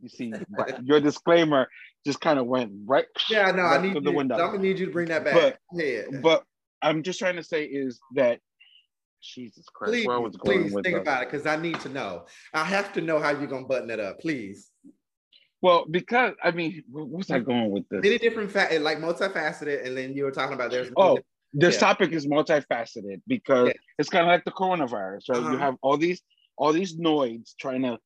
[0.00, 0.32] you see,
[0.84, 1.68] your disclaimer
[2.06, 3.06] just kind of went right.
[3.28, 4.36] Yeah, no, I need the you, window.
[4.36, 5.34] I'm gonna need you to bring that back.
[5.34, 6.02] But, yeah.
[6.22, 6.44] but
[6.82, 8.40] I'm just trying to say is that
[9.22, 11.80] Jesus Christ, please, where I was going please with think about it because I need
[11.80, 12.26] to know.
[12.54, 14.70] I have to know how you're gonna button it up, please.
[15.60, 18.02] Well, because I mean, what's I going with this?
[18.02, 21.18] Many different fa- like multifaceted, and then you were talking about there's oh,
[21.52, 21.80] this yeah.
[21.80, 23.74] topic is multifaceted because yeah.
[23.98, 25.38] it's kind of like the coronavirus, right?
[25.38, 25.50] Uh-huh.
[25.50, 26.22] You have all these
[26.56, 27.98] all these nodes trying to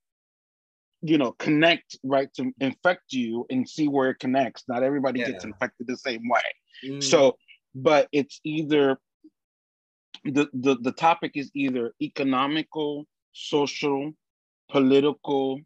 [1.03, 5.31] you know connect right to infect you and see where it connects not everybody yeah.
[5.31, 6.41] gets infected the same way
[6.85, 7.03] mm.
[7.03, 7.37] so
[7.75, 8.97] but it's either
[10.25, 14.13] the, the the topic is either economical social
[14.71, 15.61] political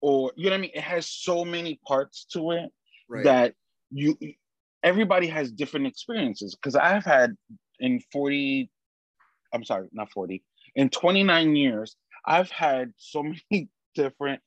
[0.00, 2.70] or you know what i mean it has so many parts to it
[3.08, 3.24] right.
[3.24, 3.54] that
[3.90, 4.16] you
[4.82, 7.36] everybody has different experiences because i've had
[7.78, 8.68] in 40
[9.54, 10.42] i'm sorry not 40
[10.74, 11.94] in 29 years
[12.26, 14.40] i've had so many different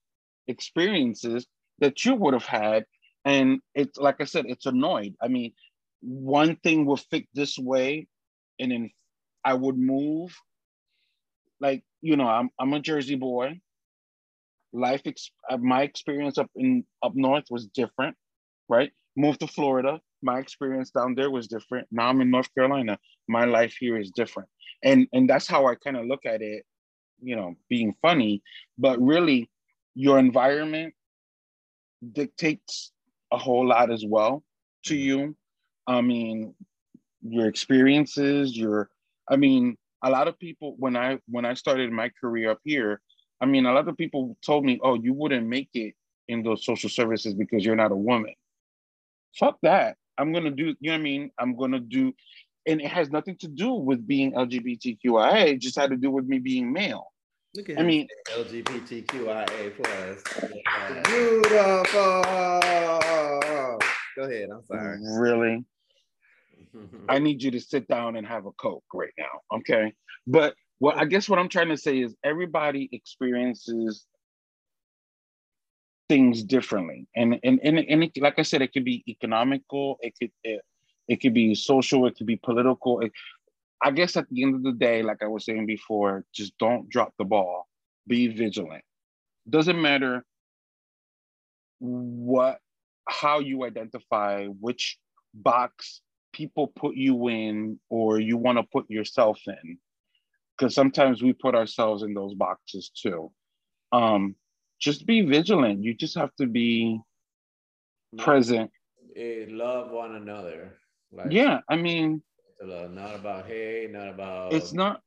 [0.48, 1.48] experiences
[1.80, 2.86] that you would have had.
[3.24, 5.16] And it's like I said, it's annoyed.
[5.22, 5.54] I mean,
[6.02, 8.08] one thing will fit this way,
[8.60, 8.92] and then
[9.44, 10.36] I would move.
[11.60, 13.60] Like, you know, I'm I'm a Jersey boy.
[14.74, 18.16] Life ex- uh, my experience up in up north was different,
[18.70, 18.92] right?
[19.16, 21.88] Moved to Florida, my experience down there was different.
[21.92, 22.98] Now I'm in North Carolina.
[23.28, 24.50] My life here is different.
[24.84, 26.66] And and that's how I kind of look at it,
[27.22, 28.42] you know, being funny,
[28.78, 29.50] but really
[29.96, 30.94] your environment
[32.12, 32.92] dictates
[33.32, 34.44] a whole lot as well
[34.86, 35.04] to mm-hmm.
[35.04, 35.36] you.
[35.88, 36.54] I mean,
[37.22, 38.90] your experiences, your
[39.30, 43.02] I mean, a lot of people when I when I started my career up here,
[43.42, 45.96] I mean, a lot of people told me, "Oh, you wouldn't make it
[46.28, 48.34] in those social services because you're not a woman."
[49.40, 49.98] Fuck that.
[50.18, 50.76] I'm gonna do.
[50.80, 51.32] You know what I mean?
[51.40, 52.14] I'm gonna do,
[52.66, 55.54] and it has nothing to do with being LGBTQIA.
[55.54, 57.12] It just had to do with me being male.
[57.56, 60.24] Look at I mean LGBTQIA plus.
[61.06, 62.22] Beautiful.
[64.16, 64.50] Go ahead.
[64.52, 65.00] I'm sorry.
[65.02, 65.64] Really?
[67.10, 69.58] I need you to sit down and have a coke right now.
[69.58, 69.94] Okay.
[70.28, 74.06] But what I guess what I'm trying to say is everybody experiences
[76.10, 77.08] things differently.
[77.16, 80.62] And and, and, and it, like I said, it could be economical, it could it,
[81.08, 83.00] it could be social, it could be political.
[83.00, 83.12] It,
[83.84, 86.90] I guess at the end of the day, like I was saying before, just don't
[86.90, 87.68] drop the ball.
[88.08, 88.84] Be vigilant.
[89.50, 90.26] Doesn't matter
[91.80, 92.60] what
[93.08, 94.98] how you identify which
[95.34, 96.02] box
[96.34, 99.78] people put you in or you want to put yourself in.
[100.58, 103.32] Because sometimes we put ourselves in those boxes too.
[103.92, 104.36] Um
[104.80, 105.84] just be vigilant.
[105.84, 107.00] You just have to be
[108.18, 108.72] present.
[109.50, 110.78] love one another.
[111.12, 112.22] Like, yeah i mean
[112.62, 114.54] not about hey, not about.
[114.54, 115.02] It's not.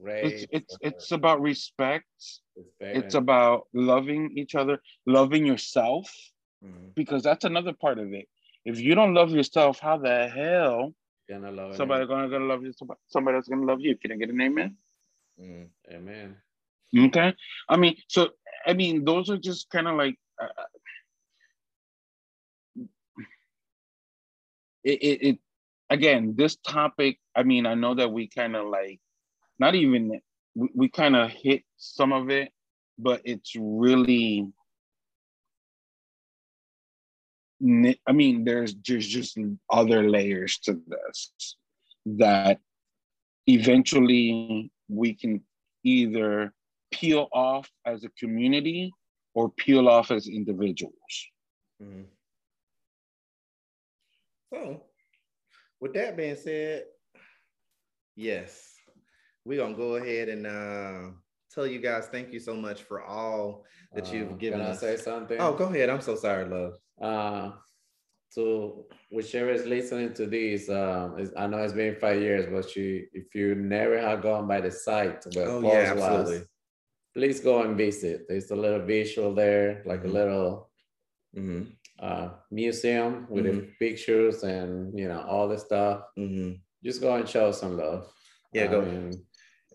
[0.00, 2.06] Race, it's it's it's about respect.
[2.56, 2.96] Respect.
[2.96, 6.10] It's about loving each other, loving yourself,
[6.64, 6.88] mm-hmm.
[6.94, 8.28] because that's another part of it.
[8.64, 10.94] If you don't love yourself, how the hell
[11.28, 12.72] gonna love somebody gonna, gonna love you?
[12.72, 13.96] Somebody, somebody else gonna love you?
[13.96, 14.76] Can I get an amen?
[15.40, 16.36] Mm, amen.
[16.96, 17.34] Okay.
[17.68, 18.30] I mean, so
[18.66, 20.48] I mean, those are just kind of like uh,
[24.84, 25.38] it, it, it.
[25.90, 27.18] Again, this topic.
[27.36, 29.00] I mean, I know that we kind of like,
[29.58, 30.20] not even
[30.54, 32.50] we, we kind of hit some of it,
[32.98, 34.46] but it's really.
[37.62, 39.38] I mean, there's there's just
[39.70, 41.56] other layers to this
[42.06, 42.58] that
[43.46, 45.42] eventually we can
[45.84, 46.54] either
[46.90, 48.90] peel off as a community
[49.34, 50.94] or peel off as individuals.
[51.82, 52.02] Mm-hmm.
[55.80, 56.84] With that being said,
[58.16, 58.74] yes,
[59.44, 61.10] we're gonna go ahead and uh,
[61.52, 64.82] tell you guys thank you so much for all that uh, you've given can us.
[64.82, 65.38] I say something?
[65.40, 65.88] Oh, go ahead.
[65.88, 66.74] I'm so sorry, love.
[67.00, 67.52] Uh,
[68.28, 73.06] so whichever is listening to this, um, I know it's been five years, but you,
[73.12, 76.38] if you never have gone by the site where oh, yeah, absolutely.
[76.38, 76.48] Was,
[77.12, 78.26] please go and visit.
[78.28, 80.10] There's a little visual there, like mm-hmm.
[80.10, 80.70] a little
[81.36, 81.70] mm-hmm.
[82.00, 83.58] Uh, museum with mm-hmm.
[83.58, 86.02] the pictures and you know all the stuff.
[86.18, 86.52] Mm-hmm.
[86.84, 88.10] Just go and show some love.
[88.52, 88.82] Yeah, go.
[88.82, 89.12] Mean,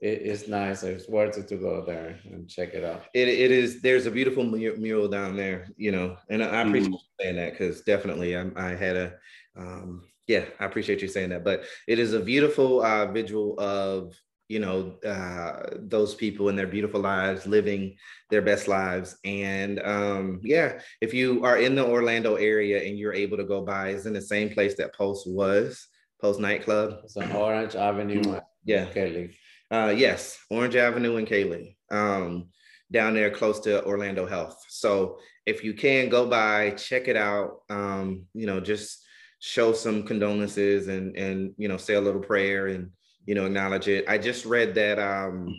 [0.01, 0.83] it, it's nice.
[0.83, 3.03] It's worth it to go there and check it out.
[3.13, 3.81] It, it is.
[3.81, 6.93] There's a beautiful mural down there, you know, and I appreciate mm.
[6.93, 9.13] you saying that because definitely I, I had a,
[9.57, 11.43] um, yeah, I appreciate you saying that.
[11.43, 14.15] But it is a beautiful uh, visual of
[14.47, 17.95] you know uh, those people in their beautiful lives living
[18.29, 23.13] their best lives and um, yeah if you are in the orlando area and you're
[23.13, 25.87] able to go by it's in the same place that Pulse was
[26.21, 29.35] Pulse nightclub it's on orange avenue yeah Kelly.
[29.71, 32.49] Uh, yes, Orange Avenue and Kaley, um,
[32.91, 34.63] down there close to Orlando Health.
[34.69, 37.61] So if you can go by, check it out.
[37.69, 39.03] Um, you know, just
[39.39, 42.91] show some condolences and and you know say a little prayer and
[43.25, 44.05] you know acknowledge it.
[44.07, 45.55] I just read that um,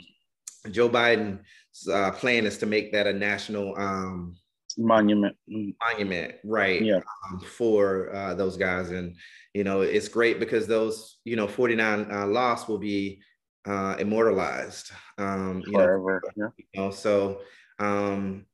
[0.71, 4.37] Joe Biden's uh, plan is to make that a national um,
[4.79, 5.37] monument.
[5.49, 6.83] Monument, right?
[6.83, 7.01] Yeah.
[7.31, 9.17] Um, for uh, those guys, and
[9.55, 13.21] you know it's great because those you know 49 uh, lost will be
[13.67, 14.91] uh, immortalized.
[15.19, 16.23] Um, you Forever.
[16.37, 16.65] Know, yeah.
[16.73, 17.41] You know, so
[17.79, 18.47] um,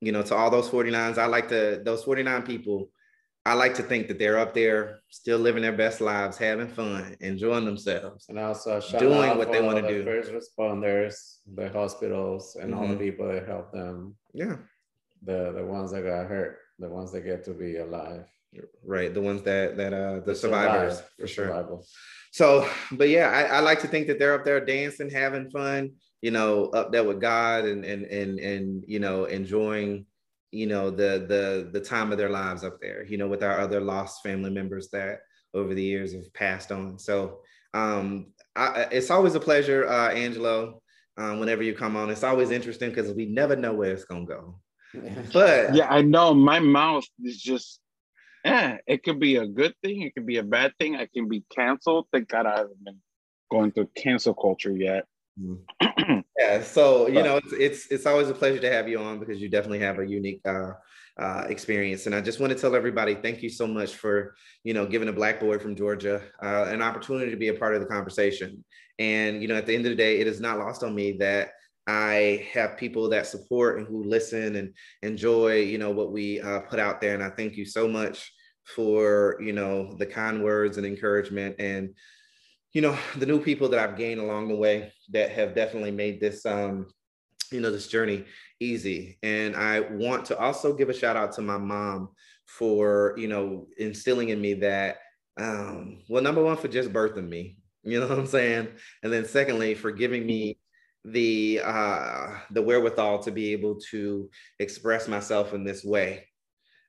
[0.00, 2.90] you know, to all those 49s, I like to those 49 people.
[3.48, 7.16] I like to think that they're up there, still living their best lives, having fun,
[7.20, 10.04] enjoying themselves, and also doing what they want to do.
[10.04, 12.78] First responders, the hospitals, and mm-hmm.
[12.78, 13.02] all the mm-hmm.
[13.02, 14.16] people that help them.
[14.34, 14.56] Yeah,
[15.22, 18.26] the the ones that got hurt, the ones that get to be alive.
[18.84, 21.46] Right, the ones that that uh the, the survivors survive, for sure.
[21.46, 21.86] Survival.
[22.32, 25.92] So, but yeah, I, I, like to think that they're up there dancing, having fun,
[26.20, 30.04] you know, up there with God and and and and you know, enjoying,
[30.50, 33.60] you know, the the the time of their lives up there, you know, with our
[33.60, 35.20] other lost family members that
[35.54, 36.98] over the years have passed on.
[36.98, 37.40] So
[37.74, 40.82] um I, it's always a pleasure, uh, Angelo.
[41.16, 44.24] Um, whenever you come on, it's always interesting because we never know where it's gonna
[44.24, 44.60] go.
[45.32, 47.80] But yeah, I know my mouth is just
[48.44, 50.02] yeah, it could be a good thing.
[50.02, 50.96] It could be a bad thing.
[50.96, 52.06] I can be canceled.
[52.12, 52.98] Thank God I haven't been
[53.50, 55.04] going through cancel culture yet.
[56.38, 59.40] Yeah, so you know, it's, it's it's always a pleasure to have you on because
[59.40, 60.70] you definitely have a unique uh,
[61.18, 62.06] uh, experience.
[62.06, 65.08] And I just want to tell everybody, thank you so much for you know giving
[65.08, 68.64] a black boy from Georgia uh, an opportunity to be a part of the conversation.
[68.98, 71.16] And you know, at the end of the day, it is not lost on me
[71.18, 71.50] that
[71.88, 76.60] I have people that support and who listen and enjoy, you know, what we uh,
[76.60, 77.14] put out there.
[77.14, 78.30] And I thank you so much
[78.64, 81.94] for, you know, the kind words and encouragement and,
[82.72, 86.20] you know, the new people that I've gained along the way that have definitely made
[86.20, 86.86] this, um,
[87.50, 88.24] you know, this journey
[88.60, 89.18] easy.
[89.22, 92.10] And I want to also give a shout out to my mom
[92.46, 94.98] for, you know, instilling in me that,
[95.40, 98.68] um, well, number one, for just birthing me, you know what I'm saying?
[99.02, 100.58] And then secondly, for giving me
[101.04, 104.28] the uh, the wherewithal to be able to
[104.58, 106.26] express myself in this way.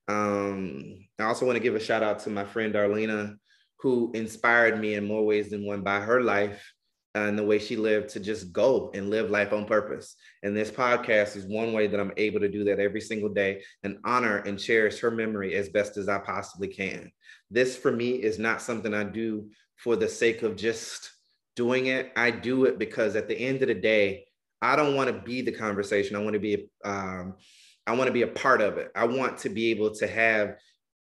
[0.07, 3.37] Um, I also want to give a shout out to my friend Darlena,
[3.81, 6.73] who inspired me in more ways than one by her life
[7.15, 10.15] and the way she lived to just go and live life on purpose.
[10.43, 13.63] And this podcast is one way that I'm able to do that every single day
[13.83, 17.11] and honor and cherish her memory as best as I possibly can.
[17.49, 21.11] This for me is not something I do for the sake of just
[21.55, 22.11] doing it.
[22.15, 24.25] I do it because at the end of the day,
[24.61, 26.15] I don't want to be the conversation.
[26.15, 27.35] I want to be, um,
[27.87, 28.91] I want to be a part of it.
[28.95, 30.57] I want to be able to have,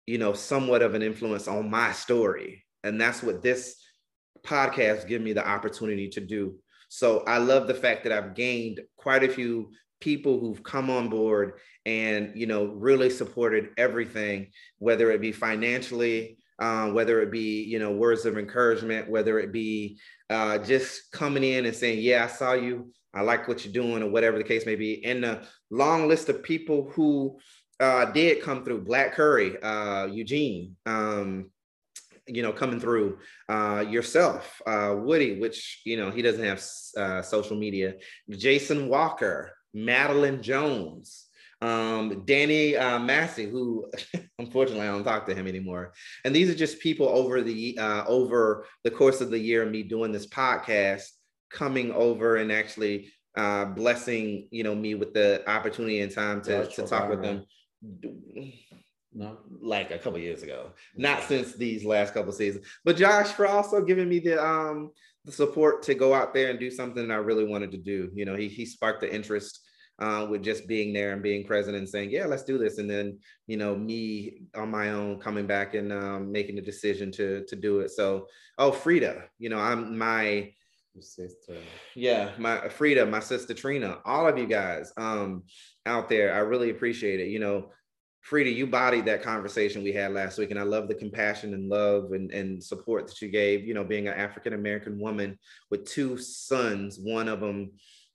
[0.06, 3.82] you know, somewhat of an influence on my story, and that's what this
[4.46, 6.56] podcast give me the opportunity to do.
[6.90, 11.10] So I love the fact that I've gained quite a few people who've come on
[11.10, 11.54] board
[11.86, 17.80] and you know really supported everything, whether it be financially, uh, whether it be you
[17.80, 20.00] know words of encouragement, whether it be
[20.30, 24.02] uh, just coming in and saying, "Yeah, I saw you I like what you're doing,
[24.02, 25.04] or whatever the case may be.
[25.06, 27.38] And the long list of people who
[27.80, 31.52] uh, did come through Black Curry, uh, Eugene, um,
[32.28, 33.18] you know, coming through
[33.50, 36.64] uh, yourself, uh, Woody, which, you know, he doesn't have
[36.98, 37.96] uh, social media,
[38.30, 41.28] Jason Walker, Madeline Jones,
[41.62, 43.90] um, Danny uh, Massey, who
[44.40, 45.94] unfortunately I don't talk to him anymore.
[46.26, 49.84] And these are just people over the uh, over the course of the year, me
[49.84, 51.08] doing this podcast,
[51.50, 56.68] coming over and actually uh, blessing you know me with the opportunity and time to,
[56.68, 57.46] to talk with them.
[59.16, 62.66] No, like a couple years ago, not since these last couple seasons.
[62.84, 64.92] But Josh for also giving me the um
[65.26, 68.10] the support to go out there and do something I really wanted to do.
[68.14, 69.60] You know, he he sparked the interest
[70.00, 72.78] uh, with just being there and being present and saying, yeah, let's do this.
[72.78, 77.12] And then, you know, me on my own coming back and um, making the decision
[77.14, 77.92] to to do it.
[77.92, 78.28] So,
[78.58, 80.52] oh, Frida, you know, I'm my
[81.00, 81.58] sister.
[81.96, 85.44] Yeah, my Frida, my sister Trina, all of you guys um,
[85.86, 87.28] out there, I really appreciate it.
[87.28, 87.70] You know,
[88.24, 91.68] Frida, you bodied that conversation we had last week, and I love the compassion and
[91.68, 93.68] love and, and support that you gave.
[93.68, 95.38] You know, being an African American woman
[95.70, 97.72] with two sons, one of them,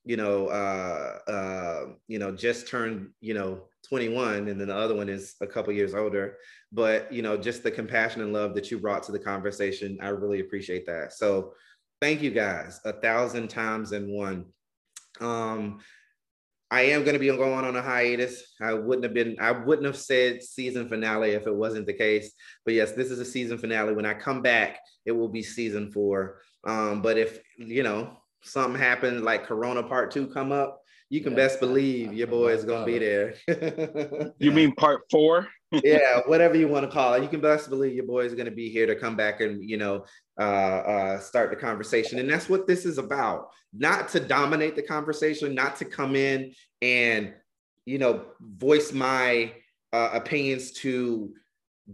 [0.06, 4.94] you know, uh, uh, you know, just turned, you know, 21, and then the other
[4.94, 6.38] one is a couple years older.
[6.72, 10.08] But you know, just the compassion and love that you brought to the conversation, I
[10.08, 11.12] really appreciate that.
[11.12, 11.52] So,
[12.00, 14.46] thank you guys a thousand times and one.
[15.20, 15.80] Um,
[16.70, 18.42] I am going to be going on a hiatus.
[18.60, 22.32] I wouldn't have been, I wouldn't have said season finale if it wasn't the case.
[22.64, 23.94] But yes, this is a season finale.
[23.94, 26.40] When I come back, it will be season four.
[26.66, 31.34] Um, but if you know something happens like Corona Part Two come up, you can
[31.34, 33.34] best believe your boy is gonna be there.
[34.38, 35.48] you mean Part Four?
[35.70, 37.22] yeah, whatever you want to call it.
[37.22, 39.62] You can best believe your boy is going to be here to come back and
[39.68, 40.04] you know
[40.38, 43.50] uh, uh, start the conversation, and that's what this is about.
[43.72, 47.34] Not to dominate the conversation, not to come in and
[47.84, 49.52] you know voice my
[49.92, 51.32] uh, opinions to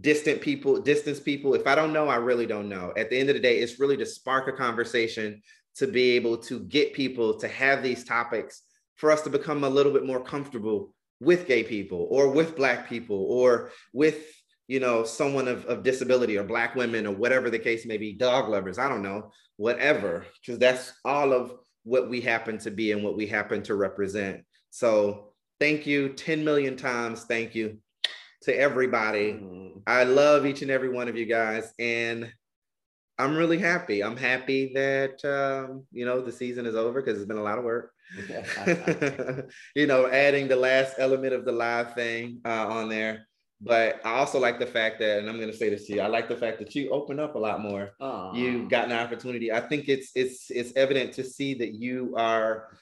[0.01, 1.53] distant people, distance people.
[1.53, 2.93] If I don't know, I really don't know.
[2.97, 5.41] At the end of the day, it's really to spark a conversation
[5.75, 8.63] to be able to get people to have these topics
[8.95, 12.89] for us to become a little bit more comfortable with gay people or with black
[12.89, 14.34] people or with
[14.67, 18.13] you know someone of, of disability or black women or whatever the case may be
[18.13, 21.51] dog lovers i don't know whatever because that's all of
[21.83, 24.43] what we happen to be and what we happen to represent.
[24.71, 27.77] So thank you 10 million times thank you
[28.43, 29.33] to everybody.
[29.33, 29.79] Mm-hmm.
[29.87, 32.31] i love each and every one of you guys and
[33.17, 34.03] i'm really happy.
[34.03, 37.59] I'm happy that um, you know the season is over because it's been a lot
[37.59, 37.91] of work.
[39.75, 43.27] You know, adding the last element of the live thing uh, on there.
[43.65, 46.01] But I also like the fact that, and I'm going to say this to you,
[46.01, 47.91] I like the fact that you open up a lot more.
[47.99, 48.35] Aww.
[48.35, 49.51] You got an opportunity.
[49.51, 52.77] I think it's it's it's evident to see that you are,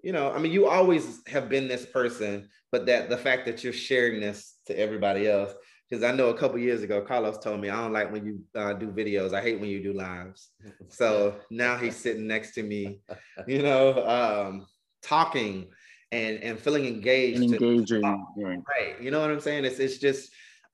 [0.00, 3.64] you know, I mean, you always have been this person, but that the fact that
[3.64, 5.52] you're sharing this to everybody else
[5.88, 8.40] because I know a couple years ago, Carlos told me I don't like when you
[8.54, 9.32] uh, do videos.
[9.32, 10.50] I hate when you do lives.
[10.88, 13.00] So now he's sitting next to me,
[13.46, 14.66] you know, um,
[15.02, 15.68] talking
[16.12, 18.60] and and feeling engaged, and engaging, right.
[18.68, 19.00] right?
[19.00, 19.64] You know what I'm saying?
[19.64, 20.30] It's it's just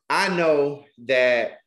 [0.09, 1.59] I know that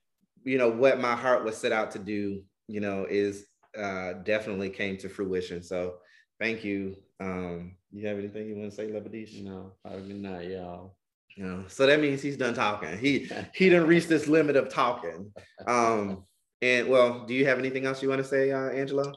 [0.44, 2.44] you know what my heart was set out to do.
[2.68, 3.45] You know, is
[3.77, 5.61] uh, definitely came to fruition.
[5.64, 5.95] So
[6.39, 6.95] thank you.
[7.19, 9.44] Um, you have anything you want to say, Lebedish?
[9.44, 10.95] No, probably not, y'all.
[11.35, 12.98] You know, so that means he's done talking.
[12.98, 15.31] He he didn't reach this limit of talking.
[15.65, 16.26] Um,
[16.61, 19.14] and well, do you have anything else you want to say, uh, Angelo?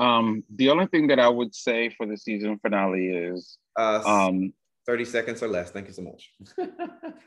[0.00, 4.52] Um, the only thing that I would say for the season finale is uh, um,
[4.86, 5.70] 30 seconds or less.
[5.70, 6.32] Thank you so much.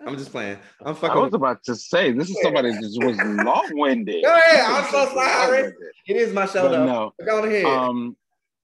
[0.07, 0.57] I'm just playing.
[0.83, 1.17] I'm fucking.
[1.17, 4.23] I was about to say this is somebody that was long-winded.
[4.23, 4.65] Go ahead.
[4.65, 5.73] I'm so sorry.
[6.07, 6.85] It is my show, but though.
[6.85, 7.13] No.
[7.23, 7.65] Go ahead.
[7.65, 8.17] Um,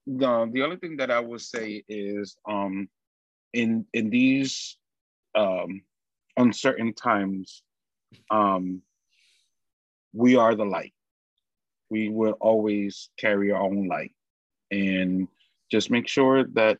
[0.06, 2.88] no, the only thing that I would say is um,
[3.52, 4.76] in in these
[5.36, 5.82] um,
[6.36, 7.62] uncertain times,
[8.30, 8.82] um,
[10.12, 10.94] we are the light.
[11.90, 14.12] We will always carry our own light.
[14.70, 15.28] And
[15.70, 16.78] just make sure that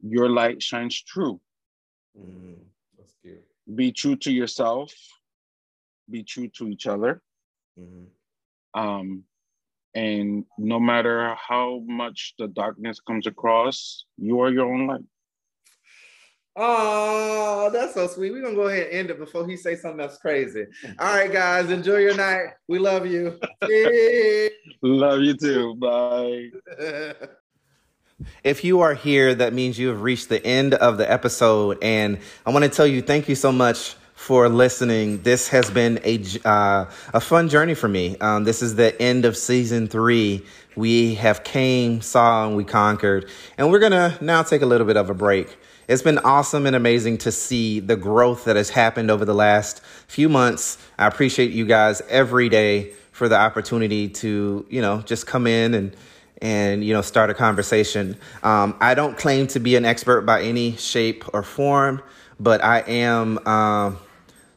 [0.00, 1.40] your light shines true.
[2.18, 2.56] Mm,
[2.96, 3.16] that's.
[3.74, 4.94] Be true to yourself,
[6.08, 7.20] be true to each other.
[7.78, 8.80] Mm-hmm.
[8.80, 9.24] Um,
[9.94, 15.04] and no matter how much the darkness comes across, you are your own light.
[16.58, 18.32] Oh, that's so sweet.
[18.32, 20.64] We're gonna go ahead and end it before he say something that's crazy.
[20.98, 22.54] All right, guys, enjoy your night.
[22.66, 23.38] We love you.
[24.82, 25.74] love you too.
[25.74, 26.50] Bye.
[28.42, 31.78] If you are here, that means you have reached the end of the episode.
[31.82, 35.20] And I want to tell you, thank you so much for listening.
[35.22, 38.16] This has been a, uh, a fun journey for me.
[38.18, 40.44] Um, this is the end of season three
[40.76, 43.28] We have came, saw, and we conquered.
[43.58, 45.58] And we're going to now take a little bit of a break.
[45.88, 49.80] It's been awesome and amazing to see the growth that has happened over the last
[50.08, 50.78] few months.
[50.98, 55.74] I appreciate you guys every day for the opportunity to, you know, just come in
[55.74, 55.96] and
[56.42, 58.16] and you know start a conversation.
[58.42, 62.02] Um, I don't claim to be an expert by any shape or form,
[62.40, 63.98] but I am um,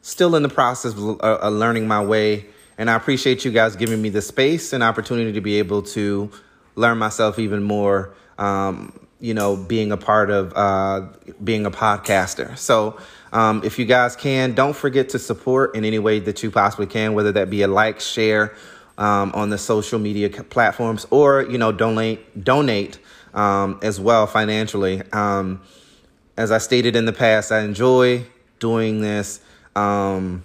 [0.02, 2.48] still in the process of uh, learning my way.
[2.78, 6.32] And I appreciate you guys giving me the space and opportunity to be able to
[6.76, 8.16] learn myself even more.
[8.38, 11.08] Um, you know, being a part of uh,
[11.44, 12.58] being a podcaster.
[12.58, 13.00] So,
[13.34, 16.88] um, if you guys can, don't forget to support in any way that you possibly
[16.88, 18.56] can, whether that be a like, share
[18.98, 23.00] um, on the social media platforms, or you know, donate donate
[23.34, 25.02] um, as well financially.
[25.12, 25.62] Um,
[26.38, 28.26] as I stated in the past, I enjoy
[28.60, 29.42] doing this,
[29.76, 30.44] um,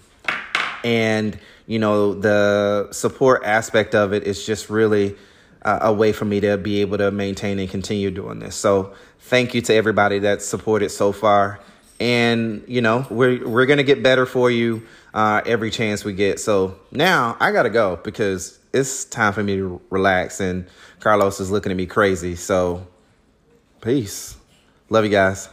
[0.83, 5.17] and you know, the support aspect of it is just really
[5.65, 8.55] uh, a way for me to be able to maintain and continue doing this.
[8.55, 11.61] So thank you to everybody that's supported so far.
[12.01, 14.83] And you know we're we're gonna get better for you
[15.15, 16.41] uh, every chance we get.
[16.41, 20.41] So now I gotta go because it's time for me to relax.
[20.41, 20.67] And
[21.01, 22.35] Carlos is looking at me crazy.
[22.35, 22.87] So
[23.81, 24.37] peace,
[24.91, 25.49] love you guys.